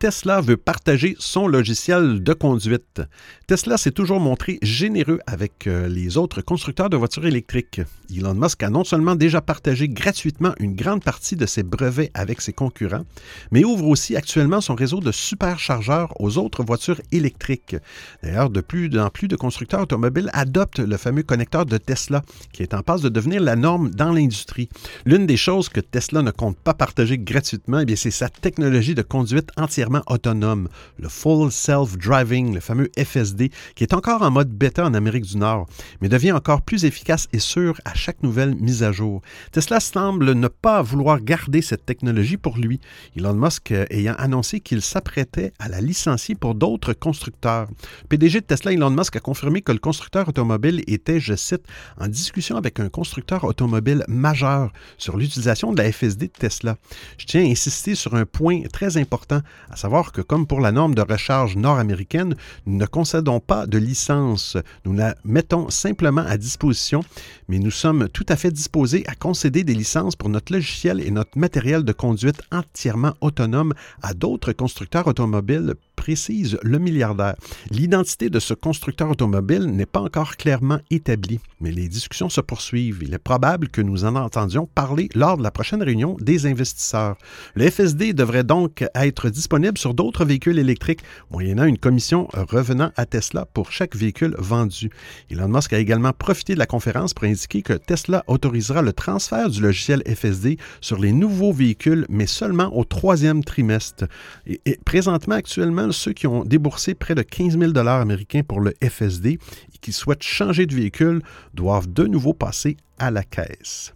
Tesla 0.00 0.40
veut 0.40 0.56
partager 0.56 1.14
son 1.18 1.46
logiciel 1.46 2.22
de 2.22 2.32
conduite. 2.32 3.02
Tesla 3.46 3.76
s'est 3.76 3.90
toujours 3.90 4.18
montré 4.18 4.58
généreux 4.62 5.20
avec 5.26 5.66
euh, 5.66 5.88
les 5.88 6.16
autres 6.16 6.40
constructeurs 6.40 6.88
de 6.88 6.96
voitures 6.96 7.26
électriques. 7.26 7.82
Elon 8.10 8.32
Musk 8.32 8.62
a 8.62 8.70
non 8.70 8.82
seulement 8.82 9.14
déjà 9.14 9.42
partagé 9.42 9.90
gratuitement 9.90 10.54
une 10.58 10.74
grande 10.74 11.04
partie 11.04 11.36
de 11.36 11.44
ses 11.44 11.62
brevets 11.62 12.10
avec 12.14 12.40
ses 12.40 12.54
concurrents, 12.54 13.04
mais 13.52 13.62
ouvre 13.62 13.88
aussi 13.88 14.16
actuellement 14.16 14.62
son 14.62 14.74
réseau 14.74 15.00
de 15.00 15.12
superchargeurs 15.12 16.18
aux 16.18 16.38
autres 16.38 16.64
voitures 16.64 17.02
électriques. 17.12 17.76
D'ailleurs, 18.22 18.48
de 18.48 18.62
plus 18.62 18.98
en 18.98 19.10
plus 19.10 19.28
de 19.28 19.36
constructeurs 19.36 19.82
automobiles 19.82 20.30
adoptent 20.32 20.78
le 20.78 20.96
fameux 20.96 21.24
connecteur 21.24 21.66
de 21.66 21.76
Tesla, 21.76 22.22
qui 22.54 22.62
est 22.62 22.72
en 22.72 22.80
passe 22.80 23.02
de 23.02 23.10
devenir 23.10 23.42
la 23.42 23.54
norme 23.54 23.90
dans 23.90 24.12
l'industrie. 24.12 24.70
L'une 25.04 25.26
des 25.26 25.36
choses 25.36 25.68
que 25.68 25.80
Tesla 25.80 26.22
ne 26.22 26.30
compte 26.30 26.56
pas 26.56 26.72
partager 26.72 27.18
gratuitement, 27.18 27.80
eh 27.86 27.96
c'est 27.96 28.10
sa 28.10 28.30
technologie 28.30 28.94
de 28.94 29.02
conduite 29.02 29.50
entièrement 29.58 29.89
autonome, 30.06 30.68
le 30.98 31.08
Full 31.08 31.50
Self-Driving, 31.50 32.54
le 32.54 32.60
fameux 32.60 32.90
FSD, 32.98 33.50
qui 33.74 33.84
est 33.84 33.94
encore 33.94 34.22
en 34.22 34.30
mode 34.30 34.50
bêta 34.50 34.84
en 34.84 34.94
Amérique 34.94 35.24
du 35.24 35.36
Nord, 35.36 35.66
mais 36.00 36.08
devient 36.08 36.32
encore 36.32 36.62
plus 36.62 36.84
efficace 36.84 37.28
et 37.32 37.38
sûr 37.38 37.80
à 37.84 37.94
chaque 37.94 38.22
nouvelle 38.22 38.54
mise 38.54 38.82
à 38.82 38.92
jour. 38.92 39.22
Tesla 39.52 39.80
semble 39.80 40.32
ne 40.32 40.48
pas 40.48 40.82
vouloir 40.82 41.20
garder 41.20 41.62
cette 41.62 41.86
technologie 41.86 42.36
pour 42.36 42.56
lui, 42.58 42.80
Elon 43.16 43.34
Musk 43.34 43.72
euh, 43.72 43.86
ayant 43.90 44.14
annoncé 44.18 44.60
qu'il 44.60 44.82
s'apprêtait 44.82 45.52
à 45.58 45.68
la 45.68 45.80
licencier 45.80 46.34
pour 46.34 46.54
d'autres 46.54 46.92
constructeurs. 46.92 47.68
PDG 48.08 48.40
de 48.40 48.46
Tesla, 48.46 48.72
Elon 48.72 48.90
Musk, 48.90 49.16
a 49.16 49.20
confirmé 49.20 49.62
que 49.62 49.72
le 49.72 49.78
constructeur 49.78 50.28
automobile 50.28 50.82
était, 50.86 51.20
je 51.20 51.34
cite, 51.34 51.62
en 51.98 52.08
discussion 52.08 52.56
avec 52.56 52.80
un 52.80 52.88
constructeur 52.88 53.44
automobile 53.44 54.04
majeur 54.08 54.72
sur 54.98 55.16
l'utilisation 55.16 55.72
de 55.72 55.82
la 55.82 55.90
FSD 55.90 56.26
de 56.26 56.32
Tesla. 56.32 56.76
Je 57.18 57.26
tiens 57.26 57.42
à 57.42 57.44
insister 57.44 57.94
sur 57.94 58.14
un 58.14 58.26
point 58.26 58.62
très 58.72 58.96
important, 58.96 59.40
à 59.70 59.76
savoir 59.80 60.12
que 60.12 60.20
comme 60.20 60.46
pour 60.46 60.60
la 60.60 60.72
norme 60.72 60.94
de 60.94 61.00
recharge 61.00 61.56
nord-américaine, 61.56 62.36
nous 62.66 62.76
ne 62.76 62.84
concédons 62.84 63.40
pas 63.40 63.66
de 63.66 63.78
licence. 63.78 64.58
Nous 64.84 64.92
la 64.92 65.14
mettons 65.24 65.70
simplement 65.70 66.20
à 66.20 66.36
disposition, 66.36 67.02
mais 67.48 67.58
nous 67.58 67.70
sommes 67.70 68.08
tout 68.10 68.26
à 68.28 68.36
fait 68.36 68.50
disposés 68.50 69.04
à 69.06 69.14
concéder 69.14 69.64
des 69.64 69.72
licences 69.74 70.16
pour 70.16 70.28
notre 70.28 70.52
logiciel 70.52 71.00
et 71.00 71.10
notre 71.10 71.38
matériel 71.38 71.82
de 71.82 71.92
conduite 71.92 72.42
entièrement 72.52 73.14
autonome 73.22 73.72
à 74.02 74.12
d'autres 74.12 74.52
constructeurs 74.52 75.06
automobiles 75.06 75.74
précise 76.00 76.58
le 76.62 76.78
milliardaire. 76.78 77.36
L'identité 77.70 78.30
de 78.30 78.40
ce 78.40 78.54
constructeur 78.54 79.10
automobile 79.10 79.66
n'est 79.66 79.84
pas 79.84 80.00
encore 80.00 80.38
clairement 80.38 80.78
établie, 80.90 81.40
mais 81.60 81.70
les 81.72 81.88
discussions 81.88 82.30
se 82.30 82.40
poursuivent. 82.40 83.00
Il 83.02 83.12
est 83.12 83.18
probable 83.18 83.68
que 83.68 83.82
nous 83.82 84.06
en 84.06 84.16
entendions 84.16 84.64
parler 84.66 85.10
lors 85.14 85.36
de 85.36 85.42
la 85.42 85.50
prochaine 85.50 85.82
réunion 85.82 86.16
des 86.18 86.46
investisseurs. 86.46 87.18
Le 87.54 87.68
FSD 87.68 88.14
devrait 88.14 88.44
donc 88.44 88.82
être 88.94 89.28
disponible 89.28 89.76
sur 89.76 89.92
d'autres 89.92 90.24
véhicules 90.24 90.58
électriques, 90.58 91.02
moyennant 91.30 91.64
une 91.64 91.76
commission 91.76 92.28
revenant 92.32 92.92
à 92.96 93.04
Tesla 93.04 93.44
pour 93.44 93.70
chaque 93.70 93.94
véhicule 93.94 94.34
vendu. 94.38 94.88
Elon 95.30 95.48
Musk 95.48 95.74
a 95.74 95.78
également 95.78 96.14
profité 96.14 96.54
de 96.54 96.58
la 96.58 96.66
conférence 96.66 97.12
pour 97.12 97.24
indiquer 97.24 97.60
que 97.60 97.74
Tesla 97.74 98.24
autorisera 98.26 98.80
le 98.80 98.94
transfert 98.94 99.50
du 99.50 99.60
logiciel 99.60 100.02
FSD 100.06 100.56
sur 100.80 100.98
les 100.98 101.12
nouveaux 101.12 101.52
véhicules, 101.52 102.06
mais 102.08 102.26
seulement 102.26 102.74
au 102.74 102.84
troisième 102.84 103.44
trimestre. 103.44 104.06
Et, 104.46 104.62
et 104.64 104.78
présentement, 104.82 105.34
actuellement, 105.34 105.89
ceux 105.92 106.12
qui 106.12 106.26
ont 106.26 106.44
déboursé 106.44 106.94
près 106.94 107.14
de 107.14 107.22
15 107.22 107.58
000 107.58 107.76
américains 107.76 108.42
pour 108.42 108.60
le 108.60 108.74
FSD 108.82 109.38
et 109.74 109.78
qui 109.80 109.92
souhaitent 109.92 110.22
changer 110.22 110.66
de 110.66 110.74
véhicule 110.74 111.22
doivent 111.54 111.92
de 111.92 112.06
nouveau 112.06 112.34
passer 112.34 112.76
à 112.98 113.10
la 113.10 113.22
caisse. 113.22 113.94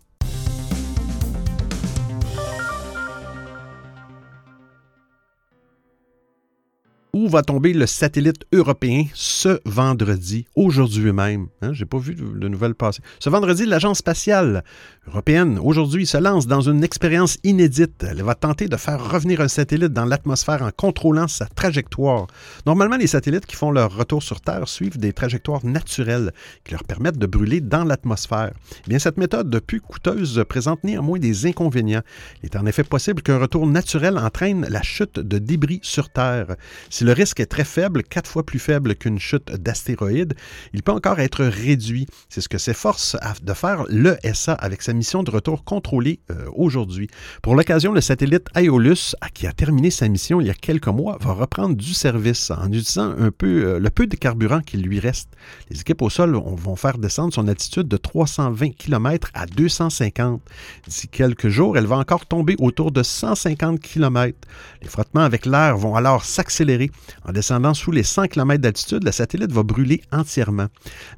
Où 7.15 7.29
va 7.29 7.43
tomber 7.43 7.73
le 7.73 7.87
satellite 7.87 8.45
européen 8.53 9.05
ce 9.15 9.61
vendredi, 9.65 10.47
aujourd'hui 10.57 11.13
même? 11.13 11.47
Hein, 11.63 11.73
Je 11.73 11.85
n'ai 11.85 11.87
pas 11.87 11.99
vu 11.99 12.17
de, 12.17 12.49
nouvelles 12.49 12.75
passer. 12.75 13.01
Ce 13.21 13.31
vendredi, 13.31 13.65
l'Agence 13.65 13.99
spatiale 13.99 14.65
européenne, 15.07 15.61
aujourd'hui, 15.63 16.07
se 16.07 16.17
lance 16.17 16.49
dans 16.49 16.63
une 16.63 16.83
expérience 16.83 17.39
inédite. 17.45 18.05
Elle 18.09 18.23
va 18.23 18.35
tenter 18.35 18.67
de 18.67 18.77
faire 18.77 19.13
revenir 19.13 19.41
un 19.41 19.49
satellite 19.49 19.93
dans 19.93 20.07
l'atmosphère 20.07 20.63
en 20.63 20.71
contrôlant 20.77 21.29
sa 21.29 21.47
trajectoire. 21.47 22.27
Normalement, 22.67 22.97
les 22.97 23.07
satellites 23.07 23.47
qui 23.47 23.55
font 23.55 23.71
leur 23.71 23.95
retour 23.95 24.23
sur 24.23 24.41
Terre 24.41 24.67
suivent 24.67 24.99
des 24.99 25.13
trajectoires 25.13 25.65
naturelles 25.65 26.33
qui 26.65 26.73
leur 26.73 26.83
permettent 26.83 27.19
de 27.19 27.27
brûler 27.27 27.61
dans 27.61 27.85
l'atmosphère. 27.85 28.53
Eh 28.87 28.89
bien, 28.89 28.99
cette 28.99 29.19
méthode 29.19 29.51
de 29.51 29.61
plus 29.61 29.81
coûteuse 29.81 30.43
présente 30.49 30.83
néanmoins 30.83 31.21
des 31.21 31.47
inconvénients. 31.47 32.03
Il 32.43 32.47
est 32.47 32.57
en 32.57 32.67
effet 32.67 32.83
possible 32.83 33.23
qu'un 33.23 33.39
retour 33.39 33.69
naturel 33.69 34.19
entraîne 34.19 34.67
la 34.69 34.83
chute 34.83 35.21
de 35.21 35.39
débris 35.39 35.79
sur 35.83 36.09
Terre. 36.09 36.57
Le 37.05 37.13
risque 37.13 37.39
est 37.41 37.47
très 37.47 37.65
faible, 37.65 38.03
quatre 38.03 38.31
fois 38.31 38.47
plus 38.47 38.59
faible 38.59 38.95
qu'une 38.95 39.19
chute 39.19 39.53
d'astéroïdes, 39.53 40.35
il 40.73 40.83
peut 40.83 40.93
encore 40.93 41.21
être 41.21 41.45
réduit. 41.45 42.07
C'est 42.31 42.41
ce 42.41 42.49
que 42.49 42.57
s'efforce 42.57 43.15
de 43.43 43.53
faire 43.53 43.85
l'ESA 43.91 44.55
avec 44.55 44.81
sa 44.81 44.95
mission 44.95 45.23
de 45.23 45.31
retour 45.31 45.65
contrôlée 45.65 46.21
euh, 46.31 46.47
aujourd'hui. 46.55 47.09
Pour 47.43 47.57
l'occasion, 47.57 47.93
le 47.93 48.01
satellite 48.01 48.49
Aeolus, 48.55 49.15
qui 49.35 49.47
a 49.47 49.53
terminé 49.53 49.91
sa 49.91 50.09
mission 50.09 50.41
il 50.41 50.47
y 50.47 50.51
a 50.51 50.55
quelques 50.55 50.89
mois, 50.89 51.19
va 51.21 51.35
reprendre 51.35 51.77
du 51.77 51.93
service 51.93 52.51
en 52.51 52.69
utilisant 52.69 53.15
un 53.19 53.31
peu 53.31 53.67
euh, 53.67 53.79
le 53.79 53.91
peu 53.91 54.07
de 54.07 54.17
carburant 54.17 54.61
qu'il 54.61 54.81
lui 54.81 54.99
reste. 54.99 55.29
Les 55.69 55.81
équipes 55.81 56.01
au 56.01 56.11
sol 56.11 56.35
vont 56.35 56.77
faire 56.77 56.97
descendre 56.97 57.35
son 57.35 57.49
altitude 57.49 57.87
de 57.87 57.99
320 57.99 58.71
km 58.77 59.31
à 59.35 59.45
250. 59.45 60.41
D'ici 60.87 61.09
quelques 61.09 61.49
jours, 61.49 61.77
elle 61.77 61.87
va 61.87 61.99
encore 61.99 62.25
tomber 62.25 62.57
autour 62.59 62.93
de 62.93 63.03
150 63.03 63.79
km. 63.81 64.39
Les 64.81 64.89
frottements 64.89 65.25
avec 65.25 65.45
l'air 65.45 65.77
vont 65.77 65.97
alors 65.97 66.25
s'accélérer 66.25 66.91
en 67.25 67.33
descendant 67.33 67.75
sous 67.75 67.91
les 67.91 68.03
100 68.03 68.29
km 68.29 68.61
d'altitude, 68.61 69.05
le 69.05 69.13
satellite 69.13 69.53
va 69.53 69.63
brûler 69.63 70.03
entièrement. 70.13 70.67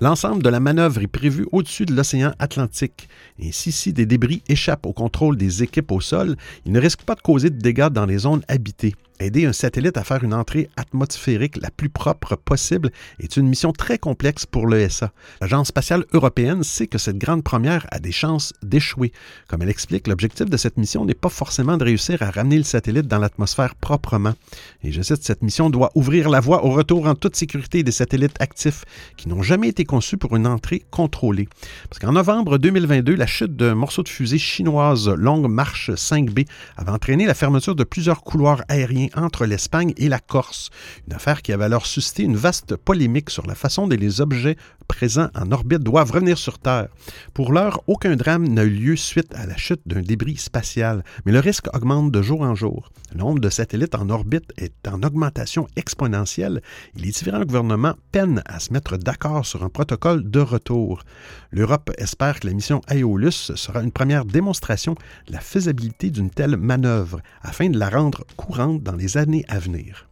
L'ensemble 0.00 0.42
de 0.42 0.48
la 0.48 0.60
manœuvre 0.60 1.00
est 1.02 1.06
prévu 1.06 1.46
au-dessus 1.52 1.86
de 1.86 1.94
l'océan 1.94 2.32
Atlantique. 2.38 3.08
Ainsi, 3.42 3.72
si 3.72 3.92
des 3.92 4.06
débris 4.06 4.42
échappent 4.48 4.86
au 4.86 4.92
contrôle 4.92 5.36
des 5.36 5.62
équipes 5.62 5.92
au 5.92 6.00
sol, 6.00 6.36
ils 6.64 6.72
ne 6.72 6.80
risquent 6.80 7.04
pas 7.04 7.14
de 7.14 7.22
causer 7.22 7.50
de 7.50 7.58
dégâts 7.58 7.88
dans 7.88 8.06
les 8.06 8.18
zones 8.18 8.42
habitées. 8.48 8.94
Aider 9.18 9.46
un 9.46 9.54
satellite 9.54 9.96
à 9.96 10.04
faire 10.04 10.24
une 10.24 10.34
entrée 10.34 10.68
atmosphérique 10.76 11.56
la 11.56 11.70
plus 11.70 11.88
propre 11.88 12.36
possible 12.36 12.90
est 13.18 13.38
une 13.38 13.48
mission 13.48 13.72
très 13.72 13.96
complexe 13.96 14.44
pour 14.44 14.68
l'ESA. 14.68 15.10
L'Agence 15.40 15.68
spatiale 15.68 16.04
européenne 16.12 16.62
sait 16.62 16.86
que 16.86 16.98
cette 16.98 17.16
grande 17.16 17.42
première 17.42 17.86
a 17.90 17.98
des 17.98 18.12
chances 18.12 18.52
d'échouer. 18.62 19.12
Comme 19.48 19.62
elle 19.62 19.70
explique, 19.70 20.06
l'objectif 20.06 20.50
de 20.50 20.56
cette 20.58 20.76
mission 20.76 21.06
n'est 21.06 21.14
pas 21.14 21.30
forcément 21.30 21.78
de 21.78 21.84
réussir 21.84 22.20
à 22.20 22.30
ramener 22.30 22.58
le 22.58 22.62
satellite 22.62 23.06
dans 23.06 23.18
l'atmosphère 23.18 23.74
proprement. 23.74 24.34
Et 24.82 24.92
je 24.92 25.00
cite, 25.00 25.22
cette 25.22 25.42
mission 25.42 25.70
doit 25.70 25.92
ouvrir 25.94 26.28
la 26.28 26.40
voie 26.40 26.66
au 26.66 26.70
retour 26.72 27.06
en 27.06 27.14
toute 27.14 27.36
sécurité 27.36 27.82
des 27.82 27.92
satellites 27.92 28.36
actifs 28.38 28.84
qui 29.16 29.30
n'ont 29.30 29.42
jamais 29.42 29.68
été 29.68 29.86
conçus 29.86 30.18
pour 30.18 30.36
une 30.36 30.46
entrée 30.46 30.82
contrôlée. 30.90 31.48
Parce 31.88 32.00
qu'en 32.00 32.12
novembre 32.12 32.58
2022, 32.58 33.14
la 33.14 33.26
chute 33.26 33.56
d'un 33.56 33.74
morceau 33.74 34.02
de 34.02 34.10
fusée 34.10 34.38
chinoise 34.38 35.08
Longue 35.08 35.48
Marche 35.48 35.90
5B 35.90 36.46
avait 36.76 36.90
entraîné 36.90 37.24
la 37.24 37.34
fermeture 37.34 37.74
de 37.74 37.84
plusieurs 37.84 38.22
couloirs 38.22 38.62
aériens 38.68 39.05
entre 39.14 39.46
l'Espagne 39.46 39.92
et 39.96 40.08
la 40.08 40.18
Corse, 40.18 40.70
une 41.06 41.14
affaire 41.14 41.42
qui 41.42 41.52
avait 41.52 41.64
alors 41.64 41.86
suscité 41.86 42.22
une 42.22 42.36
vaste 42.36 42.76
polémique 42.76 43.30
sur 43.30 43.46
la 43.46 43.54
façon 43.54 43.86
dont 43.86 43.96
les 43.96 44.20
objets 44.20 44.56
présents 44.88 45.28
en 45.34 45.50
orbite 45.52 45.82
doivent 45.82 46.10
revenir 46.10 46.38
sur 46.38 46.58
Terre. 46.58 46.88
Pour 47.34 47.52
l'heure, 47.52 47.82
aucun 47.86 48.16
drame 48.16 48.46
n'a 48.48 48.64
eu 48.64 48.70
lieu 48.70 48.96
suite 48.96 49.34
à 49.34 49.46
la 49.46 49.56
chute 49.56 49.82
d'un 49.86 50.00
débris 50.00 50.36
spatial, 50.36 51.04
mais 51.24 51.32
le 51.32 51.40
risque 51.40 51.66
augmente 51.74 52.12
de 52.12 52.22
jour 52.22 52.42
en 52.42 52.54
jour. 52.54 52.90
Le 53.12 53.18
nombre 53.18 53.40
de 53.40 53.50
satellites 53.50 53.94
en 53.94 54.08
orbite 54.10 54.52
est 54.56 54.88
en 54.88 55.02
augmentation 55.02 55.66
exponentielle 55.76 56.62
et 56.96 57.00
les 57.00 57.10
différents 57.10 57.44
gouvernements 57.44 57.94
peinent 58.12 58.42
à 58.46 58.60
se 58.60 58.72
mettre 58.72 58.96
d'accord 58.96 59.46
sur 59.46 59.64
un 59.64 59.68
protocole 59.68 60.28
de 60.28 60.40
retour. 60.40 61.02
L'Europe 61.50 61.90
espère 61.98 62.40
que 62.40 62.46
la 62.46 62.52
mission 62.52 62.80
Aeolus 62.88 63.52
sera 63.54 63.82
une 63.82 63.92
première 63.92 64.24
démonstration 64.24 64.94
de 65.26 65.32
la 65.32 65.40
faisabilité 65.40 66.10
d'une 66.10 66.30
telle 66.30 66.56
manœuvre 66.56 67.20
afin 67.42 67.70
de 67.70 67.78
la 67.78 67.88
rendre 67.88 68.24
courante 68.36 68.82
dans 68.82 68.95
les 68.96 69.16
années 69.16 69.44
à 69.48 69.58
venir. 69.58 70.05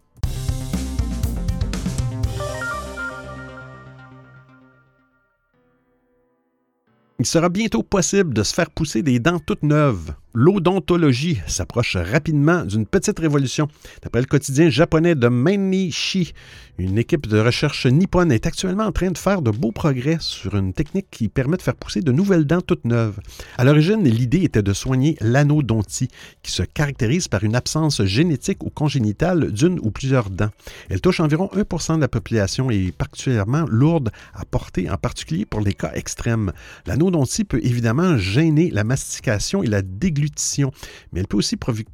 Il 7.20 7.26
sera 7.26 7.48
bientôt 7.48 7.84
possible 7.84 8.34
de 8.34 8.42
se 8.42 8.52
faire 8.52 8.70
pousser 8.70 9.02
des 9.02 9.20
dents 9.20 9.38
toutes 9.38 9.62
neuves 9.62 10.14
l'odontologie 10.34 11.40
s'approche 11.46 11.96
rapidement 11.96 12.64
d'une 12.64 12.86
petite 12.86 13.20
révolution. 13.20 13.68
D'après 14.02 14.20
le 14.20 14.26
quotidien 14.26 14.68
japonais 14.68 15.14
de 15.14 15.28
Mainichi, 15.28 16.32
une 16.76 16.98
équipe 16.98 17.28
de 17.28 17.38
recherche 17.38 17.86
nippone 17.86 18.32
est 18.32 18.46
actuellement 18.46 18.84
en 18.84 18.92
train 18.92 19.12
de 19.12 19.18
faire 19.18 19.42
de 19.42 19.52
beaux 19.52 19.70
progrès 19.70 20.16
sur 20.18 20.56
une 20.56 20.72
technique 20.72 21.06
qui 21.12 21.28
permet 21.28 21.56
de 21.56 21.62
faire 21.62 21.76
pousser 21.76 22.00
de 22.00 22.10
nouvelles 22.10 22.46
dents 22.46 22.60
toutes 22.60 22.84
neuves. 22.84 23.20
À 23.56 23.62
l'origine, 23.62 24.02
l'idée 24.02 24.42
était 24.42 24.62
de 24.62 24.72
soigner 24.72 25.16
l'anodontie, 25.20 26.08
qui 26.42 26.50
se 26.50 26.64
caractérise 26.64 27.28
par 27.28 27.44
une 27.44 27.54
absence 27.54 28.02
génétique 28.02 28.64
ou 28.64 28.70
congénitale 28.70 29.52
d'une 29.52 29.78
ou 29.78 29.92
plusieurs 29.92 30.30
dents. 30.30 30.50
Elle 30.90 31.00
touche 31.00 31.20
environ 31.20 31.48
1% 31.54 31.96
de 31.96 32.00
la 32.00 32.08
population 32.08 32.72
et 32.72 32.86
est 32.86 32.92
particulièrement 32.92 33.66
lourde 33.68 34.10
à 34.34 34.44
porter, 34.44 34.90
en 34.90 34.96
particulier 34.96 35.44
pour 35.44 35.60
les 35.60 35.74
cas 35.74 35.92
extrêmes. 35.94 36.52
Peut 37.44 37.60
évidemment 37.62 38.16
gêner 38.16 38.70
la 38.70 38.84
mastication 38.84 39.62
et 39.62 39.66
la 39.66 39.82
déglutition 39.82 40.72
mais 41.12 41.20
elle 41.20 41.26
peut 41.26 41.36
aussi 41.36 41.56
provoquer 41.56 41.88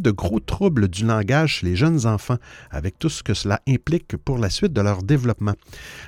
de 0.00 0.10
gros 0.10 0.40
troubles 0.40 0.88
du 0.88 1.04
langage 1.04 1.58
chez 1.58 1.66
les 1.66 1.76
jeunes 1.76 2.06
enfants, 2.06 2.38
avec 2.70 2.98
tout 2.98 3.08
ce 3.08 3.22
que 3.22 3.34
cela 3.34 3.60
implique 3.68 4.16
pour 4.16 4.38
la 4.38 4.50
suite 4.50 4.72
de 4.72 4.80
leur 4.80 5.02
développement. 5.02 5.54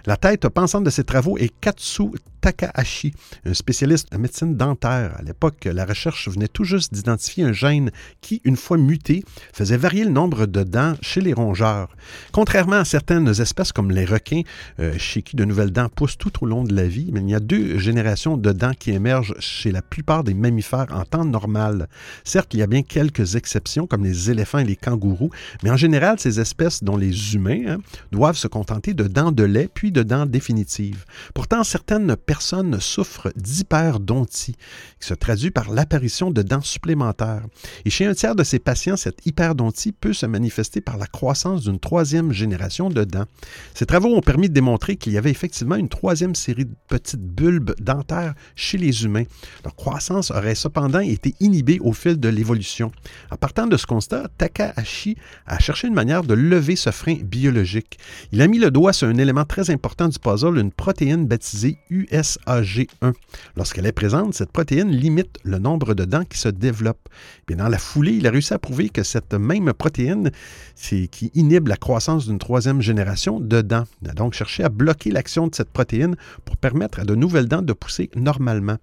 La 0.07 0.17
tête 0.17 0.49
pensante 0.49 0.85
de 0.85 0.91
ces 0.91 1.05
travaux 1.05 1.39
est 1.39 1.53
Katsu 1.61 2.11
Takahashi, 2.41 3.15
un 3.47 3.55
spécialiste 3.55 4.09
en 4.15 4.19
médecine 4.19 4.55
dentaire. 4.55 5.17
À 5.19 5.23
l'époque, 5.23 5.65
la 5.65 5.87
recherche 5.87 6.29
venait 6.29 6.49
tout 6.49 6.65
juste 6.65 6.93
d'identifier 6.93 7.45
un 7.45 7.55
gène 7.55 7.91
qui, 8.21 8.43
une 8.45 8.59
fois 8.59 8.77
muté, 8.77 9.25
faisait 9.55 9.79
varier 9.79 10.05
le 10.05 10.11
nombre 10.11 10.45
de 10.45 10.63
dents 10.63 10.95
chez 11.01 11.23
les 11.23 11.33
rongeurs. 11.33 11.89
Contrairement 12.33 12.77
à 12.77 12.85
certaines 12.85 13.29
espèces 13.41 13.73
comme 13.73 13.91
les 13.91 14.05
requins, 14.05 14.43
euh, 14.79 14.93
chez 14.99 15.23
qui 15.23 15.37
de 15.37 15.45
nouvelles 15.47 15.71
dents 15.71 15.89
poussent 15.89 16.19
tout 16.19 16.33
au 16.43 16.47
long 16.47 16.65
de 16.65 16.75
la 16.75 16.87
vie, 16.87 17.11
il 17.15 17.31
y 17.31 17.35
a 17.35 17.41
deux 17.41 17.79
générations 17.79 18.37
de 18.37 18.53
dents 18.53 18.75
qui 18.79 18.91
émergent 18.91 19.35
chez 19.39 19.73
la 19.73 19.81
plupart 19.81 20.23
des 20.23 20.35
mammifères 20.35 20.89
en 20.91 21.05
temps 21.05 21.25
normal. 21.25 21.89
Certes, 22.25 22.53
il 22.53 22.61
y 22.61 22.63
a 22.63 22.67
bien 22.67 22.83
quelques 22.83 23.34
exceptions 23.37 23.87
comme 23.87 24.05
les 24.05 24.31
éléphants 24.31 24.59
et 24.59 24.64
les 24.64 24.77
kangourous, 24.77 25.31
mais 25.62 25.70
en 25.70 25.77
général, 25.77 26.18
ces 26.18 26.40
espèces, 26.40 26.83
dont 26.83 26.97
les 26.97 27.35
humains, 27.35 27.62
hein, 27.66 27.79
doivent 28.12 28.37
se 28.37 28.49
contenter 28.49 28.94
de 28.94 29.05
dents 29.05 29.33
de 29.33 29.44
lait 29.44 29.68
puis 29.73 29.92
de 29.92 30.03
dents 30.03 30.27
définitives. 30.27 31.05
Pourtant, 31.35 31.64
certaines 31.64 32.14
personne 32.16 32.81
souffre 32.81 33.33
d'hyperdontie, 33.37 34.57
qui 35.01 35.07
se 35.07 35.14
traduit 35.14 35.51
par 35.51 35.70
l'apparition 35.70 36.31
de 36.31 36.42
dents 36.42 36.61
supplémentaires. 36.61 37.44
Et 37.85 37.90
chez 37.90 38.07
un 38.07 38.14
tiers 38.14 38.35
de 38.35 38.44
ces 38.44 38.59
patients, 38.59 38.97
cette 38.97 39.25
hyperdontie 39.27 39.92
peut 39.92 40.12
se 40.12 40.27
manifester 40.27 40.81
par 40.81 40.97
la 40.97 41.07
croissance 41.07 41.62
d'une 41.62 41.79
troisième 41.79 42.33
génération 42.33 42.88
de 42.88 43.05
dents. 43.05 43.27
Ces 43.75 43.87
travaux 43.87 44.14
ont 44.14 44.20
permis 44.20 44.49
de 44.49 44.55
démontrer 44.55 44.97
qu'il 44.97 45.12
y 45.12 45.18
avait 45.18 45.31
effectivement 45.31 45.77
une 45.77 45.88
troisième 45.88 46.35
série 46.35 46.64
de 46.64 46.75
petites 46.88 47.20
bulbes 47.20 47.75
dentaires 47.81 48.35
chez 48.56 48.79
les 48.79 49.04
humains. 49.04 49.25
Leur 49.65 49.75
croissance 49.75 50.31
aurait 50.31 50.54
cependant 50.54 51.00
été 51.00 51.35
inhibée 51.40 51.79
au 51.81 51.92
fil 51.92 52.19
de 52.19 52.29
l'évolution. 52.29 52.92
En 53.35 53.37
partant 53.37 53.67
de 53.67 53.77
ce 53.77 53.85
constat, 53.85 54.29
Takahashi 54.39 55.17
a 55.49 55.59
cherché 55.59 55.89
une 55.89 55.95
manière 55.95 56.23
de 56.23 56.35
lever 56.35 56.77
ce 56.77 56.91
frein 56.91 57.17
biologique. 57.21 57.99
Il 58.31 58.41
a 58.41 58.47
mis 58.47 58.61
le 58.61 58.71
doigt 58.71 58.93
sur 58.93 59.09
un 59.09 59.19
élément 59.19 59.45
très 59.45 59.71
important 59.71 60.07
du 60.07 60.21
puzzle, 60.21 60.57
une 60.57 60.71
protéine 60.71 61.27
baptisée 61.27 61.79
USAG1. 61.91 63.13
Lorsqu'elle 63.57 63.87
est 63.87 63.93
présente, 63.93 64.35
cette 64.35 64.53
protéine 64.53 64.93
limite 64.93 65.41
le 65.43 65.59
nombre 65.59 65.95
de 65.95 66.05
dents 66.05 66.25
qui 66.25 66.39
se 66.39 66.49
développent. 66.49 67.09
Bien, 67.49 67.57
dans 67.57 67.69
la 67.69 67.79
foulée, 67.79 68.13
il 68.13 68.27
a 68.29 68.31
réussi 68.31 68.55
à 68.55 68.61
prouver 68.61 68.89
que 68.89 69.03
cette 69.03 69.35
même 69.35 69.73
protéine, 69.73 70.31
qui 70.77 71.33
inhibe 71.35 71.67
la 71.67 71.77
croissance 71.77 72.29
d'une 72.29 72.39
troisième 72.39 72.83
génération 72.83 73.41
de 73.41 73.63
dents. 73.63 73.85
Il 74.03 74.11
a 74.11 74.13
donc 74.13 74.35
cherché 74.35 74.63
à 74.63 74.69
bloquer 74.69 75.11
l'action 75.11 75.49
de 75.49 75.57
cette 75.57 75.71
protéine 75.71 76.15
pour 76.45 76.57
permettre 76.57 77.01
à 77.01 77.05
de 77.05 77.17
nouvelles 77.17 77.49
dents 77.49 77.63
de 77.63 77.73
pousser 77.73 78.11
normalement. 78.15 78.77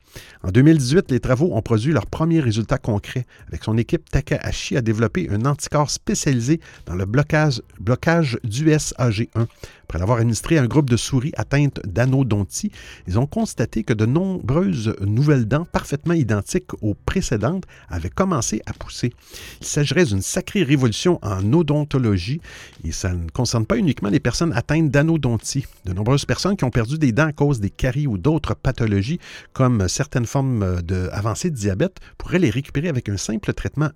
En 0.43 0.52
2018, 0.52 1.10
les 1.10 1.22
travaux 1.22 1.52
ont 1.54 1.62
produit 1.62 1.93
leurs 1.93 2.08
premiers 2.08 2.41
résultats 2.41 2.80
concrets. 2.80 3.26
Avec 3.47 3.64
son 3.64 3.78
équipe, 3.78 4.10
Takahashi 4.10 4.40
a 4.41 4.81
développé 4.81 5.29
un 5.29 5.45
anticorps 5.45 5.89
spécialisé 5.91 6.59
dans 6.85 6.95
le 6.95 7.05
blocage, 7.05 7.61
blocage 7.79 8.39
d'USAG1. 8.43 9.47
Après 9.91 9.99
l'avoir 9.99 10.19
administré 10.19 10.57
à 10.57 10.61
un 10.61 10.67
groupe 10.67 10.89
de 10.89 10.95
souris 10.95 11.33
atteintes 11.35 11.81
d'anodontie, 11.85 12.71
ils 13.07 13.19
ont 13.19 13.27
constaté 13.27 13.83
que 13.83 13.91
de 13.91 14.05
nombreuses 14.05 14.95
nouvelles 15.01 15.49
dents 15.49 15.65
parfaitement 15.65 16.13
identiques 16.13 16.73
aux 16.81 16.93
précédentes 16.93 17.65
avaient 17.89 18.09
commencé 18.09 18.61
à 18.65 18.73
pousser. 18.73 19.11
Il 19.59 19.67
s'agirait 19.67 20.05
d'une 20.05 20.21
sacrée 20.21 20.63
révolution 20.63 21.19
en 21.21 21.51
odontologie 21.51 22.39
et 22.85 22.93
ça 22.93 23.13
ne 23.13 23.29
concerne 23.29 23.65
pas 23.65 23.77
uniquement 23.77 24.09
les 24.09 24.21
personnes 24.21 24.53
atteintes 24.53 24.89
d'anodontie. 24.91 25.65
De 25.83 25.91
nombreuses 25.91 26.23
personnes 26.23 26.55
qui 26.55 26.63
ont 26.63 26.69
perdu 26.69 26.97
des 26.97 27.11
dents 27.11 27.27
à 27.27 27.33
cause 27.33 27.59
des 27.59 27.69
caries 27.69 28.07
ou 28.07 28.17
d'autres 28.17 28.55
pathologies, 28.55 29.19
comme 29.51 29.89
certaines 29.89 30.25
formes 30.25 30.81
de 30.83 31.09
avancées 31.11 31.49
de 31.49 31.55
diabète, 31.55 31.97
pourraient 32.17 32.39
les 32.39 32.49
récupérer 32.49 32.87
avec 32.87 33.09
un 33.09 33.17
simple 33.17 33.53
traitement 33.53 33.89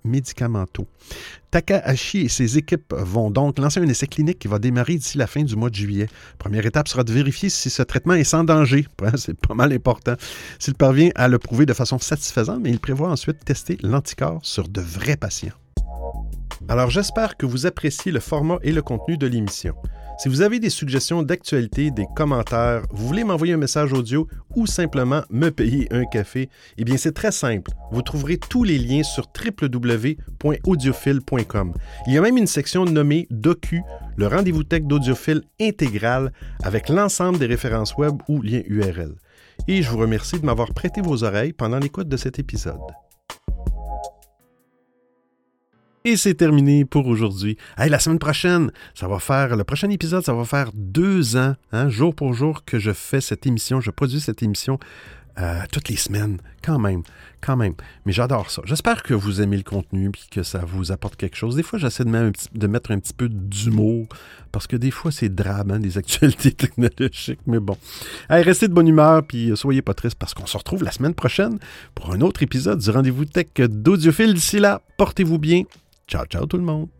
Takahashi 1.50 2.22
et 2.22 2.28
ses 2.28 2.58
équipes 2.58 2.92
vont 2.96 3.30
donc 3.30 3.58
lancer 3.58 3.80
un 3.80 3.88
essai 3.88 4.06
clinique 4.06 4.38
qui 4.38 4.48
va 4.48 4.58
démarrer 4.58 4.96
d'ici 4.96 5.18
la 5.18 5.26
fin 5.26 5.42
du 5.42 5.56
mois 5.56 5.70
de 5.70 5.74
juillet. 5.74 6.08
Première 6.38 6.66
étape 6.66 6.88
sera 6.88 7.04
de 7.04 7.12
vérifier 7.12 7.48
si 7.48 7.70
ce 7.70 7.82
traitement 7.82 8.14
est 8.14 8.24
sans 8.24 8.44
danger. 8.44 8.86
C'est 9.16 9.38
pas 9.38 9.54
mal 9.54 9.72
important. 9.72 10.14
S'il 10.58 10.74
parvient 10.74 11.10
à 11.14 11.28
le 11.28 11.38
prouver 11.38 11.66
de 11.66 11.72
façon 11.72 11.98
satisfaisante, 11.98 12.60
mais 12.62 12.70
il 12.70 12.80
prévoit 12.80 13.10
ensuite 13.10 13.44
tester 13.44 13.78
l'anticorps 13.82 14.40
sur 14.42 14.68
de 14.68 14.80
vrais 14.80 15.16
patients. 15.16 15.54
Alors 16.68 16.90
j'espère 16.90 17.36
que 17.36 17.46
vous 17.46 17.66
appréciez 17.66 18.10
le 18.12 18.20
format 18.20 18.58
et 18.62 18.72
le 18.72 18.82
contenu 18.82 19.16
de 19.16 19.26
l'émission. 19.26 19.74
Si 20.18 20.30
vous 20.30 20.40
avez 20.40 20.60
des 20.60 20.70
suggestions 20.70 21.22
d'actualité, 21.22 21.90
des 21.90 22.06
commentaires, 22.16 22.84
vous 22.90 23.06
voulez 23.06 23.22
m'envoyer 23.22 23.52
un 23.52 23.58
message 23.58 23.92
audio 23.92 24.26
ou 24.54 24.66
simplement 24.66 25.20
me 25.28 25.50
payer 25.50 25.88
un 25.90 26.06
café, 26.06 26.48
eh 26.78 26.84
bien 26.84 26.96
c'est 26.96 27.12
très 27.12 27.32
simple. 27.32 27.70
Vous 27.92 28.00
trouverez 28.00 28.38
tous 28.38 28.64
les 28.64 28.78
liens 28.78 29.02
sur 29.02 29.26
www.audiophile.com. 29.26 31.74
Il 32.06 32.14
y 32.14 32.18
a 32.18 32.22
même 32.22 32.38
une 32.38 32.46
section 32.46 32.86
nommée 32.86 33.26
Docu, 33.30 33.82
le 34.16 34.26
rendez-vous 34.26 34.64
tech 34.64 34.84
d'audiophile 34.84 35.42
intégral 35.60 36.32
avec 36.62 36.88
l'ensemble 36.88 37.38
des 37.38 37.44
références 37.46 37.94
web 37.98 38.16
ou 38.28 38.40
liens 38.40 38.62
URL. 38.66 39.16
Et 39.68 39.82
je 39.82 39.90
vous 39.90 39.98
remercie 39.98 40.40
de 40.40 40.46
m'avoir 40.46 40.72
prêté 40.72 41.02
vos 41.02 41.24
oreilles 41.24 41.52
pendant 41.52 41.78
l'écoute 41.78 42.08
de 42.08 42.16
cet 42.16 42.38
épisode. 42.38 42.80
Et 46.08 46.16
c'est 46.16 46.34
terminé 46.34 46.84
pour 46.84 47.08
aujourd'hui. 47.08 47.56
Hey, 47.76 47.90
la 47.90 47.98
semaine 47.98 48.20
prochaine, 48.20 48.70
ça 48.94 49.08
va 49.08 49.18
faire, 49.18 49.56
le 49.56 49.64
prochain 49.64 49.90
épisode, 49.90 50.24
ça 50.24 50.34
va 50.34 50.44
faire 50.44 50.70
deux 50.72 51.36
ans, 51.36 51.56
hein, 51.72 51.88
jour 51.88 52.14
pour 52.14 52.32
jour, 52.32 52.64
que 52.64 52.78
je 52.78 52.92
fais 52.92 53.20
cette 53.20 53.44
émission, 53.44 53.80
je 53.80 53.90
produis 53.90 54.20
cette 54.20 54.40
émission 54.40 54.78
euh, 55.40 55.62
toutes 55.72 55.88
les 55.88 55.96
semaines, 55.96 56.38
quand 56.62 56.78
même, 56.78 57.02
quand 57.40 57.56
même. 57.56 57.74
Mais 58.04 58.12
j'adore 58.12 58.52
ça. 58.52 58.62
J'espère 58.66 59.02
que 59.02 59.14
vous 59.14 59.42
aimez 59.42 59.56
le 59.56 59.64
contenu 59.64 60.10
et 60.10 60.30
que 60.32 60.44
ça 60.44 60.60
vous 60.64 60.92
apporte 60.92 61.16
quelque 61.16 61.36
chose. 61.36 61.56
Des 61.56 61.64
fois, 61.64 61.76
j'essaie 61.76 62.04
de, 62.04 62.66
mettre 62.68 62.92
un 62.92 63.00
petit 63.00 63.12
peu 63.12 63.28
d'humour 63.28 64.06
parce 64.52 64.68
que 64.68 64.76
des 64.76 64.92
fois, 64.92 65.10
c'est 65.10 65.34
drame, 65.34 65.72
hein, 65.72 65.80
des 65.80 65.98
actualités 65.98 66.52
technologiques. 66.52 67.40
Mais 67.48 67.58
bon, 67.58 67.76
Allez, 68.28 68.44
restez 68.44 68.68
de 68.68 68.72
bonne 68.72 68.86
humeur 68.86 69.26
puis 69.26 69.50
soyez 69.56 69.82
pas 69.82 69.92
tristes 69.92 70.20
parce 70.20 70.34
qu'on 70.34 70.46
se 70.46 70.56
retrouve 70.56 70.84
la 70.84 70.92
semaine 70.92 71.14
prochaine 71.14 71.58
pour 71.96 72.12
un 72.12 72.20
autre 72.20 72.44
épisode 72.44 72.78
du 72.78 72.90
rendez-vous 72.90 73.24
tech 73.24 73.48
d'Audiophile. 73.56 74.34
D'ici 74.34 74.60
là, 74.60 74.82
portez-vous 74.98 75.40
bien. 75.40 75.64
Ciao, 76.06 76.24
ciao 76.26 76.46
tout 76.46 76.56
le 76.56 76.62
monde. 76.62 76.95